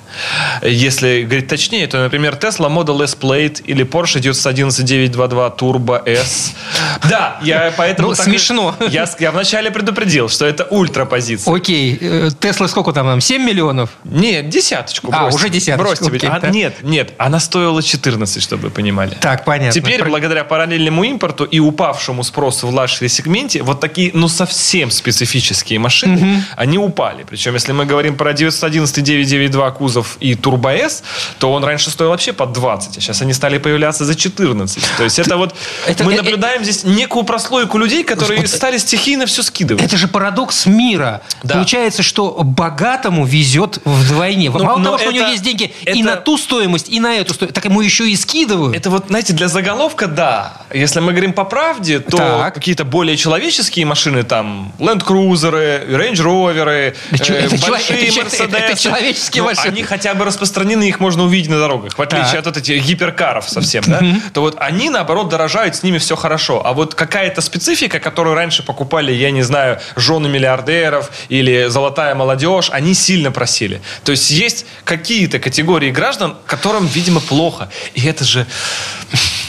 если 0.64 1.24
говорить 1.24 1.48
точнее, 1.48 1.88
то, 1.88 1.98
например, 2.00 2.36
Tesla 2.36 2.70
Model 2.70 3.04
S 3.04 3.16
Plaid 3.20 3.62
или 3.64 3.86
Porsche 3.86 4.20
911 4.20 4.84
992 4.86 5.50
Turbo 5.58 6.02
S. 6.08 6.54
Да, 7.10 7.40
я 7.44 7.74
поэтому... 7.76 8.10
Ну, 8.10 8.16
так 8.16 8.28
и- 8.28 8.30
смешно. 8.32 8.76
Я, 8.90 9.08
я 9.20 9.32
вначале 9.32 9.72
предупредил, 9.72 10.28
что 10.30 10.46
это 10.46 10.66
ультрапозиция. 10.66 11.54
Окей, 11.54 11.98
э, 12.00 12.30
Тесла 12.40 12.68
сколько 12.68 12.92
там 12.92 13.06
нам? 13.08 13.22
7 13.22 13.42
миллионов? 13.44 13.90
Нет, 14.04 14.50
десяточку. 14.50 15.10
А, 15.14 15.28
уже 15.28 15.50
десяточку, 15.50 16.06
Бросьте. 16.06 16.16
окей, 16.16 16.30
А, 16.30 16.40
да. 16.40 16.50
Нет, 16.50 16.78
нет, 16.84 17.14
она 17.18 17.40
стоила 17.40 17.82
14, 17.82 18.42
чтобы 18.44 18.64
вы 18.64 18.70
понимали. 18.70 19.16
Так, 19.22 19.46
понятно. 19.46 19.72
Теперь, 19.72 20.00
Про- 20.00 20.10
благодаря 20.10 20.44
параллельному 20.44 21.04
импорту 21.04 21.46
и 21.46 21.60
упавшему 21.60 22.24
спросу 22.24 22.68
в 22.68 22.74
luxury-сегменте, 22.74 23.62
вот 23.64 23.80
такие, 23.80 24.12
ну, 24.14 24.28
совсем 24.28 24.92
специфические 24.92 25.80
машины, 25.80 26.44
они 26.56 26.78
упали. 26.78 27.24
Причем, 27.28 27.54
если 27.54 27.72
мы 27.72 27.86
говорим 27.86 28.16
про 28.18 28.34
911 28.34 28.79
992 28.88 29.72
кузов 29.72 30.18
и 30.20 30.34
Turbo 30.34 30.70
S, 30.76 31.04
то 31.40 31.52
он 31.52 31.64
раньше 31.64 31.90
стоил 31.90 32.10
вообще 32.10 32.34
под 32.34 32.54
20, 32.54 32.98
а 32.98 33.02
сейчас 33.02 33.22
они 33.22 33.34
стали 33.34 33.58
появляться 33.58 34.06
за 34.06 34.16
14. 34.16 34.84
То 34.98 35.04
есть 35.04 35.20
это 35.20 35.38
вот... 35.38 35.56
это- 35.88 36.04
мы 36.04 36.14
э- 36.14 36.18
наблюдаем 36.18 36.64
здесь 36.64 36.84
некую 36.84 37.24
прослойку 37.24 37.78
людей, 37.78 38.04
которые 38.04 38.48
стали 38.48 38.78
стихийно 38.78 39.26
все 39.26 39.44
скидывать. 39.44 39.84
Это 39.84 39.98
же 39.98 40.08
парадокс 40.08 40.66
мира. 40.66 41.22
Да. 41.44 41.56
Получается, 41.56 42.04
что 42.04 42.32
богатому 42.44 43.26
везет 43.26 43.80
вдвойне. 43.86 44.50
Ну, 44.50 44.64
Мало 44.64 44.84
того, 44.84 44.98
что 44.98 45.10
у 45.10 45.12
него 45.12 45.24
это- 45.26 45.32
есть 45.32 45.44
деньги 45.44 45.74
и 45.82 45.90
это- 45.90 46.00
на 46.04 46.16
ту 46.16 46.38
стоимость, 46.38 46.90
и 46.90 47.00
на 47.00 47.16
эту 47.16 47.34
стоимость, 47.34 47.56
так 47.56 47.66
ему 47.66 47.82
еще 47.82 48.10
и 48.10 48.16
скидывают. 48.16 48.76
Это 48.76 48.90
вот, 48.90 49.06
знаете, 49.08 49.34
для 49.34 49.48
заголовка, 49.48 50.08
да. 50.08 50.54
Если 50.74 51.00
мы 51.00 51.12
говорим 51.12 51.34
по 51.34 51.44
правде, 51.46 52.00
то 52.00 52.18
Так. 52.18 52.54
какие-то 52.56 52.86
более 52.86 53.18
человеческие 53.18 53.86
машины, 53.86 54.24
там, 54.24 54.72
Land 54.80 55.04
Cruiser, 55.06 55.52
Range 55.90 56.14
Rover, 56.16 56.94
это 57.12 57.24
чело- 57.24 57.70
большие 57.70 58.08
это 58.08 58.12
чё- 58.12 58.22
это- 58.66 58.82
человеческие 58.82 59.44
Ну, 59.44 59.50
машины. 59.50 59.68
Они 59.68 59.84
хотя 59.84 60.14
бы 60.14 60.26
распространены, 60.26 60.88
их 60.88 61.00
можно 61.00 61.24
увидеть 61.24 61.50
на 61.50 61.60
дорогах. 61.60 61.98
В 61.98 62.02
отличие 62.02 62.40
от 62.40 62.46
вот 62.46 62.58
этих 62.58 62.84
гиперкаров 62.86 63.50
совсем, 63.50 63.84
да? 63.88 64.02
То 64.34 64.42
вот 64.42 64.56
они, 64.60 64.90
наоборот, 64.90 65.30
дорожают, 65.30 65.76
с 65.76 65.84
ними 65.84 65.98
все 65.98 66.16
хорошо. 66.16 66.66
А 66.66 66.74
вот 66.74 66.96
какая-то 66.96 67.42
специфика, 67.42 68.00
которую 68.00 68.36
раньше 68.36 68.64
покупали, 68.64 69.12
я 69.12 69.32
не 69.32 69.42
знаю, 69.44 69.80
жены 69.96 70.30
миллиардеров 70.30 71.12
или 71.30 71.68
золотая 71.68 72.16
молодежь, 72.16 72.70
они 72.72 72.94
сильно 72.94 73.32
просили. 73.32 73.82
То 74.04 74.12
есть 74.12 74.30
есть 74.32 74.66
какие-то 74.84 75.40
категории 75.40 75.92
граждан, 75.92 76.36
которым, 76.46 76.86
видимо, 76.88 77.20
плохо. 77.20 77.70
И 77.94 78.06
это 78.06 78.24
же... 78.24 78.46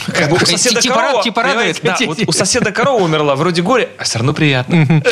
Как 0.07 0.29
бы 0.29 0.37
у 0.37 0.45
соседа 0.45 0.81
Типа 0.81 0.95
корова, 0.95 1.23
типа 1.23 1.43
радует. 1.43 1.79
понимаете, 1.81 2.05
да, 2.05 2.11
вот 2.11 2.19
у 2.27 2.31
соседа 2.31 2.71
корова 2.71 3.03
умерла, 3.03 3.35
вроде 3.35 3.61
горе, 3.61 3.89
а 3.97 4.03
все 4.03 4.19
равно 4.19 4.33
приятно. 4.33 5.01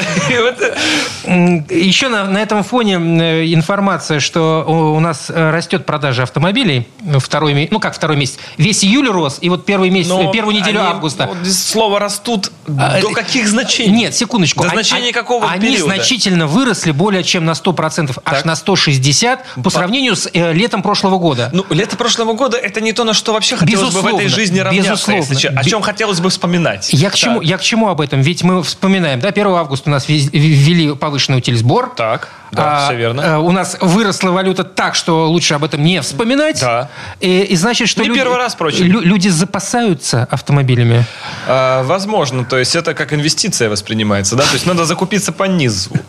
Э, 1.24 1.62
Еще 1.70 2.08
на, 2.08 2.24
на 2.26 2.38
этом 2.40 2.64
фоне 2.64 2.96
э, 2.96 3.54
информация, 3.54 4.20
что 4.20 4.64
у 4.68 5.00
нас 5.00 5.30
э, 5.30 5.52
растет 5.52 5.86
продажа 5.86 6.24
автомобилей 6.24 6.88
второй 7.20 7.68
ну 7.72 7.80
как 7.80 7.96
второй 7.96 8.18
месяц, 8.18 8.38
весь 8.58 8.84
июль 8.84 9.10
рос, 9.10 9.38
и 9.42 9.50
вот 9.50 9.66
первый 9.66 9.90
месяц, 9.90 10.10
но 10.10 10.32
первую 10.32 10.56
неделю 10.56 10.80
они, 10.80 10.90
августа. 10.90 11.28
вот 11.28 11.48
слово 11.48 12.00
растут 12.00 12.52
А, 12.78 13.02
до 13.02 13.10
каких 13.12 13.48
значений? 13.48 13.96
Нет, 13.96 14.16
секундочку. 14.16 14.64
До 14.64 14.70
Они- 14.70 14.78
значения 14.78 15.04
они- 15.06 15.14
какого 15.14 15.50
Они 15.50 15.68
периода? 15.68 15.94
значительно 15.96 16.48
выросли 16.48 16.92
более 16.92 17.24
чем 17.24 17.46
на 17.46 17.52
100%, 17.54 18.18
аж 18.24 18.46
на 18.46 18.56
160 18.56 19.46
по 19.64 19.70
сравнению 19.70 20.16
с 20.16 20.30
э, 20.34 20.54
летом 20.54 20.82
прошлого 20.82 21.18
года. 21.18 21.50
Ну, 21.54 21.66
лето 21.70 21.98
прошлого 21.98 22.34
года 22.34 22.58
это 22.58 22.82
не 22.82 22.94
то, 22.94 23.04
на 23.04 23.14
что 23.14 23.34
вообще 23.34 23.58
хотелось 23.58 23.94
бы 23.94 24.02
в 24.02 24.08
этой 24.08 24.28
жизни 24.28 24.60
равняться. 24.60 24.79
Безусловно. 24.84 25.22
если. 25.22 25.48
О 25.48 25.64
чем 25.64 25.82
хотелось 25.82 26.20
бы 26.20 26.30
вспоминать. 26.30 26.90
Я 26.94 27.10
к, 27.10 27.16
чему, 27.16 27.40
Так. 27.40 27.48
я 27.48 27.58
к 27.58 27.62
чему 27.62 27.90
об 27.90 28.02
этом? 28.02 28.22
Ведь 28.22 28.44
мы 28.44 28.64
вспоминаем, 28.64 29.20
да, 29.20 29.30
1 29.30 29.48
августа 29.48 29.90
у 29.90 29.92
нас 29.92 30.08
ввели 30.08 30.96
повышенный 30.96 31.40
утильсбор. 31.40 31.94
Так, 31.96 32.30
да, 32.52 32.78
А, 32.78 32.86
все 32.88 32.96
верно. 32.98 33.22
э, 33.22 33.38
у 33.38 33.52
нас 33.52 33.78
выросла 33.80 34.32
валюта 34.32 34.64
так, 34.64 34.96
что 34.96 35.28
лучше 35.30 35.54
об 35.54 35.64
этом 35.64 35.84
не 35.84 36.02
вспоминать. 36.02 36.60
Да. 36.62 36.90
И, 37.20 37.42
и 37.42 37.56
значит, 37.56 37.90
что 37.90 38.02
Не 38.02 38.08
люди, 38.10 38.20
первый 38.20 38.38
раз, 38.38 38.54
впрочем. 38.56 38.86
лю- 38.86 39.02
люди 39.02 39.28
запасаются 39.30 40.28
автомобилями. 40.32 41.06
А, 41.48 41.84
возможно, 41.84 42.46
то 42.46 42.58
есть 42.58 42.76
это 42.76 42.94
как 42.94 43.14
инвестиция 43.14 43.70
воспринимается, 43.70 44.36
да? 44.36 44.44
То 44.44 44.54
есть 44.54 44.66
надо 44.66 44.86
закупиться 44.86 45.32
по 45.32 45.44
низу. 45.46 45.92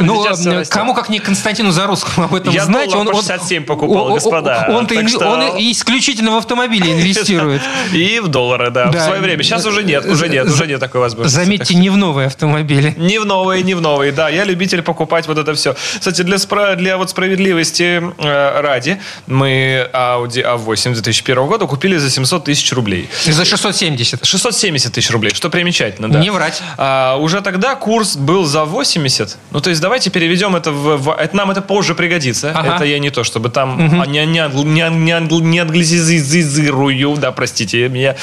Ну, 0.00 0.24
кому 0.70 0.94
как 0.94 1.08
не 1.08 1.18
Константину 1.18 1.70
Зарусскому 1.70 2.26
об 2.26 2.34
этом 2.34 2.52
Я 2.52 2.64
знать. 2.64 2.90
по 2.92 3.04
67 3.14 3.64
покупал, 3.64 4.08
господа. 4.12 4.66
Он, 4.70 4.86
исключительно 4.86 6.32
в 6.32 6.36
автомобили 6.36 6.92
инвестирует. 6.92 7.62
И 7.92 8.20
в 8.20 8.28
доллары, 8.28 8.70
да, 8.70 8.90
в 8.90 8.98
свое 9.00 9.20
время. 9.20 9.42
Сейчас 9.42 9.64
уже 9.66 9.82
нет, 9.82 10.04
уже 10.06 10.28
нет, 10.28 10.46
уже 10.46 10.66
нет 10.66 10.80
такой 10.80 11.00
возможности. 11.00 11.34
Заметьте, 11.36 11.74
не 11.74 11.90
в 11.90 11.96
новые 11.96 12.26
автомобили. 12.26 12.94
Не 12.96 13.18
в 13.18 13.26
новые, 13.26 13.62
не 13.62 13.74
в 13.74 13.80
новые, 13.80 14.12
да. 14.12 14.28
Я 14.28 14.44
любитель 14.44 14.82
покупать 14.82 15.21
вот 15.26 15.38
это 15.38 15.54
все. 15.54 15.74
Кстати, 15.98 16.22
для, 16.22 16.36
спра- 16.36 16.76
для 16.76 16.96
вот 16.96 17.10
справедливости 17.10 18.02
э, 18.18 18.60
ради, 18.60 18.98
мы 19.26 19.88
Audi 19.92 20.42
A8 20.44 20.92
2001 20.94 21.46
года 21.46 21.66
купили 21.66 21.96
за 21.96 22.10
700 22.10 22.44
тысяч 22.44 22.72
рублей. 22.72 23.08
За 23.24 23.44
670. 23.44 24.24
670 24.24 24.92
тысяч 24.92 25.10
рублей, 25.10 25.32
что 25.34 25.50
примечательно, 25.50 26.10
да. 26.10 26.18
Не 26.20 26.30
врать. 26.30 26.62
А, 26.78 27.16
уже 27.16 27.40
тогда 27.40 27.74
курс 27.74 28.16
был 28.16 28.44
за 28.44 28.64
80. 28.64 29.36
Ну, 29.50 29.60
то 29.60 29.70
есть 29.70 29.80
давайте 29.82 30.10
переведем 30.10 30.56
это 30.56 30.70
в... 30.72 30.96
в- 30.98 31.16
это, 31.18 31.36
нам 31.36 31.50
это 31.50 31.62
позже 31.62 31.94
пригодится. 31.94 32.52
Ага. 32.54 32.76
Это 32.76 32.84
я 32.84 32.98
не 32.98 33.10
то, 33.10 33.24
чтобы 33.24 33.48
там 33.50 34.00
а, 34.02 34.06
не, 34.06 34.24
не, 34.26 34.38
англ- 34.38 34.64
не, 34.64 34.80
ан- 34.82 35.04
не, 35.04 35.12
англ- 35.12 35.42
не 35.42 35.58
англизизирую, 35.58 37.16
да, 37.16 37.32
простите 37.32 37.88
меня. 37.88 38.16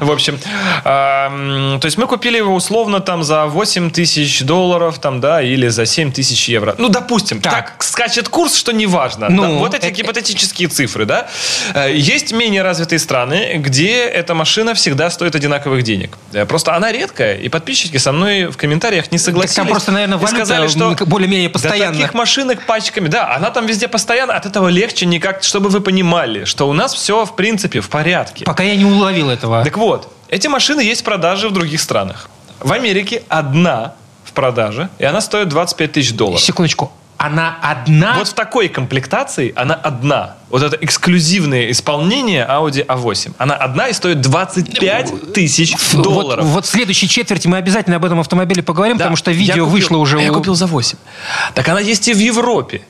В 0.00 0.10
общем, 0.10 0.38
а, 0.84 1.78
то 1.80 1.86
есть 1.86 1.98
мы 1.98 2.06
купили 2.06 2.36
его 2.38 2.54
условно 2.54 3.00
там 3.00 3.22
за 3.22 3.46
8 3.46 3.90
тысяч 3.90 4.42
долларов, 4.42 4.98
там, 4.98 5.20
да, 5.20 5.42
или 5.42 5.68
за 5.68 5.86
7 5.86 6.12
тысяч 6.12 6.45
евро. 6.48 6.74
Ну, 6.78 6.88
допустим, 6.88 7.40
Так. 7.40 7.52
так, 7.52 7.82
скачет 7.82 8.28
курс, 8.28 8.54
что 8.56 8.72
неважно. 8.72 9.28
Ну, 9.28 9.42
Да, 9.42 9.48
вот 9.50 9.74
эти 9.74 9.86
э- 9.86 9.90
гипотетические 9.90 10.68
цифры, 10.68 11.04
да. 11.04 11.28
Э, 11.74 11.92
Есть 11.94 12.32
менее 12.32 12.62
развитые 12.62 12.98
страны, 12.98 13.54
где 13.56 14.04
эта 14.04 14.34
машина 14.34 14.74
всегда 14.74 15.10
стоит 15.10 15.34
одинаковых 15.34 15.82
денег. 15.82 16.16
Э, 16.32 16.44
Просто 16.46 16.74
она 16.74 16.92
редкая, 16.92 17.36
и 17.36 17.48
подписчики 17.48 17.96
со 17.98 18.12
мной 18.12 18.46
в 18.46 18.56
комментариях 18.56 19.12
не 19.12 19.18
согласились. 19.18 19.56
там 19.56 19.66
просто, 19.68 19.92
наверное, 19.92 20.18
валюта 20.18 20.36
сказали, 20.44 20.68
что 20.68 20.94
более-менее 21.06 21.48
Да 21.48 21.52
постоянно. 21.52 21.94
таких 21.94 22.14
машинок 22.14 22.66
пачками, 22.66 23.08
да, 23.08 23.34
она 23.34 23.50
там 23.50 23.66
везде 23.66 23.88
постоянно, 23.88 24.34
от 24.34 24.46
этого 24.46 24.68
легче 24.68 25.06
никак, 25.06 25.42
чтобы 25.42 25.68
вы 25.70 25.80
понимали, 25.80 26.44
что 26.44 26.68
у 26.68 26.72
нас 26.72 26.94
все, 26.94 27.24
в 27.24 27.36
принципе, 27.36 27.80
в 27.80 27.88
порядке. 27.88 28.44
Пока 28.44 28.62
я 28.62 28.76
не 28.76 28.84
уловил 28.84 29.30
этого. 29.30 29.64
Так 29.64 29.76
вот, 29.76 30.12
эти 30.28 30.46
машины 30.48 30.80
есть 30.80 31.02
в 31.02 31.04
продаже 31.04 31.48
в 31.48 31.52
других 31.52 31.80
странах. 31.80 32.28
В 32.60 32.72
Америке 32.72 33.22
одна 33.28 33.94
продаже, 34.36 34.88
и 34.98 35.04
она 35.04 35.20
стоит 35.20 35.48
25 35.48 35.90
тысяч 35.92 36.12
долларов. 36.12 36.40
Секундочку. 36.40 36.92
Она 37.18 37.56
одна? 37.62 38.16
Вот 38.18 38.28
в 38.28 38.34
такой 38.34 38.68
комплектации 38.68 39.50
она 39.56 39.74
одна. 39.74 40.34
Вот 40.50 40.62
это 40.62 40.76
эксклюзивное 40.78 41.70
исполнение 41.70 42.46
Audi 42.46 42.84
A8. 42.86 43.32
Она 43.38 43.54
одна 43.54 43.88
и 43.88 43.94
стоит 43.94 44.20
25 44.20 45.32
тысяч 45.32 45.74
Вот- 45.94 46.02
долларов. 46.02 46.44
Вот, 46.44 46.66
в 46.66 46.68
следующей 46.68 47.08
четверти 47.08 47.48
мы 47.48 47.56
обязательно 47.56 47.96
об 47.96 48.04
этом 48.04 48.20
автомобиле 48.20 48.62
поговорим, 48.62 48.98
Да. 48.98 49.04
потому 49.04 49.16
что 49.16 49.30
Я 49.30 49.36
видео 49.38 49.64
купил- 49.64 49.68
вышло 49.70 49.96
уже. 49.96 50.18
а 50.18 50.22
Я 50.22 50.30
у- 50.30 50.34
купил 50.34 50.54
за 50.54 50.66
8. 50.66 50.98
Так 51.54 51.66
она 51.68 51.80
есть 51.80 52.06
и 52.06 52.12
в 52.12 52.18
Европе. 52.18 52.82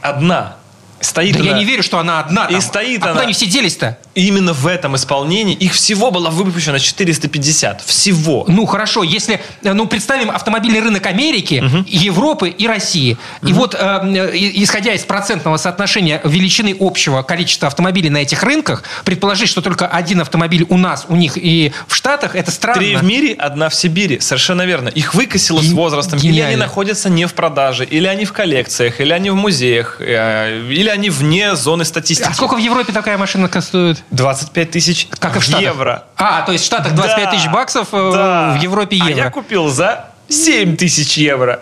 Одна. 0.00 0.56
Стоит 1.00 1.36
Да 1.36 1.42
я 1.44 1.50
она- 1.50 1.58
не 1.58 1.66
верю, 1.66 1.82
что 1.82 1.98
она 1.98 2.20
одна. 2.20 2.46
И 2.46 2.52
там. 2.52 2.60
стоит 2.62 3.02
а 3.02 3.04
она- 3.04 3.12
куда 3.12 3.24
они 3.24 3.34
все 3.34 3.44
делись-то? 3.46 3.98
Именно 4.14 4.52
в 4.52 4.66
этом 4.66 4.94
исполнении 4.96 5.54
их 5.54 5.72
всего 5.72 6.10
было 6.10 6.30
выпущено 6.30 6.78
450. 6.78 7.82
Всего. 7.84 8.44
Ну, 8.46 8.64
хорошо, 8.66 9.02
если, 9.02 9.40
э, 9.62 9.72
ну, 9.72 9.86
представим 9.86 10.30
автомобильный 10.30 10.80
рынок 10.80 11.06
Америки, 11.06 11.62
Европы 11.88 12.48
и 12.48 12.66
России. 12.68 13.16
И 13.46 13.52
вот, 13.52 13.74
э, 13.78 14.36
и- 14.36 14.62
исходя 14.62 14.92
из 14.94 15.02
процентного 15.02 15.56
соотношения 15.56 16.20
величины 16.24 16.76
общего 16.78 17.22
количества 17.22 17.66
автомобилей 17.68 18.10
на 18.10 18.18
этих 18.18 18.42
рынках, 18.44 18.84
предположить, 19.04 19.48
что 19.48 19.60
только 19.62 19.86
один 19.88 20.20
автомобиль 20.20 20.64
у 20.68 20.76
нас, 20.76 21.06
у 21.08 21.16
них 21.16 21.36
и 21.36 21.72
в 21.88 21.94
Штатах, 21.94 22.36
это 22.36 22.50
странно. 22.50 22.80
Три 22.80 22.96
в 22.96 23.02
мире, 23.02 23.34
одна 23.34 23.68
в 23.68 23.74
Сибири. 23.74 24.20
Совершенно 24.20 24.62
верно. 24.62 24.88
Их 24.90 25.14
выкосило 25.14 25.60
с 25.60 25.64
Ген- 25.64 25.74
возрастом. 25.74 26.18
Или 26.20 26.28
гениально. 26.28 26.46
они 26.48 26.56
находятся 26.56 27.08
не 27.10 27.26
в 27.26 27.34
продаже, 27.34 27.84
или 27.84 28.06
они 28.06 28.24
в 28.24 28.32
коллекциях, 28.32 29.00
или 29.00 29.12
они 29.12 29.30
в 29.30 29.34
музеях, 29.34 29.96
э, 30.00 30.62
или 30.70 30.88
они 30.88 31.10
вне 31.10 31.56
зоны 31.56 31.84
статистики. 31.84 32.28
А 32.30 32.34
сколько 32.34 32.54
в 32.54 32.58
Европе 32.58 32.92
такая 32.92 33.18
машина 33.18 33.50
стоит? 33.60 34.03
25 34.10 34.70
тысяч 34.70 35.08
Как 35.18 35.36
и 35.36 35.38
в 35.38 35.42
Штатах? 35.42 35.62
евро. 35.62 36.04
А, 36.16 36.42
то 36.42 36.52
есть 36.52 36.64
в 36.64 36.66
Штатах 36.66 36.94
25 36.94 37.24
Да, 37.24 37.30
тысяч 37.30 37.48
баксов, 37.50 37.88
э, 37.92 38.10
да. 38.12 38.56
в 38.58 38.62
Европе 38.62 38.98
А 39.00 39.08
евро. 39.08 39.24
я 39.24 39.30
купил 39.30 39.68
за 39.68 40.06
7 40.28 40.76
тысяч 40.76 41.16
евро. 41.18 41.60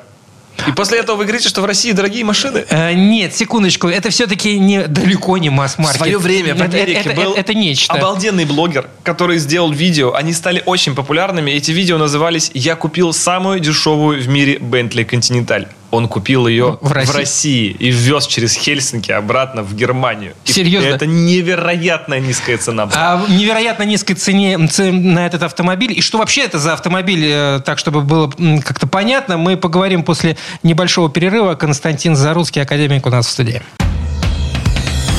И 0.68 0.72
после 0.72 0.98
этого 0.98 1.16
вы 1.16 1.24
говорите, 1.24 1.48
что 1.48 1.62
в 1.62 1.64
России 1.64 1.92
дорогие 1.92 2.24
машины? 2.24 2.64
Э, 2.68 2.92
Нет, 2.92 3.34
секундочку, 3.34 3.88
это 3.88 4.10
все-таки 4.10 4.58
не, 4.58 4.86
далеко 4.86 5.38
не 5.38 5.48
В 5.48 5.52
масс-маркет. 5.52 5.96
свое 5.96 6.18
время 6.18 6.54
в 6.54 6.60
Это- 6.60 6.76
Америке 6.76 7.00
это, 7.00 7.14
был 7.14 7.32
это- 7.32 7.40
это 7.40 7.54
нечто. 7.54 7.92
обалденный 7.94 8.44
блогер, 8.44 8.86
который 9.02 9.38
сделал 9.38 9.72
видео. 9.72 10.12
Они 10.14 10.32
стали 10.34 10.62
очень 10.66 10.94
популярными. 10.94 11.50
Эти 11.50 11.70
видео 11.72 11.96
назывались 11.98 12.50
«Я 12.54 12.76
купил 12.76 13.12
самую 13.14 13.60
дешевую 13.60 14.22
в 14.22 14.28
мире 14.28 14.58
Bentley 14.58 15.08
Continental». 15.08 15.66
Он 15.92 16.08
купил 16.08 16.46
ее 16.46 16.78
В 16.80 16.88
в 16.88 16.92
России? 16.92 17.12
России, 17.12 17.76
и 17.78 17.90
ввез 17.90 18.26
через 18.26 18.54
Хельсинки 18.54 19.12
обратно 19.12 19.62
в 19.62 19.74
Германию. 19.76 20.32
И 20.46 20.52
Серьезно? 20.52 20.88
Это 20.88 21.06
невероятная 21.06 22.18
низкая 22.18 22.56
цена 22.56 22.86
была. 22.86 22.96
А 22.98 23.26
невероятно 23.28 23.82
низкой 23.82 24.14
цене 24.14 24.58
цен 24.68 25.12
на 25.12 25.26
этот 25.26 25.42
автомобиль. 25.42 25.92
И 25.92 26.00
что 26.00 26.16
вообще 26.16 26.44
это 26.44 26.58
за 26.58 26.72
автомобиль, 26.72 27.24
э, 27.26 27.60
так, 27.64 27.78
чтобы 27.78 28.00
было 28.00 28.32
как-то 28.64 28.86
понятно, 28.86 29.36
мы 29.36 29.58
поговорим 29.58 30.02
после 30.02 30.38
небольшого 30.62 31.10
перерыва. 31.10 31.56
Константин 31.56 32.16
Заруцкий, 32.16 32.62
академик 32.62 33.06
у 33.06 33.10
нас 33.10 33.26
в 33.26 33.30
студии. 33.30 33.60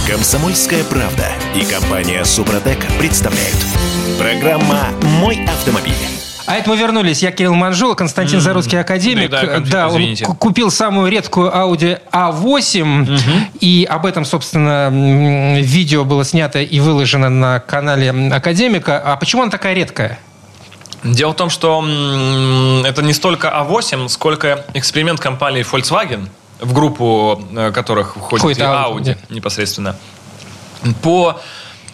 Комсомольская 0.07 0.83
правда 0.83 1.27
и 1.55 1.63
компания 1.65 2.25
Супротек 2.25 2.79
представляют. 2.97 3.57
Программа 4.17 4.89
«Мой 5.19 5.39
автомобиль». 5.45 6.12
А 6.45 6.55
это 6.57 6.69
мы 6.69 6.75
вернулись. 6.77 7.23
Я 7.23 7.31
Кирилл 7.31 7.53
Манжул, 7.53 7.95
Константин 7.95 8.41
Заруцкий, 8.41 8.79
академик. 8.79 9.29
Да, 9.29 9.41
да, 9.45 9.59
Да, 9.59 9.87
он 9.87 9.93
извините. 9.93 10.25
ку- 10.25 10.35
купил 10.35 10.69
самую 10.71 11.09
редкую 11.09 11.49
Audi 11.51 11.99
A8. 12.11 13.53
И 13.61 13.87
об 13.89 14.05
этом, 14.05 14.25
собственно, 14.25 14.89
видео 15.61 16.03
было 16.03 16.25
снято 16.25 16.59
и 16.61 16.79
выложено 16.79 17.29
на 17.29 17.59
канале 17.59 18.11
академика. 18.33 18.99
А 18.99 19.15
почему 19.15 19.43
она 19.43 19.51
такая 19.51 19.73
редкая? 19.73 20.19
Дело 21.03 21.31
в 21.31 21.35
том, 21.35 21.49
что 21.49 21.81
это 22.85 23.01
не 23.03 23.13
столько 23.13 23.47
А8, 23.49 24.07
сколько 24.09 24.65
эксперимент 24.73 25.19
компании 25.19 25.65
Volkswagen, 25.69 26.27
в 26.59 26.73
группу 26.73 27.41
э, 27.55 27.71
которых 27.73 28.15
входит 28.15 28.39
Входит 28.39 28.57
и 28.59 28.61
Audi, 28.61 29.01
Audi 29.01 29.17
непосредственно, 29.29 29.95
по 31.01 31.39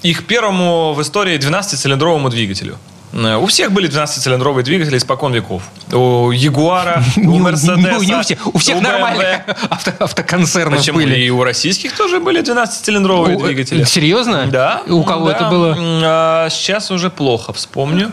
их 0.04 0.28
первому 0.28 0.94
в 0.94 1.02
истории 1.02 1.38
12-цилиндровому 1.40 2.30
двигателю. 2.30 2.78
Э, 3.14 3.36
У 3.38 3.46
всех 3.48 3.72
были 3.72 3.90
12-цилиндровые 3.90 4.64
двигатели 4.64 4.98
испокон 4.98 5.34
веков. 5.34 5.64
У 5.92 6.32
Ягуара, 6.32 7.04
у 7.18 7.38
Мерседеса. 7.40 8.06
не 8.06 8.14
у 8.16 8.22
всех, 8.22 8.56
у 8.56 8.58
всех 8.58 8.82
нормальных 8.82 9.42
автоконцернов 10.00 10.86
были. 10.94 11.20
И 11.20 11.30
у 11.30 11.44
российских 11.44 11.96
тоже 11.96 12.20
были 12.20 12.42
12-цилиндровые 12.42 13.36
О, 13.36 13.40
двигатели. 13.46 13.84
Серьезно? 13.84 14.46
Да. 14.48 14.82
У 14.88 15.04
кого 15.04 15.32
это 15.32 15.50
было? 15.50 15.76
А, 15.80 16.50
сейчас 16.50 16.92
уже 16.92 17.10
плохо 17.10 17.54
вспомню. 17.54 18.12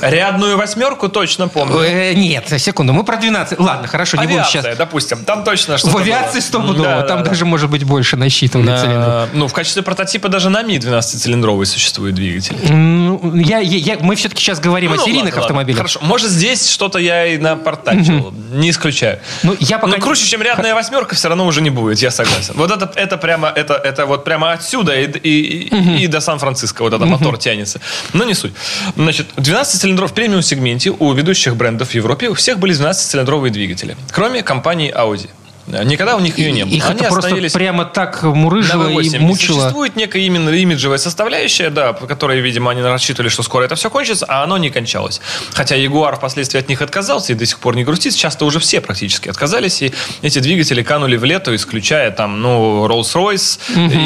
Рядную 0.00 0.56
восьмерку 0.56 1.08
точно 1.08 1.48
помню. 1.48 1.78
Э, 1.80 2.14
Нет, 2.14 2.48
секунду, 2.58 2.92
мы 2.92 3.04
про 3.04 3.16
12. 3.16 3.58
Ладно, 3.60 3.86
хорошо, 3.88 4.16
не 4.16 4.24
Авиация, 4.24 4.62
сейчас. 4.62 4.76
допустим, 4.76 5.24
там 5.24 5.44
точно 5.44 5.76
В 5.76 5.80
что-то 5.80 5.98
авиации 5.98 6.40
стопудово, 6.40 7.02
там 7.02 7.18
да, 7.22 7.24
даже 7.30 7.40
да. 7.40 7.46
может 7.46 7.70
быть 7.70 7.84
больше 7.84 8.16
насчитывали 8.16 8.76
цилиндров. 8.76 9.28
Ну, 9.34 9.48
в 9.48 9.52
качестве 9.52 9.82
прототипа 9.82 10.28
даже 10.28 10.48
на 10.50 10.62
Ми 10.62 10.78
12-цилиндровый 10.78 11.66
существует 11.66 12.14
двигатель. 12.14 12.56
Ну, 12.72 13.34
я- 13.34 13.60
мы 14.00 14.16
все-таки 14.22 14.40
сейчас 14.42 14.60
говорим 14.60 14.92
о 14.92 14.96
Ну, 14.96 15.04
серийных 15.04 15.24
ладно, 15.34 15.40
автомобилях. 15.40 15.78
Хорошо. 15.78 15.98
Может, 16.02 16.30
здесь 16.30 16.68
что-то 16.70 16.98
я 16.98 17.26
и 17.26 17.38
напортачил. 17.38 18.32
Не 18.52 18.70
исключаю. 18.70 19.18
Ну, 19.42 19.56
я 19.60 19.78
пока 19.78 19.96
Но 19.96 20.02
круче, 20.02 20.24
чем 20.26 20.42
рядная 20.42 20.74
восьмерка, 20.74 21.14
все 21.14 21.28
равно 21.28 21.46
уже 21.46 21.60
не 21.60 21.70
будет, 21.70 21.98
я 21.98 22.10
согласен. 22.10 22.54
Вот 22.56 22.70
это, 22.70 22.90
это 22.96 23.16
прямо, 23.18 23.48
это, 23.48 23.74
это 23.74 24.06
вот 24.06 24.24
прямо 24.24 24.52
отсюда 24.52 24.94
и, 24.98 25.06
и- 25.06 26.04
и 26.04 26.06
до 26.06 26.20
Сан-Франциско 26.20 26.82
вот 26.82 26.92
этот 26.92 27.06
мотор 27.08 27.36
тянется. 27.38 27.80
Но 28.12 28.24
не 28.24 28.34
суть. 28.34 28.52
Значит, 28.96 29.26
12 29.36 29.80
цилиндров 29.80 30.10
в 30.10 30.14
премиум-сегменте 30.14 30.90
у 30.98 31.12
ведущих 31.12 31.56
брендов 31.56 31.88
в 31.90 31.94
Европе 31.94 32.28
у 32.28 32.34
всех 32.34 32.58
были 32.58 32.74
12-цилиндровые 32.74 33.50
двигатели. 33.50 33.96
Кроме 34.12 34.42
компании 34.42 34.92
Audi. 34.94 35.28
Никогда 35.66 36.16
у 36.16 36.20
них 36.20 36.38
ее 36.38 36.52
не 36.52 36.64
было. 36.64 36.74
Их 36.74 36.84
Они 36.84 36.94
это 36.94 37.04
просто 37.04 37.18
остановились 37.18 37.52
прямо 37.52 37.84
так 37.84 38.22
мурыжило 38.22 38.88
и 38.88 38.94
V8. 38.94 39.16
И 39.16 39.18
мучило. 39.20 39.60
Существует 39.60 39.96
некая 39.96 40.22
именно 40.22 40.50
имиджевая 40.50 40.98
составляющая, 40.98 41.70
да, 41.70 41.92
по 41.92 42.06
которой, 42.06 42.40
видимо, 42.40 42.70
они 42.72 42.82
рассчитывали, 42.82 43.28
что 43.28 43.42
скоро 43.42 43.64
это 43.64 43.74
все 43.76 43.88
кончится, 43.90 44.26
а 44.28 44.42
оно 44.42 44.58
не 44.58 44.70
кончалось. 44.70 45.20
Хотя 45.52 45.76
Ягуар 45.76 46.16
впоследствии 46.16 46.58
от 46.58 46.68
них 46.68 46.82
отказался 46.82 47.32
и 47.32 47.36
до 47.36 47.46
сих 47.46 47.58
пор 47.58 47.76
не 47.76 47.84
грустит. 47.84 48.14
Часто 48.14 48.44
уже 48.44 48.58
все 48.58 48.80
практически 48.80 49.28
отказались, 49.28 49.82
и 49.82 49.92
эти 50.22 50.38
двигатели 50.40 50.82
канули 50.82 51.16
в 51.16 51.24
лету, 51.24 51.54
исключая 51.54 52.10
там, 52.10 52.40
ну, 52.42 52.86
Rolls-Royce 52.86 53.60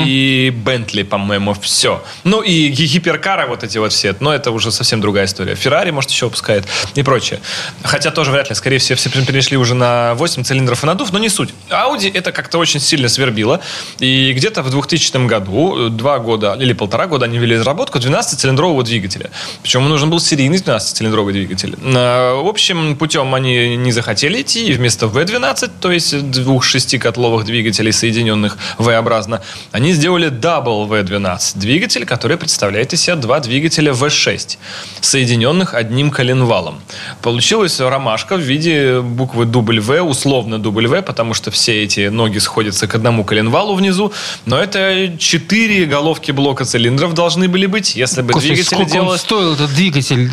и 0.07 0.51
Bentley, 0.65 1.05
по-моему, 1.05 1.55
все. 1.55 2.03
Ну, 2.25 2.43
и 2.43 2.69
ги- 2.69 2.87
гиперкары 2.87 3.47
вот 3.47 3.65
эти 3.65 3.79
вот 3.79 3.93
все, 3.93 4.15
но 4.21 4.33
это 4.35 4.51
уже 4.51 4.71
совсем 4.71 5.01
другая 5.01 5.25
история. 5.27 5.55
Феррари, 5.55 5.91
может, 5.91 6.11
еще 6.11 6.27
выпускает 6.27 6.65
и 6.95 7.03
прочее. 7.03 7.41
Хотя 7.83 8.11
тоже 8.11 8.31
вряд 8.31 8.49
ли, 8.51 8.55
скорее 8.55 8.79
всего, 8.79 8.97
все 8.97 9.11
перешли 9.11 9.57
уже 9.57 9.75
на 9.75 10.15
8 10.15 10.43
цилиндров 10.45 10.83
и 10.85 10.87
надув, 10.87 11.13
но 11.13 11.19
не 11.19 11.29
суть. 11.29 11.46
Audi 11.71 12.11
это 12.13 12.33
как-то 12.33 12.59
очень 12.59 12.81
сильно 12.81 13.09
свербило. 13.09 13.61
И 13.99 14.33
где-то 14.33 14.63
в 14.63 14.71
2000 14.71 15.27
году, 15.27 15.89
два 15.91 16.19
года 16.19 16.57
или 16.61 16.73
полтора 16.73 17.07
года 17.07 17.27
они 17.27 17.39
ввели 17.39 17.57
разработку 17.57 17.99
12-цилиндрового 17.99 18.83
двигателя. 18.83 19.31
Причем 19.63 19.89
нужен 19.89 20.11
был 20.11 20.21
серийный 20.21 20.59
12-цилиндровый 20.59 21.33
двигатель. 21.33 21.77
А, 21.83 22.41
Общим 22.49 22.97
путем 22.97 23.35
они 23.35 23.77
не 23.77 23.93
захотели 23.93 24.43
идти, 24.43 24.67
и 24.67 24.73
вместо 24.73 25.07
V12, 25.07 25.71
то 25.81 25.91
есть 25.91 26.31
двух 26.31 26.65
шестикотловых 26.65 27.45
двигателей, 27.45 27.93
соединенных 27.93 28.59
V-образно, 28.79 29.43
они 29.73 29.93
сделали 29.93 30.31
Double 30.31 30.89
V12 30.89 31.59
двигатель, 31.59 32.05
который 32.05 32.37
представляет 32.37 32.93
из 32.93 33.03
себя 33.03 33.17
два 33.17 33.41
двигателя 33.41 33.93
V6, 33.93 34.59
соединенных 35.01 35.75
одним 35.75 36.11
коленвалом. 36.11 36.81
Получилась 37.23 37.81
ромашка 37.81 38.37
в 38.37 38.41
виде 38.41 39.01
буквы 39.01 39.45
W, 39.45 40.03
условно 40.03 40.57
W, 40.57 41.03
потому 41.03 41.35
что 41.37 41.51
все 41.51 41.85
эти 41.85 42.09
ноги 42.09 42.39
сходятся 42.39 42.89
к 42.89 42.95
одному 42.95 43.25
коленвалу 43.25 43.75
внизу, 43.77 44.13
но 44.45 44.59
это 44.59 45.13
четыре 45.19 45.87
головки 45.87 46.33
блока 46.33 46.65
цилиндров 46.65 47.15
должны 47.15 47.49
были 47.49 47.67
быть, 47.67 47.95
если 47.95 48.23
бы 48.23 48.33
Господи, 48.33 48.55
двигатель 48.55 48.75
сколько 48.75 48.89
он 48.89 48.93
делалось... 48.93 49.21
стоил, 49.21 49.55
этот 49.55 49.75
двигатель? 49.75 50.31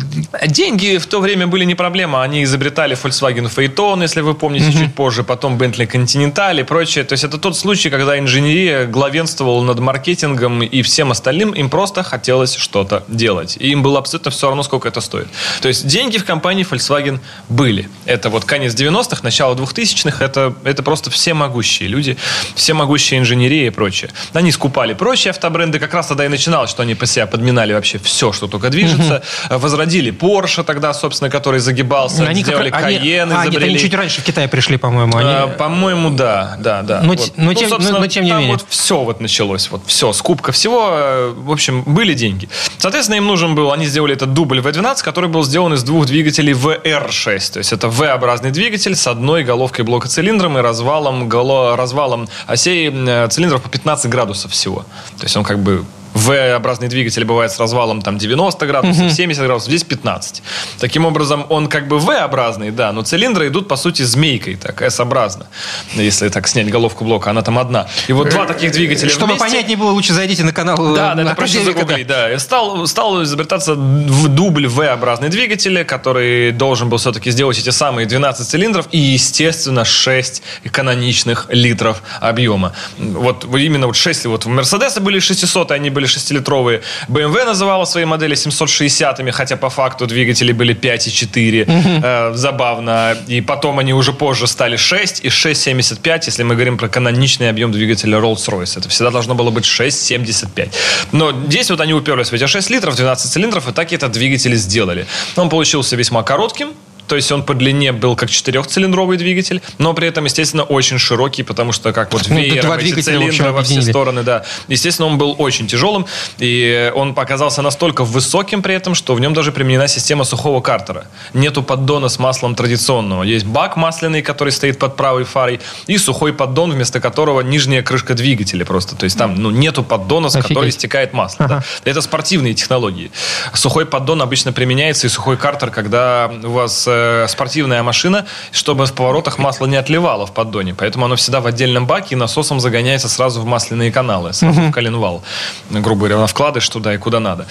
Деньги 0.48 0.98
в 0.98 1.06
то 1.06 1.20
время 1.20 1.46
были 1.46 1.64
не 1.64 1.74
проблема. 1.74 2.22
Они 2.22 2.42
изобретали 2.42 2.96
Volkswagen 2.96 3.52
Phaeton, 3.54 4.02
если 4.02 4.20
вы 4.22 4.34
помните, 4.34 4.72
чуть 4.72 4.94
позже, 4.94 5.22
потом 5.22 5.56
Bentley 5.56 5.90
Continental 5.90 6.60
и 6.60 6.62
прочее. 6.62 7.04
То 7.04 7.12
есть 7.12 7.24
это 7.24 7.38
тот 7.38 7.56
случай, 7.56 7.90
когда 7.90 8.18
инженерия 8.18 8.86
главенствовала 8.86 9.62
над 9.62 9.78
маркетингом 9.78 10.62
и 10.62 10.82
всем 10.82 11.10
остальным. 11.10 11.52
Им 11.52 11.70
просто 11.70 12.02
хотелось 12.02 12.54
что-то 12.54 13.04
делать. 13.08 13.56
И 13.60 13.68
им 13.70 13.82
было 13.82 13.98
абсолютно 13.98 14.30
все 14.30 14.46
равно, 14.46 14.62
сколько 14.62 14.88
это 14.88 15.00
стоит. 15.00 15.28
То 15.60 15.68
есть 15.68 15.86
деньги 15.86 16.18
в 16.18 16.24
компании 16.24 16.66
Volkswagen 16.68 17.20
были. 17.48 17.88
Это 18.06 18.30
вот 18.30 18.44
конец 18.44 18.74
90-х, 18.74 19.20
начало 19.22 19.54
2000-х. 19.54 20.24
Это, 20.24 20.54
это 20.64 20.82
просто 20.82 20.93
все 21.02 21.34
могущие 21.34 21.88
люди, 21.88 22.16
все 22.54 22.74
могущие 22.74 23.20
инженерия 23.20 23.66
и 23.66 23.70
прочее. 23.70 24.10
Они 24.32 24.50
скупали 24.52 24.94
прочие 24.94 25.30
автобренды. 25.30 25.78
Как 25.78 25.92
раз 25.94 26.06
тогда 26.08 26.24
и 26.24 26.28
начиналось, 26.28 26.70
что 26.70 26.82
они 26.82 26.94
по 26.94 27.06
себя 27.06 27.26
подминали 27.26 27.72
вообще 27.72 27.98
все, 27.98 28.32
что 28.32 28.46
только 28.48 28.70
движется. 28.70 29.22
Возродили 29.50 30.12
Porsche 30.12 30.64
тогда, 30.64 30.92
собственно, 30.94 31.30
который 31.30 31.60
загибался. 31.60 32.26
Они 32.26 32.42
как 32.42 32.54
сделали 32.54 32.70
они- 32.70 32.96
Cayenne, 32.96 33.34
а, 33.36 33.46
нет, 33.46 33.62
они 33.62 33.78
чуть 33.78 33.94
раньше 33.94 34.20
в 34.20 34.24
Китай 34.24 34.48
пришли, 34.48 34.76
по-моему. 34.76 35.16
Они... 35.16 35.28
А, 35.30 35.46
По-моему, 35.48 36.10
да, 36.10 36.56
да, 36.58 36.82
да. 36.82 37.00
Но 37.02 37.12
Вот. 37.14 37.32
но 37.36 37.54
тем- 37.54 37.68
собственно, 37.68 37.98
но- 38.00 38.06
тем 38.06 38.24
не 38.24 38.30
там 38.30 38.40
менее. 38.40 38.56
вот 38.56 38.64
все 38.68 39.02
вот 39.02 39.20
началось, 39.20 39.70
вот 39.70 39.82
все, 39.86 40.12
скупка 40.12 40.52
всего, 40.52 40.88
э, 40.92 41.32
в 41.36 41.50
общем, 41.50 41.82
были 41.82 42.14
деньги. 42.14 42.48
Соответственно, 42.78 43.16
им 43.16 43.26
нужен 43.26 43.54
был, 43.54 43.72
они 43.72 43.86
сделали 43.86 44.14
этот 44.14 44.32
дубль 44.34 44.60
V12, 44.60 45.02
который 45.02 45.28
был 45.30 45.44
сделан 45.44 45.74
из 45.74 45.82
двух 45.82 46.06
двигателей 46.06 46.52
VR6, 46.52 47.52
то 47.52 47.58
есть 47.58 47.72
это 47.72 47.88
V-образный 47.88 48.50
двигатель 48.50 48.94
с 48.96 49.06
одной 49.06 49.42
головкой 49.44 49.84
блока 49.84 50.08
цилиндром 50.08 50.58
и 50.58 50.60
развалом, 50.84 51.28
голо- 51.28 51.76
развалом 51.76 52.28
осей 52.46 52.90
э, 52.92 53.28
цилиндров 53.28 53.62
по 53.62 53.68
15 53.68 54.10
градусов 54.10 54.52
всего. 54.52 54.84
То 55.18 55.24
есть 55.24 55.36
он 55.36 55.44
как 55.44 55.58
бы 55.58 55.84
V-образный 56.14 56.88
двигатель 56.88 57.24
бывает 57.24 57.50
с 57.50 57.58
развалом 57.58 58.00
там 58.00 58.18
90 58.18 58.66
градусов, 58.66 59.12
70 59.12 59.42
градусов, 59.42 59.68
здесь 59.68 59.84
15. 59.84 60.42
Таким 60.78 61.04
образом, 61.04 61.46
он 61.48 61.66
как 61.66 61.88
бы 61.88 61.98
V-образный, 61.98 62.70
да, 62.70 62.92
но 62.92 63.02
цилиндры 63.02 63.48
идут, 63.48 63.68
по 63.68 63.76
сути, 63.76 64.02
змейкой, 64.02 64.56
так, 64.56 64.80
S-образно. 64.82 65.46
Если 65.94 66.28
так 66.28 66.46
снять 66.46 66.70
головку 66.70 67.04
блока, 67.04 67.30
она 67.30 67.42
там 67.42 67.58
одна. 67.58 67.88
И 68.08 68.12
вот 68.12 68.30
два 68.30 68.46
таких 68.46 68.72
двигателя 68.72 69.10
Чтобы 69.10 69.32
вместе... 69.32 69.44
понятнее 69.44 69.76
было, 69.76 69.90
лучше 69.90 70.12
зайдите 70.12 70.44
на 70.44 70.52
канал. 70.52 70.76
Да, 70.76 71.12
э, 71.12 71.16
да, 71.16 71.22
это 71.22 71.30
Аркадия 71.30 71.34
проще 71.34 71.64
загуглить, 71.64 72.06
да. 72.06 72.38
Стал, 72.38 72.86
стал 72.86 73.22
изобретаться 73.22 73.74
в 73.74 74.28
дубль 74.28 74.66
V-образный 74.66 75.28
двигатель, 75.28 75.84
который 75.84 76.52
должен 76.52 76.88
был 76.88 76.98
все-таки 76.98 77.30
сделать 77.30 77.58
эти 77.58 77.70
самые 77.70 78.06
12 78.06 78.46
цилиндров 78.46 78.86
и, 78.92 78.98
естественно, 78.98 79.84
6 79.84 80.42
каноничных 80.70 81.46
литров 81.50 82.02
объема. 82.20 82.72
Вот 82.98 83.44
именно 83.44 83.86
вот 83.86 83.96
6, 83.96 84.26
вот 84.26 84.46
у 84.46 84.50
Мерседеса 84.50 85.00
были 85.00 85.18
600, 85.18 85.72
они 85.72 85.90
были 85.90 86.03
6-литровые. 86.06 86.82
BMW 87.08 87.44
называла 87.44 87.84
свои 87.84 88.04
модели 88.04 88.36
760-ми, 88.36 89.30
хотя 89.30 89.56
по 89.56 89.70
факту 89.70 90.06
двигатели 90.06 90.52
были 90.52 90.74
5,4. 90.74 91.64
Э, 92.02 92.34
забавно. 92.34 93.16
И 93.26 93.40
потом 93.40 93.78
они 93.78 93.92
уже 93.92 94.12
позже 94.12 94.46
стали 94.46 94.76
6 94.76 95.24
и 95.24 95.28
6,75, 95.28 96.22
если 96.26 96.42
мы 96.42 96.54
говорим 96.54 96.78
про 96.78 96.88
каноничный 96.88 97.48
объем 97.50 97.72
двигателя 97.72 98.18
Rolls-Royce. 98.18 98.78
Это 98.78 98.88
всегда 98.88 99.10
должно 99.10 99.34
было 99.34 99.50
быть 99.50 99.64
6,75. 99.64 100.72
Но 101.12 101.32
здесь 101.46 101.70
вот 101.70 101.80
они 101.80 101.94
уперлись 101.94 102.30
в 102.30 102.32
эти 102.32 102.46
6 102.46 102.70
литров, 102.70 102.96
12 102.96 103.32
цилиндров, 103.32 103.68
и 103.68 103.72
так 103.72 103.92
и 103.92 103.94
этот 103.94 104.12
двигатель 104.12 104.54
сделали. 104.56 105.06
Он 105.36 105.48
получился 105.48 105.96
весьма 105.96 106.22
коротким, 106.22 106.72
то 107.06 107.16
есть 107.16 107.30
он 107.32 107.42
по 107.42 107.54
длине 107.54 107.92
был 107.92 108.16
как 108.16 108.30
четырехцилиндровый 108.30 109.18
двигатель, 109.18 109.62
но 109.78 109.94
при 109.94 110.08
этом, 110.08 110.24
естественно, 110.24 110.62
очень 110.62 110.98
широкий, 110.98 111.42
потому 111.42 111.72
что 111.72 111.92
как 111.92 112.12
вот 112.12 112.28
Ну, 112.28 112.36
веером 112.36 112.66
два 112.66 112.78
эти 112.78 113.00
цилиндры 113.00 113.52
во 113.52 113.62
все 113.62 113.82
стороны, 113.82 114.22
да. 114.22 114.44
Естественно, 114.68 115.08
он 115.08 115.18
был 115.18 115.34
очень 115.38 115.66
тяжелым, 115.66 116.06
и 116.38 116.92
он 116.94 117.14
показался 117.14 117.62
настолько 117.62 118.04
высоким 118.04 118.62
при 118.62 118.74
этом, 118.74 118.94
что 118.94 119.14
в 119.14 119.20
нем 119.20 119.34
даже 119.34 119.52
применена 119.52 119.88
система 119.88 120.24
сухого 120.24 120.60
картера. 120.60 121.06
Нету 121.32 121.62
поддона 121.62 122.08
с 122.08 122.18
маслом 122.18 122.54
традиционного. 122.54 123.22
Есть 123.22 123.46
бак 123.46 123.76
масляный, 123.76 124.22
который 124.22 124.50
стоит 124.50 124.78
под 124.78 124.96
правой 124.96 125.24
фарой, 125.24 125.60
и 125.86 125.98
сухой 125.98 126.32
поддон, 126.32 126.72
вместо 126.72 127.00
которого 127.00 127.40
нижняя 127.40 127.82
крышка 127.82 128.14
двигателя 128.14 128.64
просто. 128.64 128.96
То 128.96 129.04
есть 129.04 129.18
там 129.18 129.34
ну, 129.34 129.50
нету 129.50 129.82
поддона, 129.82 130.28
с 130.28 130.36
Офигеть. 130.36 130.48
которой 130.48 130.72
стекает 130.72 131.12
масло. 131.12 131.46
да. 131.46 131.64
Это 131.84 132.00
спортивные 132.00 132.54
технологии. 132.54 133.10
Сухой 133.52 133.86
поддон 133.86 134.22
обычно 134.22 134.52
применяется, 134.52 135.06
и 135.06 135.10
сухой 135.10 135.36
картер, 135.36 135.70
когда 135.70 136.30
у 136.42 136.50
вас 136.50 136.86
э, 136.94 137.26
спортивная 137.28 137.82
машина, 137.82 138.26
чтобы 138.52 138.86
в 138.86 138.92
поворотах 138.92 139.38
масло 139.38 139.66
не 139.66 139.76
отливало 139.76 140.26
в 140.26 140.32
поддоне. 140.32 140.74
Поэтому 140.74 141.04
оно 141.06 141.16
всегда 141.16 141.40
в 141.40 141.46
отдельном 141.46 141.86
баке 141.86 142.14
и 142.14 142.16
насосом 142.16 142.60
загоняется 142.60 143.08
сразу 143.08 143.40
в 143.40 143.44
масляные 143.44 143.90
каналы, 143.92 144.32
сразу 144.32 144.60
в 144.60 144.70
коленвал. 144.70 145.22
Грубо 145.70 146.08
говоря, 146.08 146.26
вкладыш 146.26 146.68
туда 146.68 146.94
и 146.94 146.98
куда 146.98 147.20
надо. 147.20 147.46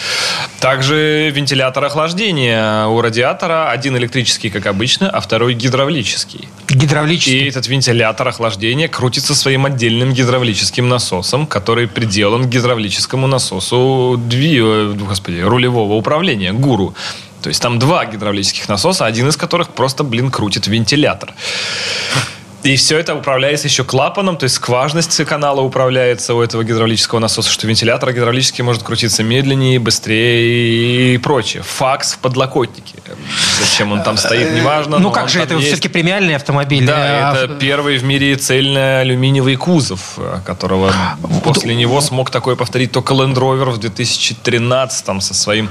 Также 0.59 1.29
вентилятор 1.31 1.83
охлаждения 1.85 2.85
у 2.87 3.01
радиатора. 3.01 3.69
Один 3.69 3.97
электрический, 3.97 4.49
как 4.49 4.65
обычно, 4.65 5.09
а 5.09 5.19
второй 5.19 5.53
гидравлический. 5.53 6.47
И 6.69 6.73
Гидравлический. 6.73 7.49
этот 7.49 7.67
вентилятор 7.67 8.27
охлаждения 8.27 8.87
крутится 8.87 9.35
своим 9.35 9.65
отдельным 9.65 10.13
гидравлическим 10.13 10.87
насосом, 10.89 11.45
который 11.45 11.87
приделан 11.87 12.43
к 12.43 12.47
гидравлическому 12.47 13.27
насосу 13.27 14.17
дви... 14.17 14.59
э, 14.61 14.93
господи, 14.93 15.39
рулевого 15.41 15.93
управления, 15.93 16.53
гуру. 16.53 16.95
То 17.43 17.49
есть 17.49 17.61
там 17.61 17.77
два 17.77 18.05
гидравлических 18.05 18.69
насоса, 18.69 19.05
один 19.05 19.27
из 19.27 19.35
которых 19.35 19.69
просто, 19.69 20.05
блин, 20.05 20.31
крутит 20.31 20.67
вентилятор. 20.67 21.33
И 22.63 22.77
все 22.77 22.97
это 22.97 23.13
управляется 23.13 23.67
еще 23.67 23.83
клапаном, 23.83 24.37
то 24.37 24.45
есть 24.45 24.55
скважность 24.55 25.23
канала 25.25 25.59
управляется 25.59 26.33
у 26.33 26.41
этого 26.41 26.63
гидравлического 26.63 27.19
насоса, 27.19 27.49
что 27.49 27.67
вентилятор 27.67 28.13
гидравлический 28.13 28.63
может 28.63 28.83
крутиться 28.83 29.21
медленнее, 29.21 29.79
быстрее 29.79 31.15
и 31.15 31.17
прочее. 31.17 31.61
Факс 31.63 32.13
в 32.13 32.19
подлокотнике. 32.19 32.95
Зачем 33.59 33.91
он 33.91 34.01
там 34.01 34.15
стоит, 34.15 34.53
неважно. 34.53 34.97
Ну 34.99 35.11
как 35.11 35.27
же, 35.27 35.41
это 35.41 35.55
есть. 35.55 35.67
все-таки 35.67 35.89
премиальный 35.89 36.37
автомобиль. 36.37 36.85
Да, 36.85 37.31
а... 37.31 37.35
это 37.35 37.55
первый 37.55 37.97
в 37.97 38.05
мире 38.05 38.35
цельный 38.37 39.01
алюминиевый 39.01 39.57
кузов, 39.57 40.17
которого 40.45 40.93
после 41.43 41.75
него 41.75 41.99
смог 41.99 42.29
такое 42.29 42.55
повторить 42.55 42.93
только 42.93 43.13
Land 43.13 43.35
Rover 43.35 43.71
в 43.71 43.77
2013 43.77 45.21
со 45.21 45.33
своим 45.33 45.69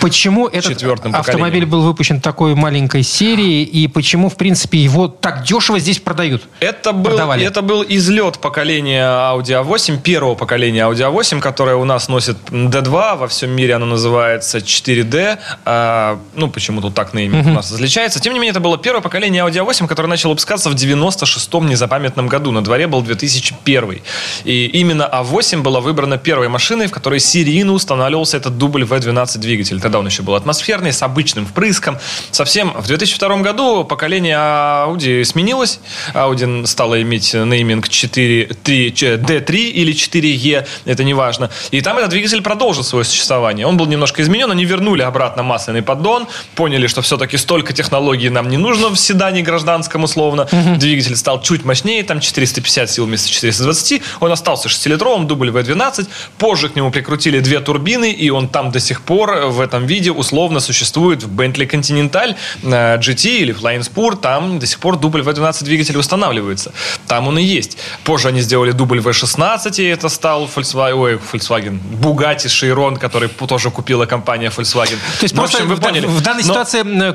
Почему 0.00 0.46
этот 0.46 0.80
автомобиль 1.12 1.66
был 1.66 1.82
выпущен 1.82 2.20
такой 2.20 2.54
маленькой 2.54 3.02
серии 3.02 3.62
и 3.64 3.88
почему, 3.88 4.28
в 4.28 4.36
принципе, 4.36 4.78
его 4.78 5.08
так 5.08 5.42
дешево 5.42 5.80
здесь 5.80 5.98
продают? 5.98 6.19
Это 6.60 6.92
был, 6.92 7.18
это 7.18 7.62
был 7.62 7.84
излет 7.88 8.38
поколения 8.38 9.04
Audi 9.04 9.62
A8, 9.62 10.00
первого 10.00 10.34
поколения 10.34 10.82
Audi 10.82 11.10
A8, 11.10 11.40
которое 11.40 11.76
у 11.76 11.84
нас 11.84 12.08
носит 12.08 12.36
D2, 12.50 13.16
во 13.16 13.28
всем 13.28 13.50
мире 13.50 13.74
оно 13.74 13.86
называется 13.86 14.58
4D. 14.58 15.38
А, 15.64 16.18
ну, 16.34 16.48
почему 16.48 16.80
тут 16.80 16.94
так 16.94 17.14
нейминг 17.14 17.46
uh-huh. 17.46 17.50
у 17.50 17.54
нас 17.54 17.70
различается. 17.72 18.20
Тем 18.20 18.32
не 18.32 18.38
менее, 18.38 18.50
это 18.50 18.60
было 18.60 18.78
первое 18.78 19.00
поколение 19.00 19.44
Audi 19.44 19.64
A8, 19.64 19.86
которое 19.86 20.08
начало 20.08 20.32
выпускаться 20.32 20.70
в 20.70 20.74
96-м 20.74 21.68
незапамятном 21.68 22.28
году. 22.28 22.50
На 22.50 22.62
дворе 22.62 22.86
был 22.86 23.02
2001. 23.02 24.00
И 24.44 24.66
именно 24.66 25.08
A8 25.12 25.62
была 25.62 25.80
выбрана 25.80 26.18
первой 26.18 26.48
машиной, 26.48 26.86
в 26.86 26.92
которой 26.92 27.20
серийно 27.20 27.72
устанавливался 27.72 28.36
этот 28.36 28.58
дубль 28.58 28.84
V12 28.84 29.38
двигатель. 29.38 29.80
Тогда 29.80 29.98
он 29.98 30.06
еще 30.06 30.22
был 30.22 30.34
атмосферный, 30.34 30.92
с 30.92 31.02
обычным 31.02 31.46
впрыском. 31.46 31.98
Совсем 32.30 32.72
в 32.72 32.86
2002 32.86 33.38
году 33.38 33.84
поколение 33.84 34.36
Audi 34.36 35.24
сменилось. 35.24 35.80
Audi 36.14 36.66
стала 36.66 37.00
иметь 37.02 37.34
нейминг 37.34 37.88
4, 37.88 38.46
3, 38.62 38.90
D3 38.90 39.54
или 39.54 39.92
4E, 39.92 40.66
это 40.84 41.04
не 41.04 41.14
важно. 41.14 41.50
И 41.70 41.80
там 41.80 41.98
этот 41.98 42.10
двигатель 42.10 42.42
продолжил 42.42 42.84
свое 42.84 43.04
существование. 43.04 43.66
Он 43.66 43.76
был 43.76 43.86
немножко 43.86 44.22
изменен, 44.22 44.50
они 44.50 44.64
вернули 44.64 45.02
обратно 45.02 45.42
масляный 45.42 45.82
поддон, 45.82 46.26
поняли, 46.54 46.86
что 46.86 47.02
все-таки 47.02 47.36
столько 47.36 47.72
технологий 47.72 48.28
нам 48.28 48.48
не 48.48 48.56
нужно 48.56 48.88
в 48.88 48.96
седане 48.96 49.42
гражданском 49.42 50.04
условно. 50.04 50.48
Угу. 50.50 50.76
Двигатель 50.76 51.16
стал 51.16 51.42
чуть 51.42 51.64
мощнее, 51.64 52.02
там 52.02 52.20
450 52.20 52.90
сил 52.90 53.06
вместо 53.06 53.30
420. 53.30 54.02
Он 54.20 54.32
остался 54.32 54.68
6-литровым, 54.68 55.26
дубль 55.26 55.50
V12. 55.50 56.08
Позже 56.38 56.68
к 56.68 56.76
нему 56.76 56.90
прикрутили 56.90 57.40
две 57.40 57.60
турбины, 57.60 58.10
и 58.10 58.30
он 58.30 58.48
там 58.48 58.70
до 58.70 58.80
сих 58.80 59.02
пор 59.02 59.46
в 59.46 59.60
этом 59.60 59.86
виде 59.86 60.10
условно 60.10 60.60
существует 60.60 61.22
в 61.22 61.34
Bentley 61.34 61.68
Continental 61.70 62.36
GT 62.62 63.38
или 63.38 63.54
Flying 63.54 63.80
Spur. 63.80 64.16
Там 64.16 64.58
до 64.58 64.66
сих 64.66 64.78
пор 64.78 64.98
дубль 64.98 65.20
V12 65.20 65.64
двигатель 65.64 65.96
устанавливается. 66.00 66.72
Там 67.06 67.28
он 67.28 67.38
и 67.38 67.42
есть. 67.42 67.78
Позже 68.04 68.28
они 68.28 68.40
сделали 68.40 68.72
дубль 68.72 68.98
V16, 68.98 69.80
и 69.80 69.84
это 69.84 70.08
стал 70.08 70.48
Volkswagen, 70.54 70.94
ой, 70.94 71.20
Volkswagen, 71.32 71.78
Bugatti 72.02 72.46
Chiron, 72.46 72.98
который 72.98 73.28
тоже 73.28 73.70
купила 73.70 74.06
компания 74.06 74.48
Volkswagen. 74.48 74.98
То 75.18 75.24
есть, 75.24 75.34
ну, 75.34 75.42
просто 75.42 75.58
в, 75.58 75.60
общем, 75.60 75.74
вы 75.74 75.80
поняли. 75.80 76.06
в 76.06 76.22
данной 76.22 76.42
но, 76.42 76.48
ситуации 76.48 77.12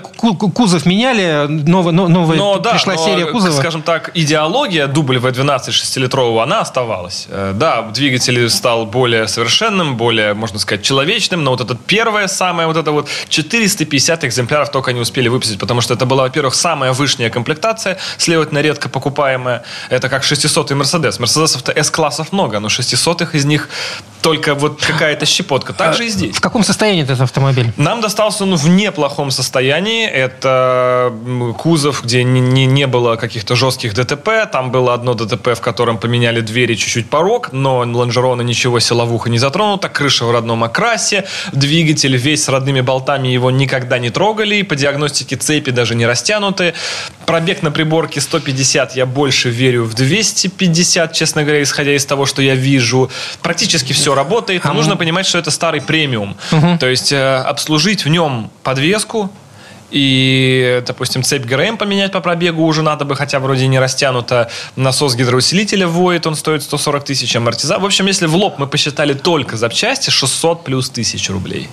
кузов 0.49 0.85
меняли, 0.85 1.47
новая, 1.47 1.91
новая 1.91 2.37
но, 2.37 2.59
пришла 2.59 2.95
да, 2.95 2.99
серия 2.99 3.25
кузова? 3.25 3.51
скажем 3.51 3.81
так, 3.81 4.11
идеология 4.13 4.87
дубль 4.87 5.17
V12 5.17 5.69
6-литрового, 5.69 6.43
она 6.43 6.61
оставалась. 6.61 7.27
Э, 7.29 7.53
да, 7.55 7.81
двигатель 7.81 8.49
стал 8.49 8.85
более 8.85 9.27
совершенным, 9.27 9.97
более, 9.97 10.33
можно 10.33 10.59
сказать, 10.59 10.83
человечным, 10.83 11.43
но 11.43 11.51
вот 11.51 11.61
это 11.61 11.75
первое 11.75 12.27
самое, 12.27 12.67
вот 12.67 12.77
это 12.77 12.91
вот 12.91 13.09
450 13.29 14.23
экземпляров 14.25 14.71
только 14.71 14.93
не 14.93 14.99
успели 14.99 15.27
выпустить, 15.27 15.59
потому 15.59 15.81
что 15.81 15.93
это 15.93 16.05
была, 16.05 16.23
во-первых, 16.23 16.55
самая 16.55 16.93
высшая 16.93 17.29
комплектация, 17.29 17.97
следовательно, 18.17 18.59
редко 18.75 18.89
покупаемая. 18.89 19.63
Это 19.89 20.09
как 20.09 20.23
600-й 20.23 20.75
Мерседес. 20.75 21.19
Мерседесов-то 21.19 21.71
S-классов 21.71 22.33
много, 22.33 22.59
но 22.59 22.67
600-х 22.67 23.37
из 23.37 23.45
них 23.45 23.69
только 24.21 24.55
вот 24.55 24.83
какая-то 24.83 25.25
щепотка. 25.27 25.73
Так 25.73 25.95
же 25.95 26.07
и 26.07 26.09
здесь. 26.09 26.35
В 26.35 26.41
каком 26.41 26.63
состоянии 26.63 27.03
этот 27.03 27.21
автомобиль? 27.21 27.71
Нам 27.77 28.01
достался 28.01 28.43
он 28.43 28.55
в 28.55 28.67
неплохом 28.67 29.29
состоянии. 29.29 30.07
Это 30.07 31.13
кузов, 31.59 32.03
где 32.03 32.23
не, 32.23 32.39
не, 32.39 32.65
не 32.65 32.87
было 32.87 33.17
каких-то 33.17 33.55
жестких 33.55 33.93
ДТП. 33.93 34.29
Там 34.51 34.71
было 34.71 34.95
одно 34.95 35.13
ДТП, 35.13 35.49
в 35.49 35.61
котором 35.61 35.99
поменяли 35.99 36.41
двери 36.41 36.73
чуть-чуть 36.73 37.07
порог, 37.07 37.51
но 37.51 37.77
лонжерона 37.77 38.41
ничего 38.41 38.79
силовуха 38.79 39.29
не 39.29 39.37
затронуто. 39.37 39.89
Крыша 39.89 40.25
в 40.25 40.31
родном 40.31 40.63
окрасе. 40.63 41.25
Двигатель 41.53 42.17
весь 42.17 42.45
с 42.45 42.49
родными 42.49 42.81
болтами 42.81 43.27
его 43.27 43.51
никогда 43.51 43.99
не 43.99 44.09
трогали. 44.09 44.63
По 44.63 44.75
диагностике 44.75 45.35
цепи 45.35 45.69
даже 45.69 45.93
не 45.93 46.07
растянуты. 46.07 46.73
Пробег 47.27 47.61
на 47.61 47.69
приборке 47.69 48.21
150. 48.21 48.64
Я 48.95 49.05
больше 49.05 49.49
верю 49.49 49.85
в 49.85 49.93
250, 49.93 51.13
честно 51.13 51.43
говоря, 51.43 51.61
исходя 51.61 51.95
из 51.95 52.05
того, 52.05 52.25
что 52.25 52.41
я 52.41 52.55
вижу. 52.55 53.09
Практически 53.41 53.93
все 53.93 54.15
работает, 54.15 54.63
но 54.63 54.73
нужно 54.73 54.97
понимать, 54.97 55.25
что 55.25 55.37
это 55.37 55.51
старый 55.51 55.81
премиум. 55.81 56.35
То 56.79 56.87
есть 56.87 57.11
э, 57.11 57.37
обслужить 57.37 58.05
в 58.05 58.09
нем 58.09 58.49
подвеску, 58.63 59.31
и, 59.91 60.83
допустим, 60.85 61.23
цепь 61.23 61.45
ГРМ 61.45 61.77
поменять 61.77 62.11
по 62.11 62.21
пробегу 62.21 62.65
уже 62.65 62.81
надо 62.81 63.05
бы, 63.05 63.15
хотя 63.15 63.39
вроде 63.39 63.67
не 63.67 63.79
растянуто. 63.79 64.49
Насос 64.75 65.15
гидроусилителя 65.15 65.87
воет, 65.87 66.27
он 66.27 66.35
стоит 66.35 66.63
140 66.63 67.05
тысяч 67.05 67.35
амортиза. 67.35 67.79
В 67.79 67.85
общем, 67.85 68.05
если 68.07 68.25
в 68.25 68.35
лоб 68.35 68.55
мы 68.57 68.67
посчитали 68.67 69.13
только 69.13 69.57
запчасти, 69.57 70.09
600 70.09 70.63
плюс 70.63 70.89
тысяч 70.89 71.29
рублей. 71.29 71.69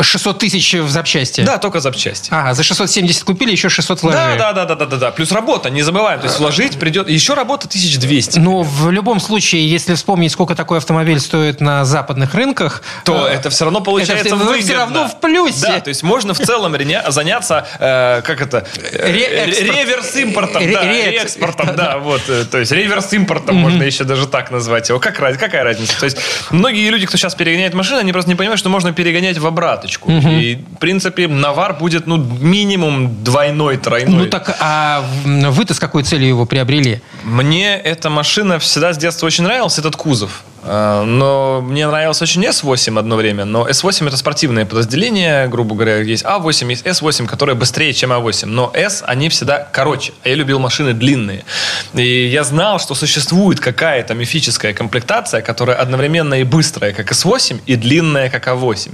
600 0.00 0.38
тысяч 0.38 0.74
в 0.74 0.88
запчасти? 0.88 1.42
Да, 1.42 1.58
только 1.58 1.80
запчасти. 1.80 2.28
Ага, 2.32 2.54
за 2.54 2.62
670 2.62 3.24
купили, 3.24 3.52
еще 3.52 3.68
600 3.68 4.02
вложили. 4.02 4.38
Да, 4.38 4.52
да, 4.52 4.64
да, 4.64 4.74
да, 4.74 4.86
да, 4.86 4.96
да, 4.96 5.10
Плюс 5.10 5.30
работа, 5.32 5.70
не 5.70 5.82
забываем. 5.82 6.20
То 6.20 6.26
есть 6.26 6.38
вложить 6.38 6.78
придет, 6.78 7.08
еще 7.08 7.34
работа 7.34 7.66
1200. 7.66 8.38
Но 8.38 8.62
в 8.62 8.90
любом 8.90 9.20
случае, 9.20 9.68
если 9.68 9.94
вспомнить, 9.94 10.32
сколько 10.32 10.54
такой 10.54 10.78
автомобиль 10.78 11.20
стоит 11.20 11.60
на 11.60 11.84
западных 11.84 12.34
рынках, 12.34 12.82
то 13.04 13.28
э, 13.28 13.34
это 13.34 13.50
все 13.50 13.64
равно 13.64 13.80
получается 13.80 14.26
это 14.26 14.36
выгодно. 14.36 14.62
все 14.62 14.76
равно 14.76 15.08
в 15.08 15.20
плюсе. 15.20 15.60
Да, 15.66 15.80
то 15.80 15.88
есть 15.88 16.02
можно 16.02 16.34
в 16.34 16.38
целом 16.38 16.74
заняться, 17.08 17.66
э, 17.78 18.22
как 18.22 18.40
это, 18.40 18.66
э, 18.92 19.12
реверс-импортом, 19.12 20.62
да, 20.72 20.82
реэкспортом, 20.84 21.76
да, 21.76 21.98
вот, 21.98 22.22
э, 22.28 22.44
то 22.44 22.58
есть 22.58 22.72
реверс-импортом 22.72 23.56
можно 23.56 23.82
еще 23.82 24.04
даже 24.04 24.26
так 24.26 24.50
назвать 24.50 24.88
его. 24.88 24.98
Как, 24.98 25.16
какая 25.16 25.64
разница? 25.64 25.98
То 25.98 26.04
есть 26.04 26.18
многие 26.50 26.88
люди, 26.90 27.06
кто 27.06 27.16
сейчас 27.16 27.34
перегоняет 27.34 27.74
машины, 27.74 27.98
они 27.98 28.12
просто 28.12 28.30
не 28.30 28.36
понимают, 28.36 28.58
что 28.58 28.68
можно 28.68 28.92
перегонять 28.92 29.38
в 29.38 29.46
обраточку. 29.46 30.10
И, 30.10 30.56
в 30.56 30.78
принципе, 30.78 31.28
навар 31.28 31.74
будет, 31.74 32.06
ну, 32.06 32.16
минимум 32.16 33.22
двойной, 33.22 33.76
тройной. 33.76 34.24
Ну 34.24 34.26
так, 34.26 34.56
а 34.60 35.04
вы-то 35.24 35.74
с 35.74 35.78
какой 35.78 36.02
целью 36.02 36.28
его 36.28 36.46
приобрели? 36.46 37.00
Мне 37.22 37.76
эта 37.76 38.10
машина 38.10 38.58
всегда 38.58 38.92
с 38.92 38.98
детства 38.98 39.26
очень 39.26 39.44
нравилась, 39.44 39.78
этот 39.78 39.96
кузов. 39.96 40.42
А, 40.66 41.04
но 41.04 41.60
мне 41.60 41.86
нравился 41.86 42.24
очень 42.24 42.44
S8 42.44 42.98
одно 42.98 43.16
время, 43.16 43.44
но 43.44 43.68
S8 43.68 44.08
это 44.08 44.16
спортивное 44.16 44.64
подразделение, 44.64 45.46
грубо 45.48 45.74
говоря, 45.74 45.98
есть 45.98 46.24
A8, 46.24 46.70
есть 46.70 46.86
S8, 46.86 47.26
которые 47.26 47.54
быстрее, 47.54 47.92
чем 47.92 48.12
A8, 48.12 48.46
но 48.46 48.70
S, 48.74 49.02
они 49.06 49.28
всегда 49.28 49.68
короче, 49.70 50.12
а 50.22 50.28
я 50.28 50.34
любил 50.34 50.58
машины 50.58 50.94
длинные. 50.94 51.44
И 51.92 52.26
я 52.26 52.44
знал, 52.44 52.78
что 52.78 52.94
существует 52.94 53.60
какая-то 53.60 54.14
мифическая 54.14 54.72
комплектация, 54.72 55.42
которая 55.42 55.76
одновременно 55.76 56.34
и 56.34 56.44
быстрая, 56.44 56.92
как 56.92 57.12
S8, 57.12 57.60
и 57.66 57.76
длинная, 57.76 58.30
как 58.30 58.48
A8. 58.48 58.92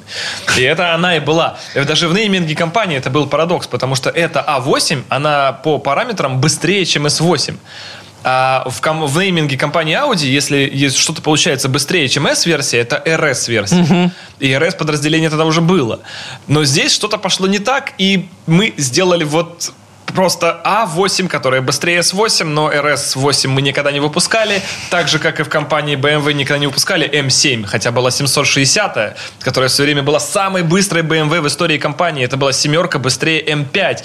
И 0.59 0.63
это 0.63 0.95
она 0.95 1.17
и 1.17 1.21
была. 1.21 1.59
Даже 1.75 2.09
в 2.09 2.15
нейминге 2.15 2.57
компании 2.57 2.97
это 2.99 3.11
был 3.11 3.27
парадокс, 3.27 3.69
потому 3.69 3.95
что 3.95 4.11
эта 4.11 4.41
A8, 4.41 5.05
она 5.09 5.53
по 5.53 5.79
параметрам 5.79 6.41
быстрее, 6.41 6.85
чем 6.85 7.07
S8. 7.07 7.57
А 8.23 8.65
в, 8.69 8.81
ком- 8.81 9.07
в 9.07 9.19
нейминге 9.19 9.57
компании 9.57 9.97
Audi, 9.97 10.27
если 10.27 10.89
что-то 10.89 11.23
получается 11.23 11.69
быстрее, 11.69 12.09
чем 12.09 12.27
S-версия, 12.27 12.79
это 12.79 13.03
RS-версия. 13.05 13.83
Угу. 13.83 14.13
И 14.41 14.49
RS-подразделение 14.51 15.31
тогда 15.31 15.47
уже 15.47 15.61
было. 15.61 16.01
Но 16.47 16.65
здесь 16.65 16.93
что-то 16.93 17.19
пошло 17.19 17.47
не 17.47 17.59
так, 17.59 17.93
и 17.99 18.29
мы 18.47 18.75
сделали 18.77 19.25
вот 19.25 19.73
просто 20.11 20.61
А8, 20.65 21.29
которая 21.29 21.63
быстрее 21.63 22.01
S8, 22.01 22.45
но 22.45 22.71
RS8 22.71 23.49
мы 23.49 23.63
никогда 23.63 23.93
не 23.93 24.01
выпускали. 24.01 24.63
Так 24.91 25.09
же, 25.09 25.19
как 25.19 25.41
и 25.41 25.43
в 25.43 25.49
компании 25.49 25.97
BMW 25.97 26.33
никогда 26.33 26.59
не 26.59 26.67
выпускали 26.67 27.09
M7, 27.09 27.65
хотя 27.65 27.91
была 27.91 28.11
760, 28.11 29.17
которая 29.41 29.69
все 29.69 29.83
время 29.85 30.03
была 30.03 30.21
самой 30.21 30.63
быстрой 30.63 31.03
BMW 31.03 31.41
в 31.41 31.47
истории 31.47 31.79
компании. 31.79 32.25
Это 32.25 32.37
была 32.37 32.53
семерка 32.53 32.99
быстрее 32.99 33.43
M5. 33.45 34.05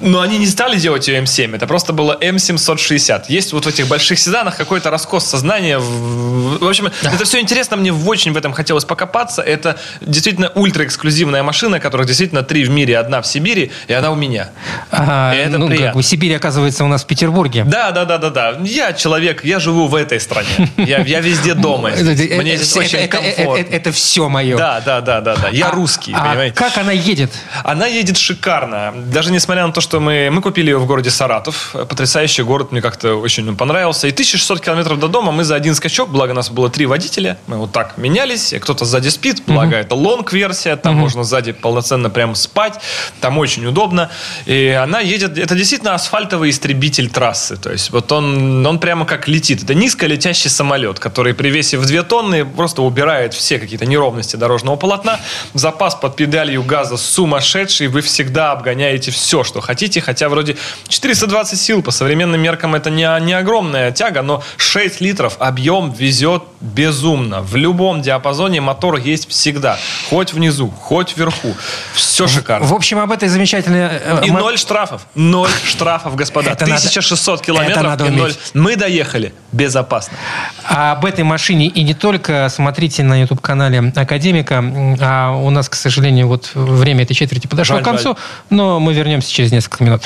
Но 0.00 0.20
они 0.20 0.38
не 0.38 0.46
стали 0.46 0.76
делать 0.78 1.08
ее 1.08 1.20
М7, 1.22 1.56
это 1.56 1.66
просто 1.66 1.92
было 1.92 2.16
М760. 2.20 3.24
Есть 3.28 3.52
вот 3.52 3.66
в 3.66 3.68
этих 3.68 3.86
больших 3.86 4.18
седанах 4.18 4.56
какой-то 4.56 4.90
раскос 4.90 5.26
сознания. 5.26 5.78
В 5.78 6.66
общем, 6.66 6.90
да. 7.02 7.12
это 7.12 7.24
все 7.24 7.40
интересно, 7.40 7.76
мне 7.76 7.92
очень 7.92 8.32
в 8.32 8.36
этом 8.36 8.52
хотелось 8.52 8.84
покопаться. 8.84 9.42
Это 9.42 9.78
действительно 10.00 10.50
ультра-эксклюзивная 10.54 11.42
машина, 11.42 11.80
которых 11.80 12.06
действительно 12.06 12.42
три 12.42 12.64
в 12.64 12.70
мире, 12.70 12.98
одна 12.98 13.20
в 13.20 13.26
Сибири, 13.26 13.72
и 13.88 13.92
она 13.92 14.10
у 14.10 14.14
меня. 14.14 14.50
Ага, 14.90 15.34
это 15.34 15.58
ну, 15.58 15.66
приятно. 15.66 15.86
Как 15.88 15.96
бы 15.96 16.02
Сибирь, 16.02 16.34
оказывается, 16.34 16.84
у 16.84 16.88
нас 16.88 17.04
в 17.04 17.06
Петербурге. 17.06 17.64
Да, 17.64 17.90
да, 17.90 18.04
да, 18.04 18.18
да, 18.18 18.30
да. 18.30 18.56
Я 18.62 18.92
человек, 18.94 19.44
я 19.44 19.60
живу 19.60 19.86
в 19.86 19.94
этой 19.94 20.20
стране. 20.20 20.48
Я, 20.76 21.00
я 21.00 21.20
везде 21.20 21.54
дома. 21.54 21.90
Мне 22.00 22.56
здесь 22.56 22.76
очень 22.76 23.06
комфортно. 23.08 23.66
Это 23.70 23.92
все 23.92 24.28
мое. 24.28 24.56
Да, 24.56 24.80
да, 24.80 25.00
да, 25.00 25.20
да, 25.20 25.36
да. 25.36 25.48
Я 25.50 25.68
а, 25.68 25.72
русский, 25.72 26.12
а 26.14 26.28
понимаете? 26.28 26.54
Как 26.54 26.78
она 26.78 26.92
едет? 26.92 27.32
Она 27.64 27.86
едет 27.86 28.16
шикарно. 28.16 28.94
Даже 28.96 29.30
несмотря 29.30 29.66
на 29.66 29.72
то, 29.72 29.80
что 29.80 29.89
что 29.90 29.98
мы, 29.98 30.30
мы 30.30 30.40
купили 30.40 30.70
ее 30.70 30.78
в 30.78 30.86
городе 30.86 31.10
Саратов. 31.10 31.72
Потрясающий 31.72 32.44
город, 32.44 32.70
мне 32.70 32.80
как-то 32.80 33.16
очень 33.16 33.48
он 33.48 33.56
понравился. 33.56 34.06
И 34.06 34.12
1600 34.12 34.60
километров 34.60 35.00
до 35.00 35.08
дома 35.08 35.32
мы 35.32 35.42
за 35.42 35.56
один 35.56 35.74
скачок, 35.74 36.10
благо 36.10 36.32
нас 36.32 36.48
было 36.48 36.70
три 36.70 36.86
водителя, 36.86 37.38
мы 37.48 37.56
вот 37.56 37.72
так 37.72 37.98
менялись, 37.98 38.54
кто-то 38.60 38.84
сзади 38.84 39.08
спит, 39.08 39.42
благо 39.48 39.74
это 39.74 39.96
лонг-версия, 39.96 40.76
там 40.76 40.94
можно 40.94 41.24
сзади 41.24 41.50
полноценно 41.50 42.08
прям 42.08 42.36
спать, 42.36 42.74
там 43.20 43.36
очень 43.38 43.66
удобно. 43.66 44.12
И 44.46 44.68
она 44.68 45.00
едет, 45.00 45.36
это 45.36 45.56
действительно 45.56 45.94
асфальтовый 45.94 46.50
истребитель 46.50 47.10
трассы, 47.10 47.56
то 47.56 47.72
есть 47.72 47.90
вот 47.90 48.12
он, 48.12 48.64
он 48.64 48.78
прямо 48.78 49.04
как 49.04 49.26
летит. 49.26 49.64
Это 49.64 49.74
низколетящий 49.74 50.50
самолет, 50.50 51.00
который 51.00 51.34
при 51.34 51.50
весе 51.50 51.78
в 51.78 51.84
2 51.84 52.04
тонны 52.04 52.44
просто 52.44 52.82
убирает 52.82 53.34
все 53.34 53.58
какие-то 53.58 53.86
неровности 53.86 54.36
дорожного 54.36 54.76
полотна. 54.76 55.18
Запас 55.54 55.96
под 55.96 56.14
педалью 56.14 56.62
газа 56.62 56.96
сумасшедший, 56.96 57.88
вы 57.88 58.02
всегда 58.02 58.52
обгоняете 58.52 59.10
все, 59.10 59.42
что 59.42 59.60
хотите, 59.60 59.79
хотя 60.00 60.28
вроде 60.28 60.56
420 60.88 61.58
сил 61.58 61.82
по 61.82 61.90
современным 61.90 62.40
меркам 62.40 62.74
это 62.74 62.90
не, 62.90 63.08
не 63.20 63.32
огромная 63.32 63.90
тяга, 63.92 64.22
но 64.22 64.42
6 64.56 65.00
литров 65.00 65.36
объем 65.38 65.90
везет 65.92 66.42
безумно. 66.60 67.40
В 67.40 67.56
любом 67.56 68.02
диапазоне 68.02 68.60
мотор 68.60 68.96
есть 68.96 69.28
всегда. 69.30 69.78
Хоть 70.10 70.32
внизу, 70.32 70.68
хоть 70.70 71.16
вверху. 71.16 71.54
Все 71.94 72.26
шикарно. 72.26 72.66
В 72.66 72.74
общем, 72.74 72.98
об 72.98 73.10
этой 73.12 73.28
замечательной... 73.28 73.88
э, 73.90 74.22
И 74.24 74.30
ноль 74.30 74.58
штрафов. 74.58 75.06
Ноль 75.14 75.50
штрафов, 75.64 76.14
господа. 76.16 76.50
Это 76.50 76.66
надо- 76.66 76.74
1600 76.76 77.36
это 77.40 77.44
километров 77.46 77.82
надо 77.82 78.06
и 78.06 78.10
ноль. 78.10 78.34
Мы 78.54 78.76
доехали. 78.76 79.32
Безопасно. 79.52 80.16
А 80.64 80.92
об 80.92 81.04
этой 81.04 81.24
машине 81.24 81.66
и 81.66 81.82
не 81.82 81.94
только 81.94 82.48
смотрите 82.50 83.02
на 83.02 83.20
YouTube-канале 83.20 83.92
Академика. 83.96 84.62
А 85.00 85.32
у 85.32 85.50
нас, 85.50 85.68
к 85.68 85.74
сожалению, 85.74 86.28
вот 86.28 86.50
время 86.54 87.04
этой 87.04 87.14
четверти 87.14 87.46
подошло 87.46 87.76
Жаль, 87.76 87.82
к 87.82 87.86
концу, 87.86 88.16
но 88.50 88.78
мы 88.80 88.92
вернемся 88.92 89.32
через 89.32 89.52
несколько 89.52 89.69
минут. 89.78 90.02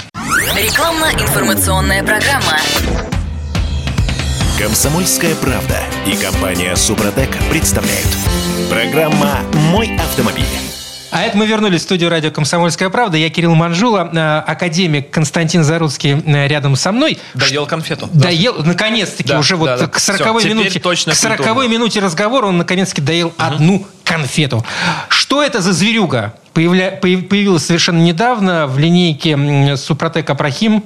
Рекламно-информационная 0.54 2.02
программа. 2.02 2.58
Комсомольская 4.58 5.34
правда 5.36 5.78
и 6.06 6.16
компания 6.16 6.76
Супротек 6.76 7.30
представляют. 7.50 8.08
Программа 8.68 9.40
«Мой 9.70 9.96
автомобиль». 9.96 10.73
А 11.14 11.22
это 11.22 11.36
мы 11.38 11.46
вернулись 11.46 11.80
в 11.82 11.84
студию 11.84 12.10
радио 12.10 12.32
«Комсомольская 12.32 12.90
правда». 12.90 13.16
Я 13.16 13.30
Кирилл 13.30 13.54
Манжула, 13.54 14.10
э, 14.12 14.38
академик 14.50 15.10
Константин 15.10 15.62
Заруцкий 15.62 16.20
э, 16.26 16.48
рядом 16.48 16.74
со 16.74 16.90
мной. 16.90 17.18
Доел 17.34 17.66
конфету. 17.66 18.08
Доел, 18.12 18.56
наконец-таки, 18.64 19.28
Да, 19.28 19.38
уже 19.38 19.54
вот 19.54 19.66
да, 19.66 19.76
да. 19.78 19.86
к 19.86 19.98
Всё, 19.98 20.16
40 20.16 20.40
теперь 20.40 20.54
минуте, 20.56 20.80
точно 20.80 21.12
к 21.12 21.14
40 21.14 21.36
культурно. 21.38 21.68
минуте 21.68 22.00
разговора 22.00 22.46
он 22.46 22.58
наконец-таки 22.58 23.00
доел 23.00 23.32
одну 23.38 23.86
конфету. 24.02 24.66
Что 25.08 25.40
это 25.40 25.60
за 25.60 25.72
зверюга? 25.72 26.34
Появля- 26.52 26.98
появ- 27.00 27.28
Появилась 27.28 27.64
совершенно 27.64 27.98
недавно 28.02 28.66
в 28.66 28.76
линейке 28.78 29.76
Супротек 29.76 30.28
Апрахим 30.30 30.82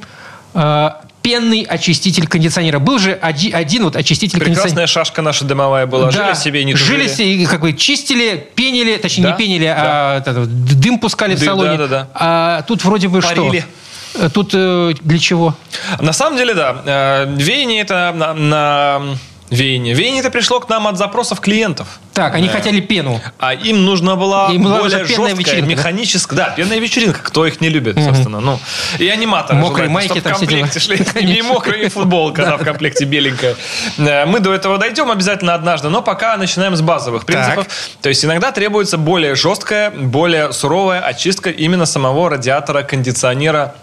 э, 0.52 0.90
пенный 1.22 1.62
очиститель 1.62 2.26
кондиционера. 2.26 2.78
Был 2.78 2.98
же 2.98 3.12
оди- 3.20 3.50
один 3.50 3.84
вот 3.84 3.96
очиститель 3.96 4.38
кондиционера. 4.38 4.62
Прекрасная 4.62 4.86
шашка 4.86 5.22
наша 5.22 5.44
дымовая 5.44 5.86
была. 5.86 6.10
Да, 6.10 6.26
Жили 6.26 6.34
себе 6.34 6.64
не 6.64 6.74
жили 6.74 7.02
тужили. 7.02 7.14
себе, 7.14 7.34
и 7.36 7.46
как 7.46 7.60
бы 7.60 7.72
чистили, 7.72 8.48
пенили, 8.54 8.96
точнее 8.96 9.24
Да, 9.24 9.30
не 9.32 9.36
пенили, 9.36 9.66
да. 9.66 10.22
а 10.26 10.34
дым 10.46 10.98
пускали 10.98 11.34
в 11.34 11.38
Дым, 11.38 11.46
салоне. 11.46 11.76
да-да-да. 11.78 12.08
А 12.14 12.62
тут 12.62 12.84
вроде 12.84 13.08
бы 13.08 13.20
Парили. 13.20 13.60
что? 13.60 14.24
Э, 14.24 14.30
Тут 14.30 14.50
э, 14.54 14.94
для 15.02 15.18
чего? 15.18 15.54
На 16.00 16.12
самом 16.12 16.38
деле, 16.38 16.54
да. 16.54 16.82
Э, 16.86 17.34
Веяние 17.36 17.82
это 17.82 18.12
на, 18.16 18.32
на- 18.34 19.02
Веяние. 19.50 19.94
Веяние 19.94 20.20
это 20.20 20.30
пришло 20.30 20.60
к 20.60 20.68
нам 20.68 20.86
от 20.86 20.98
запросов 20.98 21.40
клиентов. 21.40 22.00
Так, 22.12 22.34
они 22.34 22.48
Э, 22.48 22.50
хотели 22.50 22.80
пену. 22.80 23.20
А 23.38 23.54
им 23.54 23.84
нужна 23.84 24.16
была 24.16 24.50
Им 24.52 24.64
была 24.64 24.80
более 24.80 25.04
жесткая, 25.04 25.34
вечеринка, 25.34 25.60
да? 25.60 25.66
механическая. 25.66 26.36
Да? 26.36 26.50
пенная 26.50 26.78
вечеринка. 26.78 27.20
Кто 27.22 27.46
их 27.46 27.60
не 27.60 27.68
любит, 27.68 27.98
собственно. 28.02 28.40
Ну, 28.40 28.58
и 28.98 29.08
аниматоры. 29.08 29.58
Мокрые 29.58 29.88
майки 29.88 30.20
там 30.20 30.34
в 30.34 30.38
комплекте 30.38 30.80
шли. 30.80 30.96
И 30.98 31.04
Конечно. 31.04 31.52
мокрая, 31.52 31.82
и 31.82 31.88
футболка 31.88 32.42
да, 32.44 32.56
в 32.56 32.64
комплекте 32.64 33.04
беленькая. 33.04 33.56
Мы 33.96 34.40
до 34.40 34.52
этого 34.52 34.78
дойдем 34.78 35.10
обязательно 35.10 35.54
однажды, 35.54 35.88
но 35.88 36.02
пока 36.02 36.36
начинаем 36.36 36.76
с 36.76 36.80
базовых 36.80 37.24
принципов. 37.24 37.66
То 38.02 38.08
есть 38.08 38.24
иногда 38.24 38.52
требуется 38.52 38.98
более 38.98 39.34
жесткая, 39.34 39.90
более 39.90 40.52
суровая 40.52 41.00
очистка 41.00 41.50
именно 41.50 41.86
самого 41.86 42.30
радиатора 42.30 42.82
кондиционера 42.82 43.74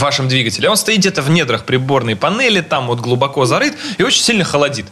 вашем 0.00 0.28
двигателе. 0.28 0.68
Он 0.68 0.76
стоит 0.76 0.98
где-то 0.98 1.22
в 1.22 1.30
недрах 1.30 1.64
приборной 1.64 2.16
панели, 2.16 2.60
там 2.60 2.86
вот 2.86 3.00
глубоко 3.00 3.44
зарыт 3.44 3.74
и 3.98 4.02
очень 4.02 4.22
сильно 4.22 4.44
холодит. 4.44 4.86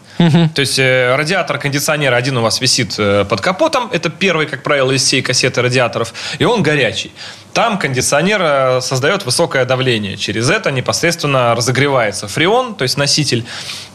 То 0.54 0.60
есть 0.60 0.78
э, 0.78 1.14
радиатор 1.16 1.58
кондиционера 1.58 2.16
один 2.16 2.36
у 2.36 2.42
вас 2.42 2.60
висит 2.60 2.94
э, 2.98 3.24
под 3.24 3.40
капотом. 3.40 3.88
Это 3.92 4.10
первый, 4.10 4.46
как 4.46 4.62
правило, 4.62 4.92
из 4.92 5.02
всей 5.02 5.22
кассеты 5.22 5.62
радиаторов. 5.62 6.12
И 6.38 6.44
он 6.44 6.62
горячий. 6.62 7.12
Там 7.52 7.78
кондиционер 7.78 8.40
э, 8.42 8.80
создает 8.80 9.24
высокое 9.24 9.64
давление. 9.64 10.16
Через 10.16 10.50
это 10.50 10.70
непосредственно 10.70 11.54
разогревается 11.54 12.28
фреон, 12.28 12.74
то 12.74 12.82
есть 12.82 12.96
носитель 12.96 13.44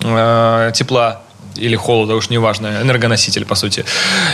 э, 0.02 0.72
тепла 0.74 1.22
или 1.56 1.76
холода, 1.76 2.16
уж 2.16 2.30
неважно, 2.30 2.82
энергоноситель, 2.82 3.46
по 3.46 3.56
сути. 3.56 3.86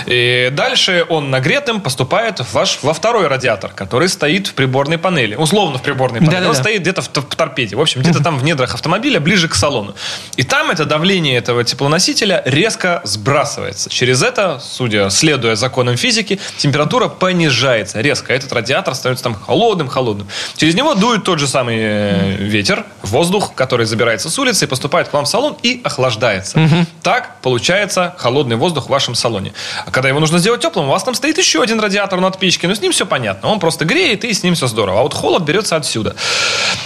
И 0.06 0.50
дальше 0.52 1.06
он 1.10 1.30
нагретым 1.30 1.82
поступает 1.82 2.40
в 2.40 2.54
ваш, 2.54 2.80
во 2.82 2.94
второй 2.94 3.28
радиатор, 3.28 3.72
который 3.72 4.10
стоит 4.10 4.48
в 4.48 4.54
приборной 4.54 4.98
панели. 4.98 5.36
Условно 5.36 5.78
в 5.78 5.82
приборной 5.82 6.20
панели. 6.20 6.32
Да-да-да. 6.32 6.50
Он 6.50 6.56
стоит 6.56 6.82
где-то 6.82 7.02
в, 7.02 7.10
в 7.10 7.36
торпеде. 7.36 7.76
В 7.76 7.82
общем, 7.82 8.02
где-то 8.02 8.24
там 8.24 8.38
в 8.38 8.44
недрах 8.44 8.74
автомобиля, 8.74 9.20
ближе 9.20 9.48
к 9.48 9.56
салону. 9.56 9.96
И 10.36 10.44
там 10.44 10.72
это 10.72 10.86
давление 10.86 11.38
этого 11.38 11.64
теплоносителя 11.64 12.42
резко 12.46 13.02
сбрасывается. 13.04 13.90
Через 13.90 14.24
это, 14.24 14.62
судя, 14.64 15.10
следуя 15.10 15.56
законам 15.56 15.98
физики, 15.98 16.40
температура 16.58 17.08
понижается 17.08 18.02
резко. 18.02 18.34
Этот 18.34 18.52
радиатор 18.54 18.96
становится 18.96 19.24
там 19.24 19.36
холодным-холодным. 19.36 20.28
Через 20.58 20.76
него 20.76 20.96
дует 20.96 21.24
тот 21.24 21.40
же 21.40 21.48
самый 21.48 21.78
э, 21.80 22.36
ветер, 22.38 22.86
воздух, 23.04 23.54
который 23.56 23.86
забирается 23.86 24.30
с 24.30 24.40
улицы 24.40 24.66
и 24.66 24.68
поступает 24.68 25.08
к 25.08 25.14
вам 25.14 25.26
в 25.26 25.28
салон 25.28 25.58
и 25.64 25.82
охлаждается. 25.84 26.60
Так 27.12 27.42
получается 27.42 28.16
холодный 28.18 28.56
воздух 28.56 28.86
в 28.86 28.90
вашем 28.90 29.16
салоне. 29.16 29.52
А 29.86 29.92
когда 29.92 30.08
его 30.08 30.22
нужно 30.22 30.40
сделать 30.40 30.62
теплым, 30.62 30.88
у 30.88 30.92
вас 30.92 31.04
там 31.04 31.14
стоит 31.14 31.38
еще 31.38 31.62
один 31.62 31.82
радиатор 31.82 32.22
над 32.22 32.40
печкой, 32.40 32.70
но 32.70 32.76
с 32.76 32.80
ним 32.80 32.94
все 32.94 33.06
понятно. 33.06 33.50
Он 33.50 33.60
просто 33.60 33.84
греет, 33.84 34.24
и 34.24 34.34
с 34.34 34.44
ним 34.44 34.56
все 34.56 34.68
здорово. 34.68 35.02
А 35.02 35.04
вот 35.04 35.14
холод 35.14 35.44
берется 35.44 35.76
отсюда. 35.76 36.16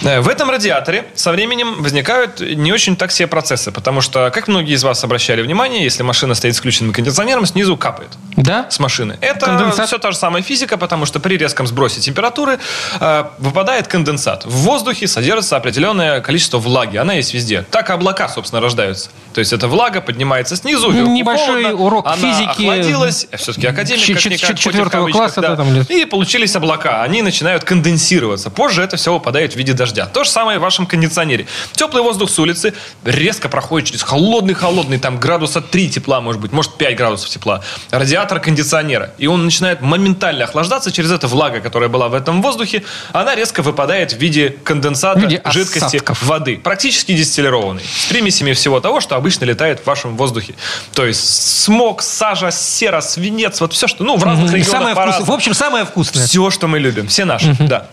Э, 0.04 0.22
В 0.22 0.28
этом 0.28 0.50
радиаторе 0.50 1.06
со 1.14 1.32
временем 1.32 1.84
возникают 1.84 2.40
не 2.40 2.74
очень 2.74 2.96
так 2.96 3.12
себе 3.12 3.28
процессы, 3.28 3.72
потому 3.72 4.02
что, 4.02 4.32
как 4.34 4.48
многие 4.48 4.74
из 4.74 4.84
вас 4.84 5.04
обращали 5.04 5.44
внимание, 5.44 5.84
если 5.84 6.02
машина 6.02 6.34
стоит 6.34 6.56
с 6.56 6.60
включенным 6.60 6.92
кондиционером, 6.92 7.46
снизу 7.46 7.78
капает 7.78 8.10
Да? 8.36 8.66
с 8.72 8.80
машины. 8.80 9.20
Это 9.22 9.46
Конденсат? 9.46 9.86
все 9.90 10.00
та 10.00 10.10
же 10.12 10.18
самая 10.18 10.42
физика, 10.42 10.78
потому 10.78 11.06
что 11.06 11.20
при 11.20 11.38
резком 11.38 11.68
сбросе 11.68 12.02
температуры 12.02 12.58
э, 13.00 13.26
выпадает 13.38 13.88
конденсат. 13.88 14.44
В 14.46 14.50
воздухе 14.64 15.08
содержится 15.08 15.56
определенное 15.56 16.20
количество 16.22 16.58
влаги. 16.58 16.98
Она 16.98 17.14
есть 17.14 17.32
везде. 17.36 17.62
Так 17.70 17.92
облака, 17.92 18.28
собственно, 18.28 18.60
рождаются. 18.60 19.12
То 19.36 19.40
есть 19.40 19.54
эта 19.54 19.68
влага 19.68 20.02
поднимается 20.16 20.56
снизу, 20.56 20.92
вверху 20.92 21.12
Небольшой 21.12 21.64
холодно, 21.64 21.74
урок 21.86 22.06
она 22.08 22.16
физики. 22.16 22.50
охладилась, 22.64 23.28
все-таки 23.36 23.68
академик, 23.68 24.02
Ч- 24.06 24.14
как 24.14 24.22
ч- 24.22 24.30
никак, 24.30 24.48
хоть 24.50 24.50
и 24.58 24.62
в 24.62 24.64
четвертого 24.64 25.10
класса, 25.10 25.42
да, 25.42 25.56
там, 25.58 25.68
или- 25.76 25.86
И 26.02 26.06
получились 26.06 26.56
облака. 26.56 27.04
Они 27.04 27.22
начинают 27.22 27.64
конденсироваться. 27.66 28.50
Позже 28.50 28.82
это 28.82 28.96
все 28.96 29.14
выпадает 29.14 29.54
в 29.54 29.56
виде 29.58 29.74
дождя. 29.74 30.06
То 30.06 30.24
же 30.24 30.30
самое 30.30 30.58
в 30.58 30.62
вашем 30.62 30.86
кондиционере. 30.86 31.48
Теплый 31.74 32.02
воздух 32.02 32.30
с 32.30 32.40
улицы 32.40 32.74
резко 33.04 33.50
проходит 33.50 33.88
через 33.90 34.04
холодный-холодный, 34.04 35.00
там 35.00 35.20
градуса 35.20 35.60
3 35.62 35.90
тепла, 35.90 36.22
может 36.22 36.42
быть, 36.42 36.52
может 36.54 36.76
5 36.78 36.96
градусов 36.96 37.30
тепла. 37.30 37.62
Радиатор 37.92 38.40
кондиционера. 38.40 39.12
И 39.18 39.28
он 39.28 39.44
начинает 39.44 39.82
моментально 39.82 40.46
охлаждаться. 40.46 40.92
Через 40.92 41.12
это 41.12 41.28
влага, 41.28 41.60
которая 41.60 41.90
была 41.90 42.08
в 42.08 42.14
этом 42.14 42.42
воздухе, 42.42 42.84
она 43.12 43.36
резко 43.36 43.62
выпадает 43.62 44.14
в 44.14 44.18
виде 44.18 44.56
конденсата, 44.64 45.20
В 45.20 45.24
виде 45.24 45.42
жидкости, 45.46 45.98
осадков. 45.98 46.24
воды. 46.24 46.58
Практически 46.58 47.12
дистиллированной. 47.14 47.84
С 47.84 48.06
примесями 48.06 48.54
всего 48.54 48.80
того, 48.80 49.02
что 49.02 49.16
обычно 49.16 49.46
летает 49.46 49.80
в 49.82 49.84
вашем 50.06 50.18
воздухе. 50.18 50.56
То 50.94 51.06
есть 51.06 51.64
смог, 51.64 52.02
сажа, 52.02 52.52
сера, 52.52 53.02
свинец, 53.02 53.62
вот 53.62 53.74
все, 53.74 53.88
что... 53.88 54.04
Ну, 54.04 54.18
в 54.18 54.24
разных 54.24 54.52
И 54.52 54.58
регионах 54.58 54.72
самое 54.72 54.96
по-разному. 54.96 55.32
В 55.32 55.34
общем, 55.34 55.54
самое 55.54 55.86
вкусное. 55.86 56.26
Все, 56.26 56.50
что 56.50 56.68
мы 56.68 56.80
любим, 56.80 57.08
все 57.08 57.26
наши, 57.26 57.56
да. 57.60 57.88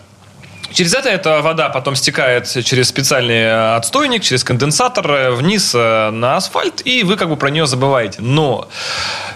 Через 0.71 0.95
это 0.95 1.09
эта 1.09 1.41
вода 1.43 1.69
потом 1.69 1.95
стекает 1.95 2.47
через 2.65 2.87
специальный 2.87 3.43
э, 3.43 3.75
отстойник, 3.75 4.23
через 4.23 4.43
конденсатор 4.43 5.11
э, 5.11 5.31
вниз 5.31 5.71
э, 5.75 6.09
на 6.09 6.37
асфальт, 6.37 6.81
и 6.83 7.03
вы 7.03 7.15
как 7.15 7.29
бы 7.29 7.37
про 7.37 7.51
нее 7.51 7.67
забываете. 7.67 8.23
Но 8.23 8.67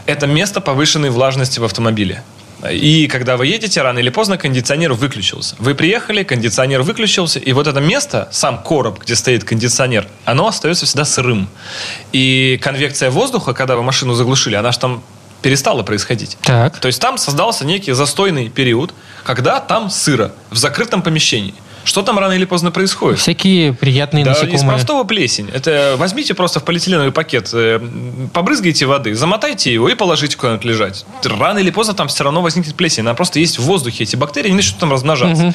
это 0.07 0.25
место 0.25 0.61
повышенной 0.61 1.11
влажности 1.11 1.59
в 1.59 1.63
автомобиле. 1.63 2.23
И 2.72 3.08
когда 3.08 3.38
вы 3.38 3.47
едете, 3.47 3.82
рано 3.82 3.99
или 3.99 4.10
поздно 4.10 4.38
кондиционер 4.38 4.93
выключился. 4.93 5.55
Вы 5.60 5.76
приехали, 5.76 6.24
кондиционер 6.24 6.82
выключился, 6.82 7.39
и 7.39 7.53
вот 7.53 7.68
это 7.68 7.80
место, 7.80 8.28
сам 8.32 8.64
короб, 8.64 8.99
где 8.99 9.16
стоит 9.16 9.43
кондиционер, 9.43 10.08
оно 10.26 10.47
остается 10.47 10.86
всегда 10.86 11.05
сырым. 11.05 11.49
И 12.14 12.60
конвекция 12.62 13.12
воздуха, 13.12 13.53
когда 13.53 13.76
вы 13.76 13.84
машину 13.84 14.14
заглушили, 14.14 14.55
она 14.55 14.72
же 14.72 14.80
там 14.80 15.03
перестала 15.41 15.84
происходить. 15.84 16.38
Так. 16.41 16.80
То 16.80 16.88
есть 16.88 16.99
там 16.99 17.18
создался 17.18 17.64
некий 17.64 17.91
застойный 17.91 18.49
период, 18.49 18.93
когда 19.24 19.60
там 19.60 19.89
сыро, 19.89 20.32
в 20.49 20.58
закрытом 20.58 21.01
помещении. 21.01 21.53
Что 21.88 22.02
там 22.02 22.20
рано 22.20 22.34
или 22.34 22.44
поздно 22.44 22.70
происходит? 22.70 23.18
Всякие 23.20 23.72
приятные 23.72 24.26
Да, 24.26 24.34
из 24.34 24.42
насекомые. 24.42 24.68
простого 24.76 25.04
плесень. 25.06 25.50
Это 25.54 25.96
возьмите 25.98 26.34
просто 26.34 26.60
в 26.60 26.66
полиэтиленовый 26.66 27.14
пакет, 27.14 27.50
э, 27.54 27.80
побрызгайте 28.34 28.86
воды, 28.86 29.16
замотайте 29.16 29.72
его 29.72 29.88
и 29.88 29.96
положите 29.96 30.36
куда-нибудь 30.36 30.66
лежать. 30.66 31.06
Рано 31.24 31.60
или 31.60 31.70
поздно 31.72 31.94
там 31.94 32.10
все 32.10 32.26
равно 32.26 32.42
возникнет 32.42 32.76
плесень. 32.76 33.04
Она 33.04 33.14
просто 33.14 33.40
есть 33.40 33.58
в 33.58 33.62
воздухе. 33.64 34.04
Эти 34.04 34.18
бактерии, 34.18 34.48
они 34.48 34.58
начнут 34.58 34.80
там 34.80 34.92
размножаться. 34.92 35.54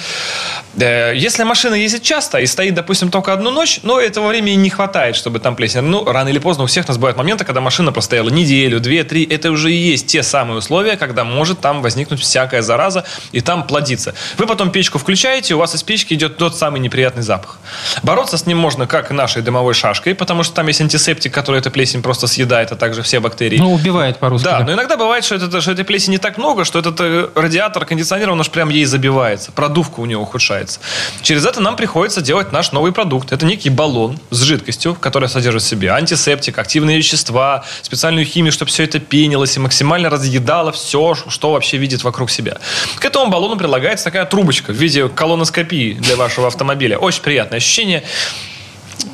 Э, 0.79 1.13
Если 1.15 1.43
машина 1.45 1.75
ездит 1.75 2.03
часто 2.03 2.39
и 2.39 2.47
стоит, 2.47 2.73
допустим, 2.75 3.11
только 3.11 3.35
одну 3.35 3.51
ночь, 3.51 3.81
но 3.83 4.01
этого 4.01 4.29
времени 4.29 4.55
не 4.55 4.71
хватает, 4.71 5.17
чтобы 5.17 5.39
там 5.39 5.55
плесень. 5.55 5.83
Ну, 5.83 6.03
рано 6.07 6.31
или 6.31 6.39
поздно 6.39 6.65
у 6.65 6.67
всех 6.67 6.89
нас 6.89 6.97
бывают 6.97 7.19
моменты, 7.19 7.45
когда 7.45 7.61
машина 7.61 7.93
простояла 7.93 8.31
неделю, 8.31 8.81
две, 8.81 9.05
три. 9.05 9.25
Это 9.25 9.51
уже 9.51 9.71
и 9.71 9.77
есть 9.77 10.07
те 10.07 10.23
самые 10.23 10.57
условия, 10.59 10.97
когда 10.97 11.25
может 11.25 11.61
там 11.61 11.83
возникнуть 11.83 12.21
всякая 12.21 12.63
зараза 12.63 13.05
и 13.33 13.43
там 13.43 13.67
плодиться. 13.67 14.15
Вы 14.39 14.47
потом 14.47 14.71
печку 14.71 14.99
включаете, 14.99 15.55
у 15.57 15.59
вас 15.59 15.75
из 15.75 15.83
печки 15.83 16.15
идет 16.23 16.37
тот 16.37 16.57
самый 16.57 16.81
неприятный 16.81 17.23
запах. 17.23 17.59
Бороться 18.03 18.39
с 18.39 18.47
ним 18.47 18.59
можно 18.59 18.87
как 18.87 19.11
нашей 19.11 19.43
дымовой 19.43 19.75
шашкой, 19.75 20.15
потому 20.15 20.43
что 20.43 20.55
там 20.55 20.69
есть 20.69 20.81
антисептик, 20.81 21.35
который 21.35 21.59
эту 21.59 21.71
плесень 21.71 22.03
просто 22.03 22.27
съедает, 22.27 22.73
а 22.73 22.77
также 22.77 23.03
все 23.03 23.21
бактерии. 23.21 23.59
Ну, 23.59 23.73
убивает 23.73 24.19
по-русски. 24.19 24.45
Да, 24.45 24.59
да. 24.59 24.65
но 24.65 24.73
иногда 24.73 24.97
бывает, 24.97 25.25
что, 25.25 25.35
это, 25.35 25.61
что 25.61 25.73
этой 25.73 25.85
плесени 25.85 26.13
не 26.13 26.19
так 26.19 26.39
много, 26.39 26.65
что 26.65 26.79
этот 26.79 27.01
э, 27.01 27.29
радиатор 27.35 27.85
кондиционера, 27.87 28.33
он 28.33 28.41
аж 28.41 28.51
прям 28.51 28.69
ей 28.69 28.85
забивается. 28.85 29.51
Продувка 29.53 30.01
у 30.01 30.07
него 30.07 30.23
ухудшается. 30.23 30.81
Через 31.23 31.47
это 31.47 31.61
нам 31.61 31.75
приходится 31.77 32.21
делать 32.21 32.53
наш 32.53 32.73
новый 32.73 32.93
продукт. 32.93 33.33
Это 33.33 33.47
некий 33.47 33.71
баллон 33.71 34.19
с 34.31 34.43
жидкостью, 34.43 34.95
которая 34.95 35.29
содержит 35.29 35.63
в 35.63 35.67
себе 35.67 35.91
антисептик, 35.91 36.59
активные 36.59 36.99
вещества, 36.99 37.65
специальную 37.83 38.27
химию, 38.27 38.53
чтобы 38.53 38.71
все 38.71 38.85
это 38.85 39.01
пенилось 39.01 39.57
и 39.57 39.61
максимально 39.61 40.11
разъедало 40.11 40.71
все, 40.73 41.15
что 41.15 41.53
вообще 41.53 41.79
видит 41.79 42.05
вокруг 42.05 42.31
себя. 42.31 42.59
К 42.99 43.05
этому 43.05 43.31
баллону 43.31 43.57
прилагается 43.57 44.05
такая 44.05 44.27
трубочка 44.27 44.73
в 44.73 44.77
виде 44.77 45.09
колоноскопии 45.09 45.99
для 46.13 46.19
вашего 46.19 46.47
автомобиля. 46.47 46.99
Очень 46.99 47.23
приятное 47.23 47.57
ощущение. 47.57 48.03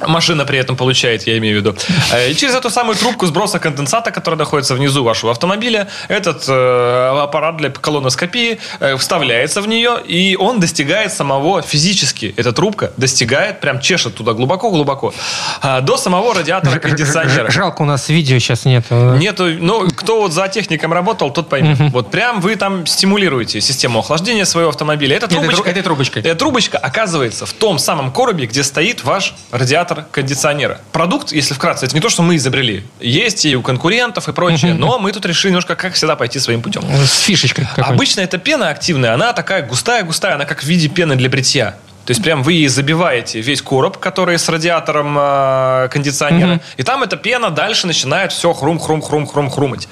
Машина 0.06 0.44
при 0.44 0.58
этом 0.58 0.76
получает, 0.76 1.26
я 1.26 1.36
имею 1.38 1.56
в 1.56 1.58
виду. 1.60 1.76
Э, 2.12 2.30
И 2.30 2.34
через 2.34 2.54
эту 2.54 2.70
самую 2.70 2.96
трубку 2.96 3.26
сброса 3.26 3.58
конденсата, 3.58 4.10
которая 4.10 4.38
находится 4.38 4.74
внизу 4.74 5.02
вашего 5.04 5.32
автомобиля, 5.32 5.88
этот 6.08 6.44
э, 6.48 7.18
аппарат 7.22 7.56
для 7.56 7.70
колоноскопии 7.70 8.58
э, 8.80 8.96
вставляется 8.96 9.60
в 9.62 9.68
нее, 9.68 9.96
и 10.06 10.36
он 10.36 10.60
достигает 10.60 11.12
самого 11.12 11.62
физически, 11.62 12.34
эта 12.36 12.52
трубка 12.52 12.92
достигает, 12.96 13.60
прям 13.60 13.80
чешет 13.80 14.14
туда 14.14 14.32
глубоко-глубоко, 14.32 15.14
а, 15.62 15.80
до 15.80 15.96
самого 15.96 16.34
радиатора 16.34 16.78
кондиционера. 16.78 17.50
Жалко, 17.50 17.82
у 17.82 17.84
нас 17.84 18.08
видео 18.08 18.38
сейчас 18.38 18.64
нет. 18.64 18.84
Нету, 18.90 19.46
ну, 19.58 19.88
кто 19.88 20.20
вот 20.20 20.32
за 20.32 20.48
техником 20.48 20.92
работал, 20.92 21.30
тот 21.30 21.48
поймет. 21.48 21.78
Вот 21.92 22.10
прям 22.10 22.40
вы 22.40 22.56
там 22.56 22.86
стимулируете 22.86 23.60
систему 23.60 24.00
охлаждения 24.00 24.44
своего 24.44 24.70
автомобиля. 24.70 25.16
Эта 25.16 25.26
Этой 25.26 25.36
трубочка, 25.38 25.62
тру- 25.62 25.70
этой 25.70 25.82
трубочкой. 25.82 26.22
Эта 26.22 26.34
трубочка 26.36 26.78
оказывается 26.78 27.46
в 27.46 27.52
том 27.52 27.78
самом 27.78 28.10
коробе, 28.12 28.46
где 28.46 28.62
стоит 28.62 29.04
ваш 29.04 29.34
радиатор 29.50 29.67
кондиционера. 30.10 30.80
Продукт, 30.92 31.32
если 31.32 31.54
вкратце, 31.54 31.86
это 31.86 31.94
не 31.94 32.00
то, 32.00 32.08
что 32.08 32.22
мы 32.22 32.36
изобрели. 32.36 32.84
Есть 33.00 33.44
и 33.44 33.56
у 33.56 33.62
конкурентов 33.62 34.28
и 34.28 34.32
прочее, 34.32 34.74
но 34.74 34.98
мы 34.98 35.12
тут 35.12 35.26
решили 35.26 35.50
немножко, 35.50 35.76
как 35.76 35.94
всегда, 35.94 36.16
пойти 36.16 36.38
своим 36.38 36.62
путем. 36.62 36.82
С 37.04 37.20
фишечкой. 37.20 37.66
Обычно 37.76 38.20
эта 38.20 38.38
пена 38.38 38.68
активная, 38.70 39.14
она 39.14 39.32
такая 39.32 39.62
густая-густая, 39.62 40.34
она 40.34 40.44
как 40.44 40.62
в 40.62 40.66
виде 40.66 40.88
пены 40.88 41.16
для 41.16 41.28
бритья. 41.28 41.76
То 42.08 42.12
есть 42.12 42.22
прям 42.22 42.42
вы 42.42 42.54
ей 42.54 42.68
забиваете 42.68 43.42
весь 43.42 43.60
короб, 43.60 43.98
который 43.98 44.38
с 44.38 44.48
радиатором 44.48 45.14
э, 45.18 45.88
кондиционера, 45.90 46.62
и 46.78 46.82
там 46.82 47.02
эта 47.02 47.18
пена 47.18 47.50
дальше 47.50 47.86
начинает 47.86 48.32
все 48.32 48.54
хрум-хрум-хрум-хрум-хрумать. 48.54 49.88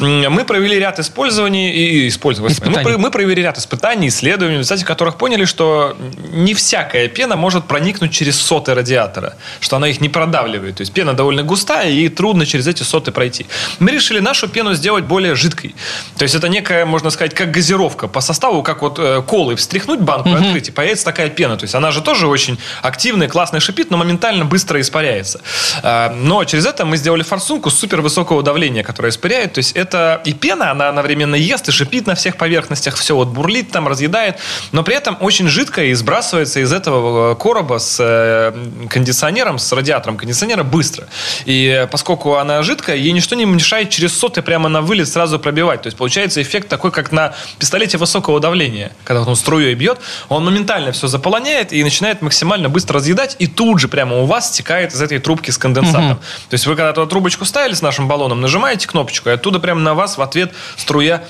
Мы 0.00 0.44
провели 0.44 0.76
ряд 0.80 0.98
использований 0.98 1.70
и 1.70 2.08
использовали. 2.08 2.52
Мы, 2.66 2.98
мы 2.98 3.12
провели 3.12 3.42
ряд 3.42 3.58
испытаний, 3.58 4.08
исследований, 4.08 4.56
в 4.56 4.58
результате 4.58 4.84
которых 4.84 5.18
поняли, 5.18 5.44
что 5.44 5.96
не 6.32 6.52
всякая 6.54 7.06
пена 7.06 7.36
может 7.36 7.66
проникнуть 7.66 8.12
через 8.12 8.40
соты 8.40 8.74
радиатора, 8.74 9.34
что 9.60 9.76
она 9.76 9.86
их 9.86 10.00
не 10.00 10.08
продавливает. 10.08 10.78
То 10.78 10.80
есть 10.80 10.92
пена 10.92 11.14
довольно 11.14 11.44
густая, 11.44 11.90
и 11.90 12.08
трудно 12.08 12.44
через 12.44 12.66
эти 12.66 12.82
соты 12.82 13.12
пройти. 13.12 13.46
Мы 13.78 13.92
решили 13.92 14.18
нашу 14.18 14.48
пену 14.48 14.74
сделать 14.74 15.04
более 15.04 15.36
жидкой. 15.36 15.76
То 16.18 16.24
есть 16.24 16.34
это 16.34 16.48
некая, 16.48 16.86
можно 16.86 17.10
сказать, 17.10 17.34
как 17.34 17.52
газировка 17.52 18.08
по 18.08 18.20
составу, 18.20 18.64
как 18.64 18.82
вот 18.82 18.98
э, 18.98 19.22
колой 19.22 19.54
встряхнуть 19.54 20.00
банку 20.00 20.30
и 20.30 20.32
открыть, 20.32 20.68
и 20.68 20.72
появится 20.72 21.04
такая 21.04 21.28
пена. 21.28 21.51
То 21.56 21.64
есть 21.64 21.74
она 21.74 21.90
же 21.90 22.00
тоже 22.00 22.26
очень 22.26 22.58
активная, 22.82 23.28
классная 23.28 23.60
шипит, 23.60 23.90
но 23.90 23.96
моментально 23.96 24.44
быстро 24.44 24.80
испаряется. 24.80 25.40
А, 25.82 26.10
Но 26.14 26.44
через 26.44 26.66
это 26.66 26.84
мы 26.84 26.96
сделали 26.96 27.22
форсунку 27.22 27.70
с 27.70 27.78
супер 27.78 28.00
высокого 28.00 28.42
давления, 28.42 28.82
которая 28.82 29.10
испаряет. 29.10 29.54
То 29.54 29.58
есть 29.58 29.72
это 29.72 30.20
и 30.24 30.32
пена, 30.32 30.70
она 30.70 30.88
одновременно 30.88 31.34
ест 31.34 31.68
и 31.68 31.72
шипит 31.72 32.06
на 32.06 32.14
всех 32.14 32.36
поверхностях, 32.36 32.96
все 32.96 33.14
вот 33.14 33.28
бурлит 33.28 33.70
там, 33.70 33.88
разъедает, 33.88 34.38
но 34.72 34.82
при 34.82 34.94
этом 34.94 35.16
очень 35.20 35.48
жидкая 35.48 35.86
и 35.86 35.94
сбрасывается 35.94 36.60
из 36.60 36.72
этого 36.72 37.32
э, 37.32 37.36
короба 37.36 37.78
с 37.78 37.98
э, 38.00 38.52
кондиционером, 38.88 39.58
с 39.58 39.72
радиатором 39.72 40.16
кондиционера 40.16 40.62
быстро. 40.62 41.08
И 41.44 41.86
поскольку 41.90 42.36
она 42.36 42.62
жидкая, 42.62 42.96
ей 42.96 43.12
ничто 43.12 43.34
не 43.34 43.44
мешает 43.44 43.90
через 43.90 44.16
соты 44.18 44.42
прямо 44.42 44.68
на 44.68 44.82
вылет 44.82 45.08
сразу 45.08 45.38
пробивать. 45.38 45.82
То 45.82 45.88
есть 45.88 45.96
получается 45.96 46.40
эффект 46.40 46.68
такой, 46.68 46.90
как 46.90 47.12
на 47.12 47.34
пистолете 47.58 47.98
высокого 47.98 48.40
давления. 48.40 48.92
Когда 49.04 49.22
он 49.22 49.36
струей 49.36 49.74
бьет, 49.74 49.98
он 50.28 50.44
моментально 50.44 50.92
все 50.92 51.06
заполоняет 51.08 51.41
и 51.72 51.82
начинает 51.82 52.22
максимально 52.22 52.68
быстро 52.68 52.96
разъедать, 52.96 53.36
и 53.38 53.46
тут 53.46 53.80
же 53.80 53.88
прямо 53.88 54.18
у 54.18 54.26
вас 54.26 54.48
стекает 54.48 54.92
из 54.92 55.00
этой 55.02 55.18
трубки 55.18 55.50
с 55.50 55.58
конденсатом. 55.58 56.16
То 56.48 56.54
есть 56.54 56.66
вы 56.66 56.76
когда 56.76 56.92
туда 56.92 57.06
трубочку 57.06 57.44
ставили 57.44 57.74
с 57.74 57.82
нашим 57.82 58.08
баллоном, 58.08 58.40
нажимаете 58.40 58.88
кнопочку, 58.88 59.28
и 59.28 59.32
оттуда 59.32 59.58
прямо 59.58 59.80
на 59.80 59.94
вас 59.94 60.18
в 60.18 60.22
ответ 60.22 60.52
струя 60.76 61.24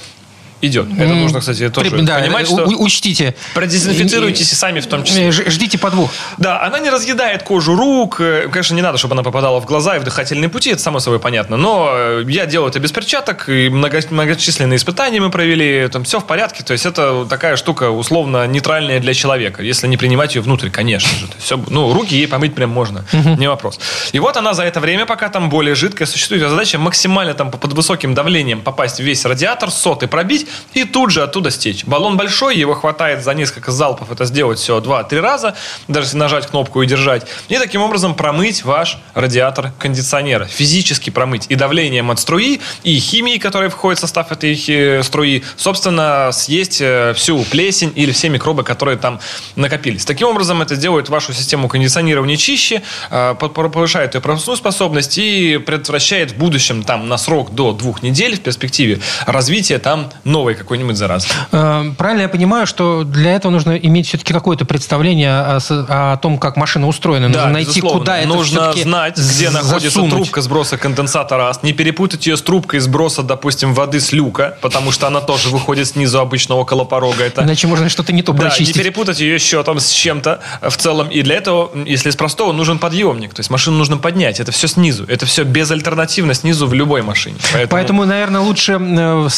идет. 0.63 0.87
Это 0.99 1.13
нужно, 1.15 1.41
кстати, 1.41 1.69
тоже 1.69 1.91
При- 1.91 2.01
да, 2.03 2.19
понимать, 2.21 2.47
что 2.47 2.65
у- 2.65 2.83
учтите. 2.85 3.35
продезинфицируйтесь 3.55 4.53
и 4.53 4.55
сами 4.55 4.81
в 4.81 4.87
том 4.87 5.05
числе. 5.05 5.29
Э, 5.29 5.33
Ждите 5.51 5.79
подвох. 5.79 6.11
Да, 6.39 6.63
она 6.63 6.79
не 6.79 6.91
разъедает 6.91 7.43
кожу 7.43 7.77
рук. 7.77 8.21
Э, 8.21 8.49
Конечно, 8.51 8.75
не 8.75 8.83
надо, 8.83 8.99
чтобы 8.99 9.15
она 9.15 9.23
попадала 9.23 9.61
в 9.61 9.67
глаза 9.67 9.97
и 9.97 9.99
в 9.99 10.05
дыхательные 10.05 10.49
пути, 10.49 10.71
это 10.71 10.81
само 10.83 11.01
собой 11.01 11.19
понятно. 11.19 11.57
Но 11.57 11.91
э, 11.93 12.25
я 12.29 12.47
делаю 12.47 12.71
это 12.71 12.79
без 12.79 12.93
перчаток, 12.93 13.49
и 13.49 13.69
много- 13.69 14.01
многочисленные 14.11 14.77
испытания 14.77 15.21
мы 15.21 15.31
провели, 15.31 15.89
там 15.89 16.05
все 16.05 16.21
в 16.21 16.27
порядке. 16.27 16.63
То 16.63 16.73
есть 16.73 16.87
это 16.87 17.27
такая 17.29 17.57
штука 17.57 17.91
условно 17.91 18.47
нейтральная 18.47 19.01
для 19.01 19.15
человека, 19.15 19.63
если 19.63 19.87
не 19.89 19.97
принимать 19.97 20.35
ее 20.35 20.43
внутрь, 20.43 20.71
конечно 20.71 21.11
же. 21.19 21.27
Всё- 21.39 21.61
ну, 21.69 21.93
руки 21.93 22.15
ей 22.15 22.29
помыть 22.29 22.55
прям 22.55 22.71
можно, 22.71 23.05
не 23.13 23.49
вопрос. 23.49 23.81
И 24.13 24.19
вот 24.19 24.37
она 24.37 24.55
за 24.55 24.63
это 24.65 24.81
время, 24.81 25.07
пока 25.07 25.29
там 25.29 25.51
более 25.51 25.75
жидкая 25.75 26.07
существует, 26.07 26.49
задача 26.49 26.79
максимально 26.79 27.35
там 27.35 27.51
под 27.51 27.73
высоким 27.73 28.15
давлением 28.15 28.61
попасть 28.61 28.99
в 29.01 29.03
весь 29.03 29.25
радиатор, 29.25 29.71
соты 29.71 30.07
пробить 30.07 30.47
и 30.75 30.85
тут 30.85 31.11
же 31.11 31.23
оттуда 31.23 31.51
стечь. 31.51 31.85
Баллон 31.85 32.17
большой, 32.17 32.57
его 32.57 32.75
хватает 32.75 33.23
за 33.23 33.35
несколько 33.35 33.73
залпов 33.73 34.11
это 34.11 34.25
сделать 34.25 34.59
все 34.59 34.81
два-три 34.81 35.21
раза, 35.21 35.55
даже 35.89 36.07
если 36.07 36.17
нажать 36.17 36.47
кнопку 36.47 36.83
и 36.83 36.87
держать. 36.87 37.27
И 37.49 37.57
таким 37.59 37.83
образом 37.83 38.15
промыть 38.15 38.65
ваш 38.65 38.99
радиатор 39.15 39.73
кондиционера. 39.79 40.47
Физически 40.47 41.11
промыть. 41.11 41.47
И 41.49 41.55
давлением 41.55 42.11
от 42.11 42.19
струи, 42.21 42.61
и 42.83 42.99
химией, 42.99 43.39
которая 43.39 43.71
входит 43.71 43.99
в 43.99 44.01
состав 44.01 44.33
этой 44.33 44.63
э, 44.69 45.03
струи, 45.03 45.43
собственно, 45.57 46.31
съесть 46.33 46.81
э, 46.81 47.15
всю 47.17 47.43
плесень 47.45 47.93
или 47.95 48.13
все 48.13 48.29
микробы, 48.29 48.65
которые 48.65 48.97
там 48.99 49.21
накопились. 49.57 50.05
Таким 50.05 50.29
образом, 50.29 50.63
это 50.63 50.77
делает 50.77 51.09
вашу 51.09 51.33
систему 51.33 51.69
кондиционирования 51.69 52.37
чище, 52.37 52.83
э, 53.11 53.35
по- 53.39 53.49
по- 53.49 53.69
повышает 53.69 54.15
ее 54.15 54.21
пропускную 54.21 54.57
способность 54.57 55.19
и 55.19 55.59
предотвращает 55.59 56.33
в 56.33 56.37
будущем, 56.37 56.83
там, 56.83 57.09
на 57.09 57.17
срок 57.17 57.55
до 57.55 57.73
двух 57.73 58.03
недель 58.03 58.37
в 58.37 58.41
перспективе, 58.41 59.01
развитие 59.27 59.79
там 59.79 60.11
новой 60.43 60.55
какой-нибудь 60.57 60.97
заразы. 60.97 61.29
Э, 61.53 61.93
Правильно 61.97 62.23
я 62.23 62.29
понимаю, 62.29 62.67
что 62.67 63.05
для 63.05 63.35
этого 63.37 63.53
нужно 63.53 63.77
иметь 63.77 64.09
все-таки 64.09 64.33
какое-то 64.33 64.65
представление 64.65 65.31
о, 65.41 65.61
с- 65.61 65.71
о 65.89 66.17
том, 66.17 66.37
как 66.39 66.57
машина 66.57 66.89
устроена. 66.89 67.29
Нужно 67.29 67.49
найти, 67.51 67.69
безусловно. 67.81 67.99
куда 68.01 68.19
это 68.19 68.29
Нужно 68.29 68.73
знать, 68.73 69.19
где 69.19 69.51
находится 69.51 69.91
засунуть. 69.91 70.11
трубка 70.11 70.43
сброса 70.43 70.77
конденсата 70.79 71.37
раз. 71.37 71.63
Не 71.63 71.73
перепутать 71.73 72.27
ее 72.27 72.37
с 72.37 72.43
трубкой 72.43 72.81
сброса, 72.81 73.23
допустим, 73.23 73.73
воды 73.73 74.01
с 74.01 74.11
люка, 74.13 74.59
потому 74.61 74.91
что 74.91 75.07
она 75.07 75.21
тоже 75.21 75.49
выходит 75.51 75.87
снизу 75.89 76.19
обычного 76.19 76.63
околопорога. 76.63 77.23
Это 77.23 77.43
Иначе 77.45 77.69
можно 77.69 77.89
что-то 77.89 78.13
не 78.13 78.23
то 78.23 78.33
да, 78.33 78.39
не 78.45 78.49
прочистить. 78.49 78.77
перепутать 78.77 79.21
ее 79.21 79.35
еще 79.35 79.63
там 79.63 79.79
с 79.79 79.91
чем-то 79.91 80.41
в 80.63 80.77
целом. 80.77 81.09
И 81.09 81.23
для 81.23 81.37
этого, 81.37 81.71
если 81.87 82.11
из 82.11 82.17
простого, 82.17 82.53
нужен 82.53 82.79
подъемник. 82.81 83.33
То 83.35 83.41
есть 83.41 83.51
машину 83.51 83.77
нужно 83.79 83.97
поднять. 83.99 84.41
Это 84.41 84.51
все 84.51 84.67
снизу. 84.67 85.05
Это 85.07 85.25
все 85.27 85.45
безальтернативно 85.45 86.35
снизу 86.35 86.67
в 86.67 86.75
любой 86.75 87.03
машине. 87.03 87.37
Поэтому, 87.71 88.05
наверное, 88.05 88.41
лучше 88.41 88.73
э, 88.81 89.29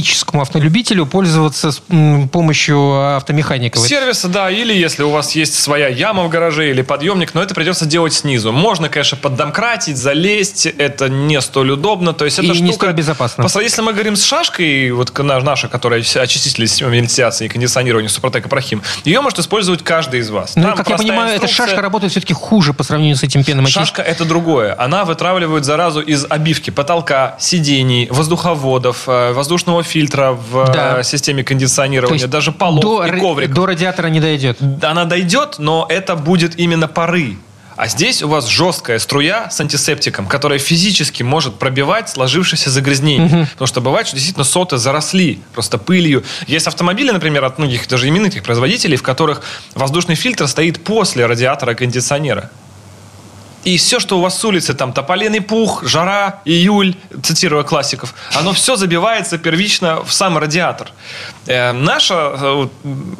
среднестатистическому 0.00 0.42
автолюбителю 0.42 1.06
пользоваться 1.06 1.72
с 1.72 1.82
помощью 2.32 3.16
автомеханика. 3.16 3.78
Сервиса, 3.78 4.28
да, 4.28 4.50
или 4.50 4.72
если 4.72 5.02
у 5.02 5.10
вас 5.10 5.32
есть 5.34 5.54
своя 5.54 5.88
яма 5.88 6.24
в 6.24 6.28
гараже 6.28 6.70
или 6.70 6.82
подъемник, 6.82 7.34
но 7.34 7.42
это 7.42 7.54
придется 7.54 7.86
делать 7.86 8.12
снизу. 8.12 8.52
Можно, 8.52 8.88
конечно, 8.88 9.16
поддомкратить, 9.16 9.96
залезть, 9.96 10.66
это 10.66 11.08
не 11.08 11.40
столь 11.40 11.72
удобно, 11.72 12.12
то 12.12 12.24
есть 12.24 12.38
И 12.38 12.46
эта 12.46 12.52
не 12.60 12.68
штука... 12.70 12.86
столь 12.86 12.92
безопасно. 12.92 13.48
По 13.48 13.60
Если 13.60 13.82
мы 13.82 13.92
говорим 13.92 14.16
с 14.16 14.24
шашкой, 14.24 14.90
вот 14.92 15.16
наша, 15.18 15.68
которая 15.68 16.00
очиститель 16.00 16.66
системы 16.66 16.96
вентиляции 16.96 17.46
и 17.46 17.48
кондиционирования 17.48 18.08
Супротек 18.08 18.46
Апрахим, 18.46 18.82
ее 19.04 19.20
может 19.20 19.38
использовать 19.38 19.82
каждый 19.82 20.20
из 20.20 20.30
вас. 20.30 20.56
Ну, 20.56 20.62
Там 20.62 20.76
как 20.76 20.88
я 20.88 20.96
понимаю, 20.96 21.28
эта 21.34 21.44
инструкция. 21.46 21.66
шашка 21.66 21.82
работает 21.82 22.12
все-таки 22.12 22.34
хуже 22.34 22.72
по 22.72 22.82
сравнению 22.82 23.16
с 23.16 23.22
этим 23.22 23.44
пеном. 23.44 23.66
Шашка 23.66 24.02
это 24.02 24.24
другое. 24.24 24.74
Она 24.78 25.04
вытравливает 25.04 25.64
заразу 25.64 26.00
из 26.00 26.26
обивки 26.28 26.70
потолка, 26.70 27.36
сидений, 27.38 28.08
воздуховодов, 28.10 29.04
э, 29.06 29.32
воздушного 29.32 29.79
воздушного 29.80 29.82
фильтра 29.82 30.32
в 30.32 30.72
Да. 30.72 31.00
э, 31.00 31.02
системе 31.04 31.42
То 31.42 31.48
кондиционирования, 31.48 32.26
даже 32.26 32.52
полов 32.52 32.82
до, 32.82 33.04
и 33.04 33.20
ковриков. 33.20 33.54
до 33.54 33.66
радиатора 33.66 34.08
не 34.08 34.20
дойдет. 34.20 34.58
Она 34.82 35.04
дойдет, 35.04 35.56
но 35.58 35.86
это 35.88 36.16
будет 36.16 36.58
именно 36.58 36.88
пары. 36.88 37.36
А 37.76 37.88
здесь 37.88 38.22
у 38.22 38.28
вас 38.28 38.46
жесткая 38.46 38.98
струя 38.98 39.48
с 39.48 39.58
антисептиком, 39.58 40.26
которая 40.26 40.58
физически 40.58 41.22
может 41.22 41.58
пробивать 41.58 42.10
сложившееся 42.10 42.68
загрязнение. 42.70 43.46
Потому 43.52 43.66
что 43.66 43.80
бывает, 43.80 44.06
что 44.06 44.16
действительно 44.16 44.44
соты 44.44 44.76
заросли 44.76 45.38
просто 45.54 45.78
пылью. 45.78 46.22
Есть 46.46 46.66
автомобили, 46.66 47.10
например, 47.10 47.42
от 47.44 47.58
многих 47.58 47.88
даже 47.88 48.06
именитых 48.08 48.42
производителей, 48.42 48.96
в 48.96 49.02
которых 49.02 49.40
воздушный 49.74 50.14
фильтр 50.14 50.46
стоит 50.46 50.84
после 50.84 51.24
радиатора 51.24 51.72
кондиционера. 51.74 52.50
И 53.64 53.76
все, 53.76 54.00
что 54.00 54.18
у 54.18 54.22
вас 54.22 54.38
с 54.38 54.44
улицы, 54.44 54.72
там 54.74 54.92
тополиный 54.92 55.40
пух, 55.40 55.84
жара, 55.84 56.40
июль, 56.46 56.94
цитируя 57.22 57.62
классиков, 57.62 58.14
оно 58.34 58.52
все 58.52 58.76
забивается 58.76 59.36
первично 59.36 60.02
в 60.02 60.12
сам 60.12 60.38
радиатор. 60.38 60.88
Э, 61.46 61.72
наша 61.72 62.32
э, 62.40 62.68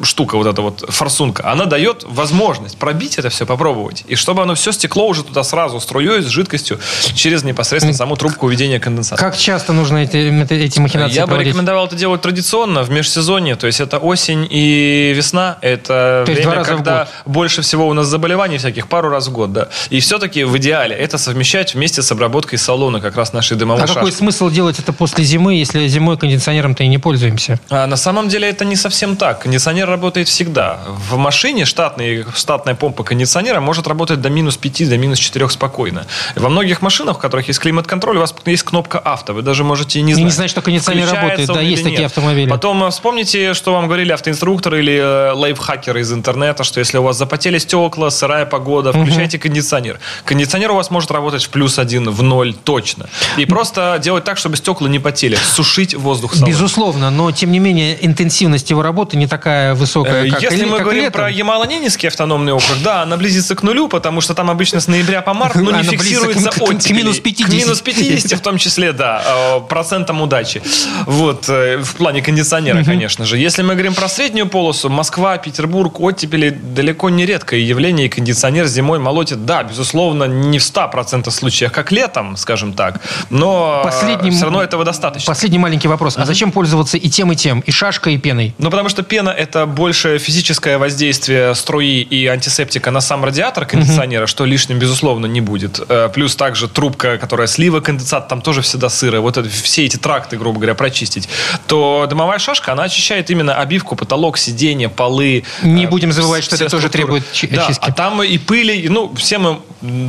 штука, 0.03 0.37
вот 0.37 0.47
эта 0.47 0.61
вот 0.61 0.85
форсунка, 0.89 1.47
она 1.51 1.65
дает 1.65 2.03
возможность 2.07 2.77
пробить 2.77 3.19
это 3.19 3.29
все, 3.29 3.45
попробовать. 3.45 4.03
И 4.07 4.15
чтобы 4.15 4.41
оно 4.41 4.55
все 4.55 4.71
стекло 4.71 5.07
уже 5.07 5.23
туда 5.23 5.43
сразу 5.43 5.79
струей 5.79 6.21
с 6.21 6.27
жидкостью 6.27 6.79
через 7.13 7.43
непосредственно 7.43 7.95
саму 7.95 8.15
трубку 8.15 8.47
уведения 8.47 8.79
конденсата. 8.79 9.21
Как 9.21 9.37
часто 9.37 9.73
нужно 9.73 9.97
эти, 9.97 10.17
эти- 10.17 10.79
махинации 10.79 11.15
Я 11.15 11.23
бы 11.23 11.29
проводить? 11.31 11.49
рекомендовал 11.49 11.85
это 11.85 11.95
делать 11.95 12.21
традиционно, 12.21 12.83
в 12.83 12.89
межсезонье. 12.89 13.55
То 13.55 13.67
есть 13.67 13.79
это 13.79 13.99
осень 13.99 14.47
и 14.49 15.13
весна. 15.15 15.57
Это 15.61 16.23
время, 16.25 16.63
когда 16.63 17.07
больше 17.25 17.61
всего 17.61 17.87
у 17.87 17.93
нас 17.93 18.07
заболеваний 18.07 18.57
всяких, 18.57 18.87
пару 18.87 19.09
раз 19.09 19.27
в 19.27 19.31
год, 19.31 19.51
да. 19.53 19.67
И 19.89 19.99
все-таки 19.99 20.30
в 20.39 20.57
идеале 20.57 20.95
это 20.95 21.17
совмещать 21.17 21.73
вместе 21.75 22.01
с 22.01 22.11
обработкой 22.11 22.57
салона 22.59 22.99
как 23.01 23.15
раз 23.15 23.33
нашей 23.33 23.57
дымовой 23.57 23.83
А 23.83 23.87
какой 23.87 24.03
шашки. 24.11 24.17
смысл 24.17 24.49
делать 24.49 24.79
это 24.79 24.93
после 24.93 25.23
зимы, 25.23 25.55
если 25.55 25.87
зимой 25.87 26.17
кондиционером-то 26.17 26.83
и 26.83 26.87
не 26.87 26.97
пользуемся? 26.97 27.59
А 27.69 27.87
на 27.87 27.95
самом 27.97 28.27
деле 28.29 28.49
это 28.49 28.65
не 28.65 28.75
совсем 28.75 29.15
так. 29.15 29.39
Кондиционер 29.39 29.87
работает 29.87 30.27
всегда. 30.27 30.79
В 30.87 31.17
машине 31.17 31.65
штатный, 31.65 32.25
штатная 32.35 32.75
помпа 32.75 33.03
кондиционера 33.03 33.59
может 33.59 33.87
работать 33.87 34.21
до 34.21 34.29
минус 34.29 34.57
5, 34.57 34.89
до 34.89 34.97
минус 34.97 35.19
4 35.19 35.49
спокойно. 35.49 36.05
Во 36.35 36.49
многих 36.49 36.81
машинах, 36.81 37.17
в 37.17 37.19
которых 37.19 37.47
есть 37.47 37.59
климат-контроль, 37.59 38.17
у 38.17 38.19
вас 38.19 38.33
есть 38.45 38.63
кнопка 38.63 38.99
авто. 38.99 39.33
Вы 39.33 39.41
даже 39.41 39.63
можете 39.63 39.99
и 39.99 40.01
не 40.01 40.11
И 40.11 40.15
знать. 40.15 40.25
не 40.25 40.31
знать, 40.31 40.49
что 40.49 40.61
кондиционер 40.61 41.09
работает. 41.11 41.47
Да, 41.47 41.61
есть 41.61 41.83
такие 41.83 41.99
нет. 42.01 42.07
автомобили. 42.11 42.49
Потом 42.49 42.83
э, 42.83 42.89
вспомните, 42.89 43.53
что 43.53 43.73
вам 43.73 43.85
говорили 43.87 44.11
автоинструкторы 44.11 44.79
или 44.79 44.95
э, 44.97 45.31
лайфхакеры 45.33 46.01
из 46.01 46.11
интернета, 46.13 46.63
что 46.63 46.79
если 46.79 46.97
у 46.97 47.03
вас 47.03 47.17
запотели 47.17 47.57
стекла, 47.57 48.09
сырая 48.09 48.45
погода, 48.45 48.91
включайте 48.91 49.39
кондиционер. 49.39 49.99
Кондиционер 50.25 50.71
у 50.71 50.75
вас 50.75 50.89
может 50.91 51.11
работать 51.11 51.43
в 51.43 51.49
плюс 51.49 51.79
один, 51.79 52.09
в 52.09 52.21
ноль 52.23 52.53
точно. 52.53 53.07
И 53.37 53.45
просто 53.45 53.99
делать 54.01 54.23
так, 54.23 54.37
чтобы 54.37 54.57
стекла 54.57 54.87
не 54.87 54.99
потели. 54.99 55.37
Сушить 55.53 55.93
воздух 55.95 56.33
в 56.33 56.35
салоне. 56.35 56.53
Безусловно, 56.53 57.09
но 57.11 57.31
тем 57.31 57.51
не 57.51 57.59
менее 57.59 57.97
интенсивность 58.05 58.69
его 58.69 58.81
работы 58.81 59.17
не 59.17 59.27
такая 59.27 59.73
высокая, 59.75 60.25
Э, 60.25 60.29
как, 60.29 60.41
Если 60.41 60.65
мы 60.65 60.77
как 60.77 60.83
говорим 60.83 61.03
летом. 61.03 61.21
про 61.21 61.31
Ямало-Ненецкий 61.31 62.07
автономный 62.07 62.53
округ, 62.53 62.77
да, 62.83 63.01
она 63.03 63.17
близится 63.17 63.55
к 63.55 63.63
нулю, 63.63 63.87
потому 63.87 64.21
что 64.21 64.33
там 64.33 64.49
обычно 64.49 64.79
с 64.79 64.87
ноября 64.87 65.21
по 65.21 65.33
март, 65.33 65.55
ну, 65.55 65.63
не 65.63 65.69
Она 65.71 65.83
фиксируется 65.83 66.49
к- 66.49 66.53
к- 66.55 66.59
к 66.59 66.61
оттепели. 66.63 66.97
минус 66.97 67.19
50. 67.19 67.47
К 67.49 67.53
минус 67.53 67.81
50, 67.81 68.33
в 68.39 68.41
том 68.41 68.57
числе, 68.57 68.91
да, 68.93 69.23
э, 69.25 69.59
процентом 69.67 70.21
удачи. 70.21 70.61
Вот, 71.05 71.45
э, 71.49 71.77
в 71.77 71.95
плане 71.95 72.21
кондиционера, 72.21 72.83
конечно 72.83 73.25
же. 73.25 73.37
Если 73.37 73.61
мы 73.63 73.73
говорим 73.73 73.93
про 73.93 74.07
среднюю 74.09 74.47
полосу, 74.47 74.89
Москва, 74.89 75.37
Петербург, 75.37 75.99
оттепели 75.99 76.49
далеко 76.49 77.09
не 77.09 77.25
редкое 77.25 77.59
явление, 77.61 78.07
и 78.07 78.09
кондиционер 78.09 78.67
зимой 78.67 78.99
молотит, 78.99 79.45
да, 79.45 79.63
безусловно, 79.63 80.10
не 80.13 80.59
в 80.59 80.63
100% 80.63 81.29
случаях, 81.31 81.71
как 81.71 81.91
летом, 81.91 82.37
скажем 82.37 82.73
так, 82.73 82.99
но 83.29 83.81
Последним- 83.83 84.33
все 84.33 84.43
равно 84.45 84.61
этого 84.61 84.83
достаточно. 84.83 85.31
Последний 85.31 85.59
маленький 85.59 85.87
вопрос. 85.87 86.17
А 86.17 86.25
зачем 86.25 86.51
пользоваться 86.51 86.97
и 86.97 87.09
тем, 87.09 87.31
и 87.31 87.35
тем? 87.35 87.61
И 87.61 87.71
шашкой, 87.71 88.15
и 88.15 88.17
пеной? 88.17 88.53
Ну, 88.57 88.69
потому 88.69 88.89
что 88.89 89.03
пена– 89.03 89.29
это 89.37 89.65
больше 89.65 90.17
физическое 90.17 90.77
воздействие 90.77 91.55
струи 91.55 92.01
и 92.01 92.27
антисептика 92.27 92.91
на 92.91 93.01
сам 93.01 93.23
радиатор 93.25 93.65
кондиционера, 93.65 94.27
что 94.27 94.45
лишним, 94.45 94.79
безусловно, 94.79 95.25
не 95.25 95.41
будет. 95.41 95.79
Э, 95.89 96.09
Плюс 96.13 96.35
также 96.35 96.67
трубка, 96.67 97.17
которая 97.17 97.47
слива 97.47 97.79
конденсат, 97.79 98.27
там 98.27 98.41
тоже 98.41 98.61
всегда 98.61 98.89
сырая. 98.89 99.21
Вот 99.21 99.37
это, 99.37 99.49
все 99.49 99.85
эти 99.85 99.97
тракты, 99.97 100.37
грубо 100.37 100.57
говоря, 100.59 100.75
прочистить. 100.75 101.29
То 101.67 102.05
дымовая 102.09 102.39
шашка, 102.39 102.73
она 102.73 102.83
очищает 102.83 103.29
именно 103.29 103.55
обивку, 103.55 103.95
потолок, 103.95 104.37
сиденье, 104.37 104.89
полы. 104.89 105.43
Не 105.63 105.85
э, 105.85 105.87
будем 105.87 106.11
забывать, 106.11 106.43
что 106.43 106.55
это 106.55 106.69
тоже 106.69 106.89
требует 106.89 107.23
чи- 107.31 107.47
Да, 107.47 107.65
очистки. 107.65 107.85
а 107.89 107.91
там 107.93 108.21
и 108.23 108.37
пыли, 108.37 108.87
ну, 108.89 109.13
все 109.15 109.37
мы, 109.37 109.59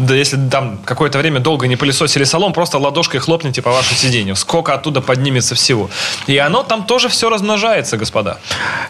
да, 0.06 0.14
если 0.14 0.36
там 0.48 0.78
какое-то 0.84 1.18
время 1.18 1.40
долго 1.40 1.66
не 1.66 1.76
пылесосили 1.76 2.24
салон, 2.24 2.52
просто 2.52 2.78
ладошкой 2.78 3.20
хлопните 3.20 3.62
по 3.62 3.70
вашему 3.70 3.96
сиденью. 3.96 4.36
Сколько 4.36 4.74
оттуда 4.74 5.00
поднимется 5.00 5.54
всего. 5.54 5.90
И 6.26 6.36
оно 6.38 6.62
там 6.62 6.84
тоже 6.84 7.08
все 7.08 7.28
размножается, 7.30 7.96
господа. 7.96 8.38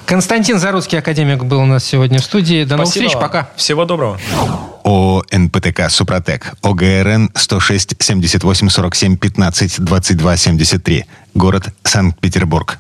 Константин 0.07 0.59
Заруцкий, 0.59 0.98
академик, 0.98 1.44
был 1.44 1.61
у 1.61 1.66
нас 1.66 1.84
сегодня 1.84 2.18
в 2.20 2.24
студии. 2.24 2.64
До 2.64 2.76
новых 2.76 2.88
Спасибо 2.92 3.09
встреч, 3.09 3.14
вам. 3.14 3.22
пока. 3.22 3.50
Всего 3.57 3.84
доброго. 3.84 4.18
ООО 4.84 5.24
«НПТК 5.30 5.88
Супротек», 5.88 6.55
ОГРН 6.62 7.30
106 7.34 7.94
78 7.98 8.68
47 8.68 9.16
15 9.16 9.84
22 9.84 10.36
73, 10.36 11.05
город 11.34 11.68
Санкт-Петербург. 11.84 12.78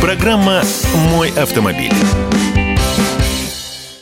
Программа 0.00 0.62
«Мой 1.10 1.30
автомобиль». 1.30 1.92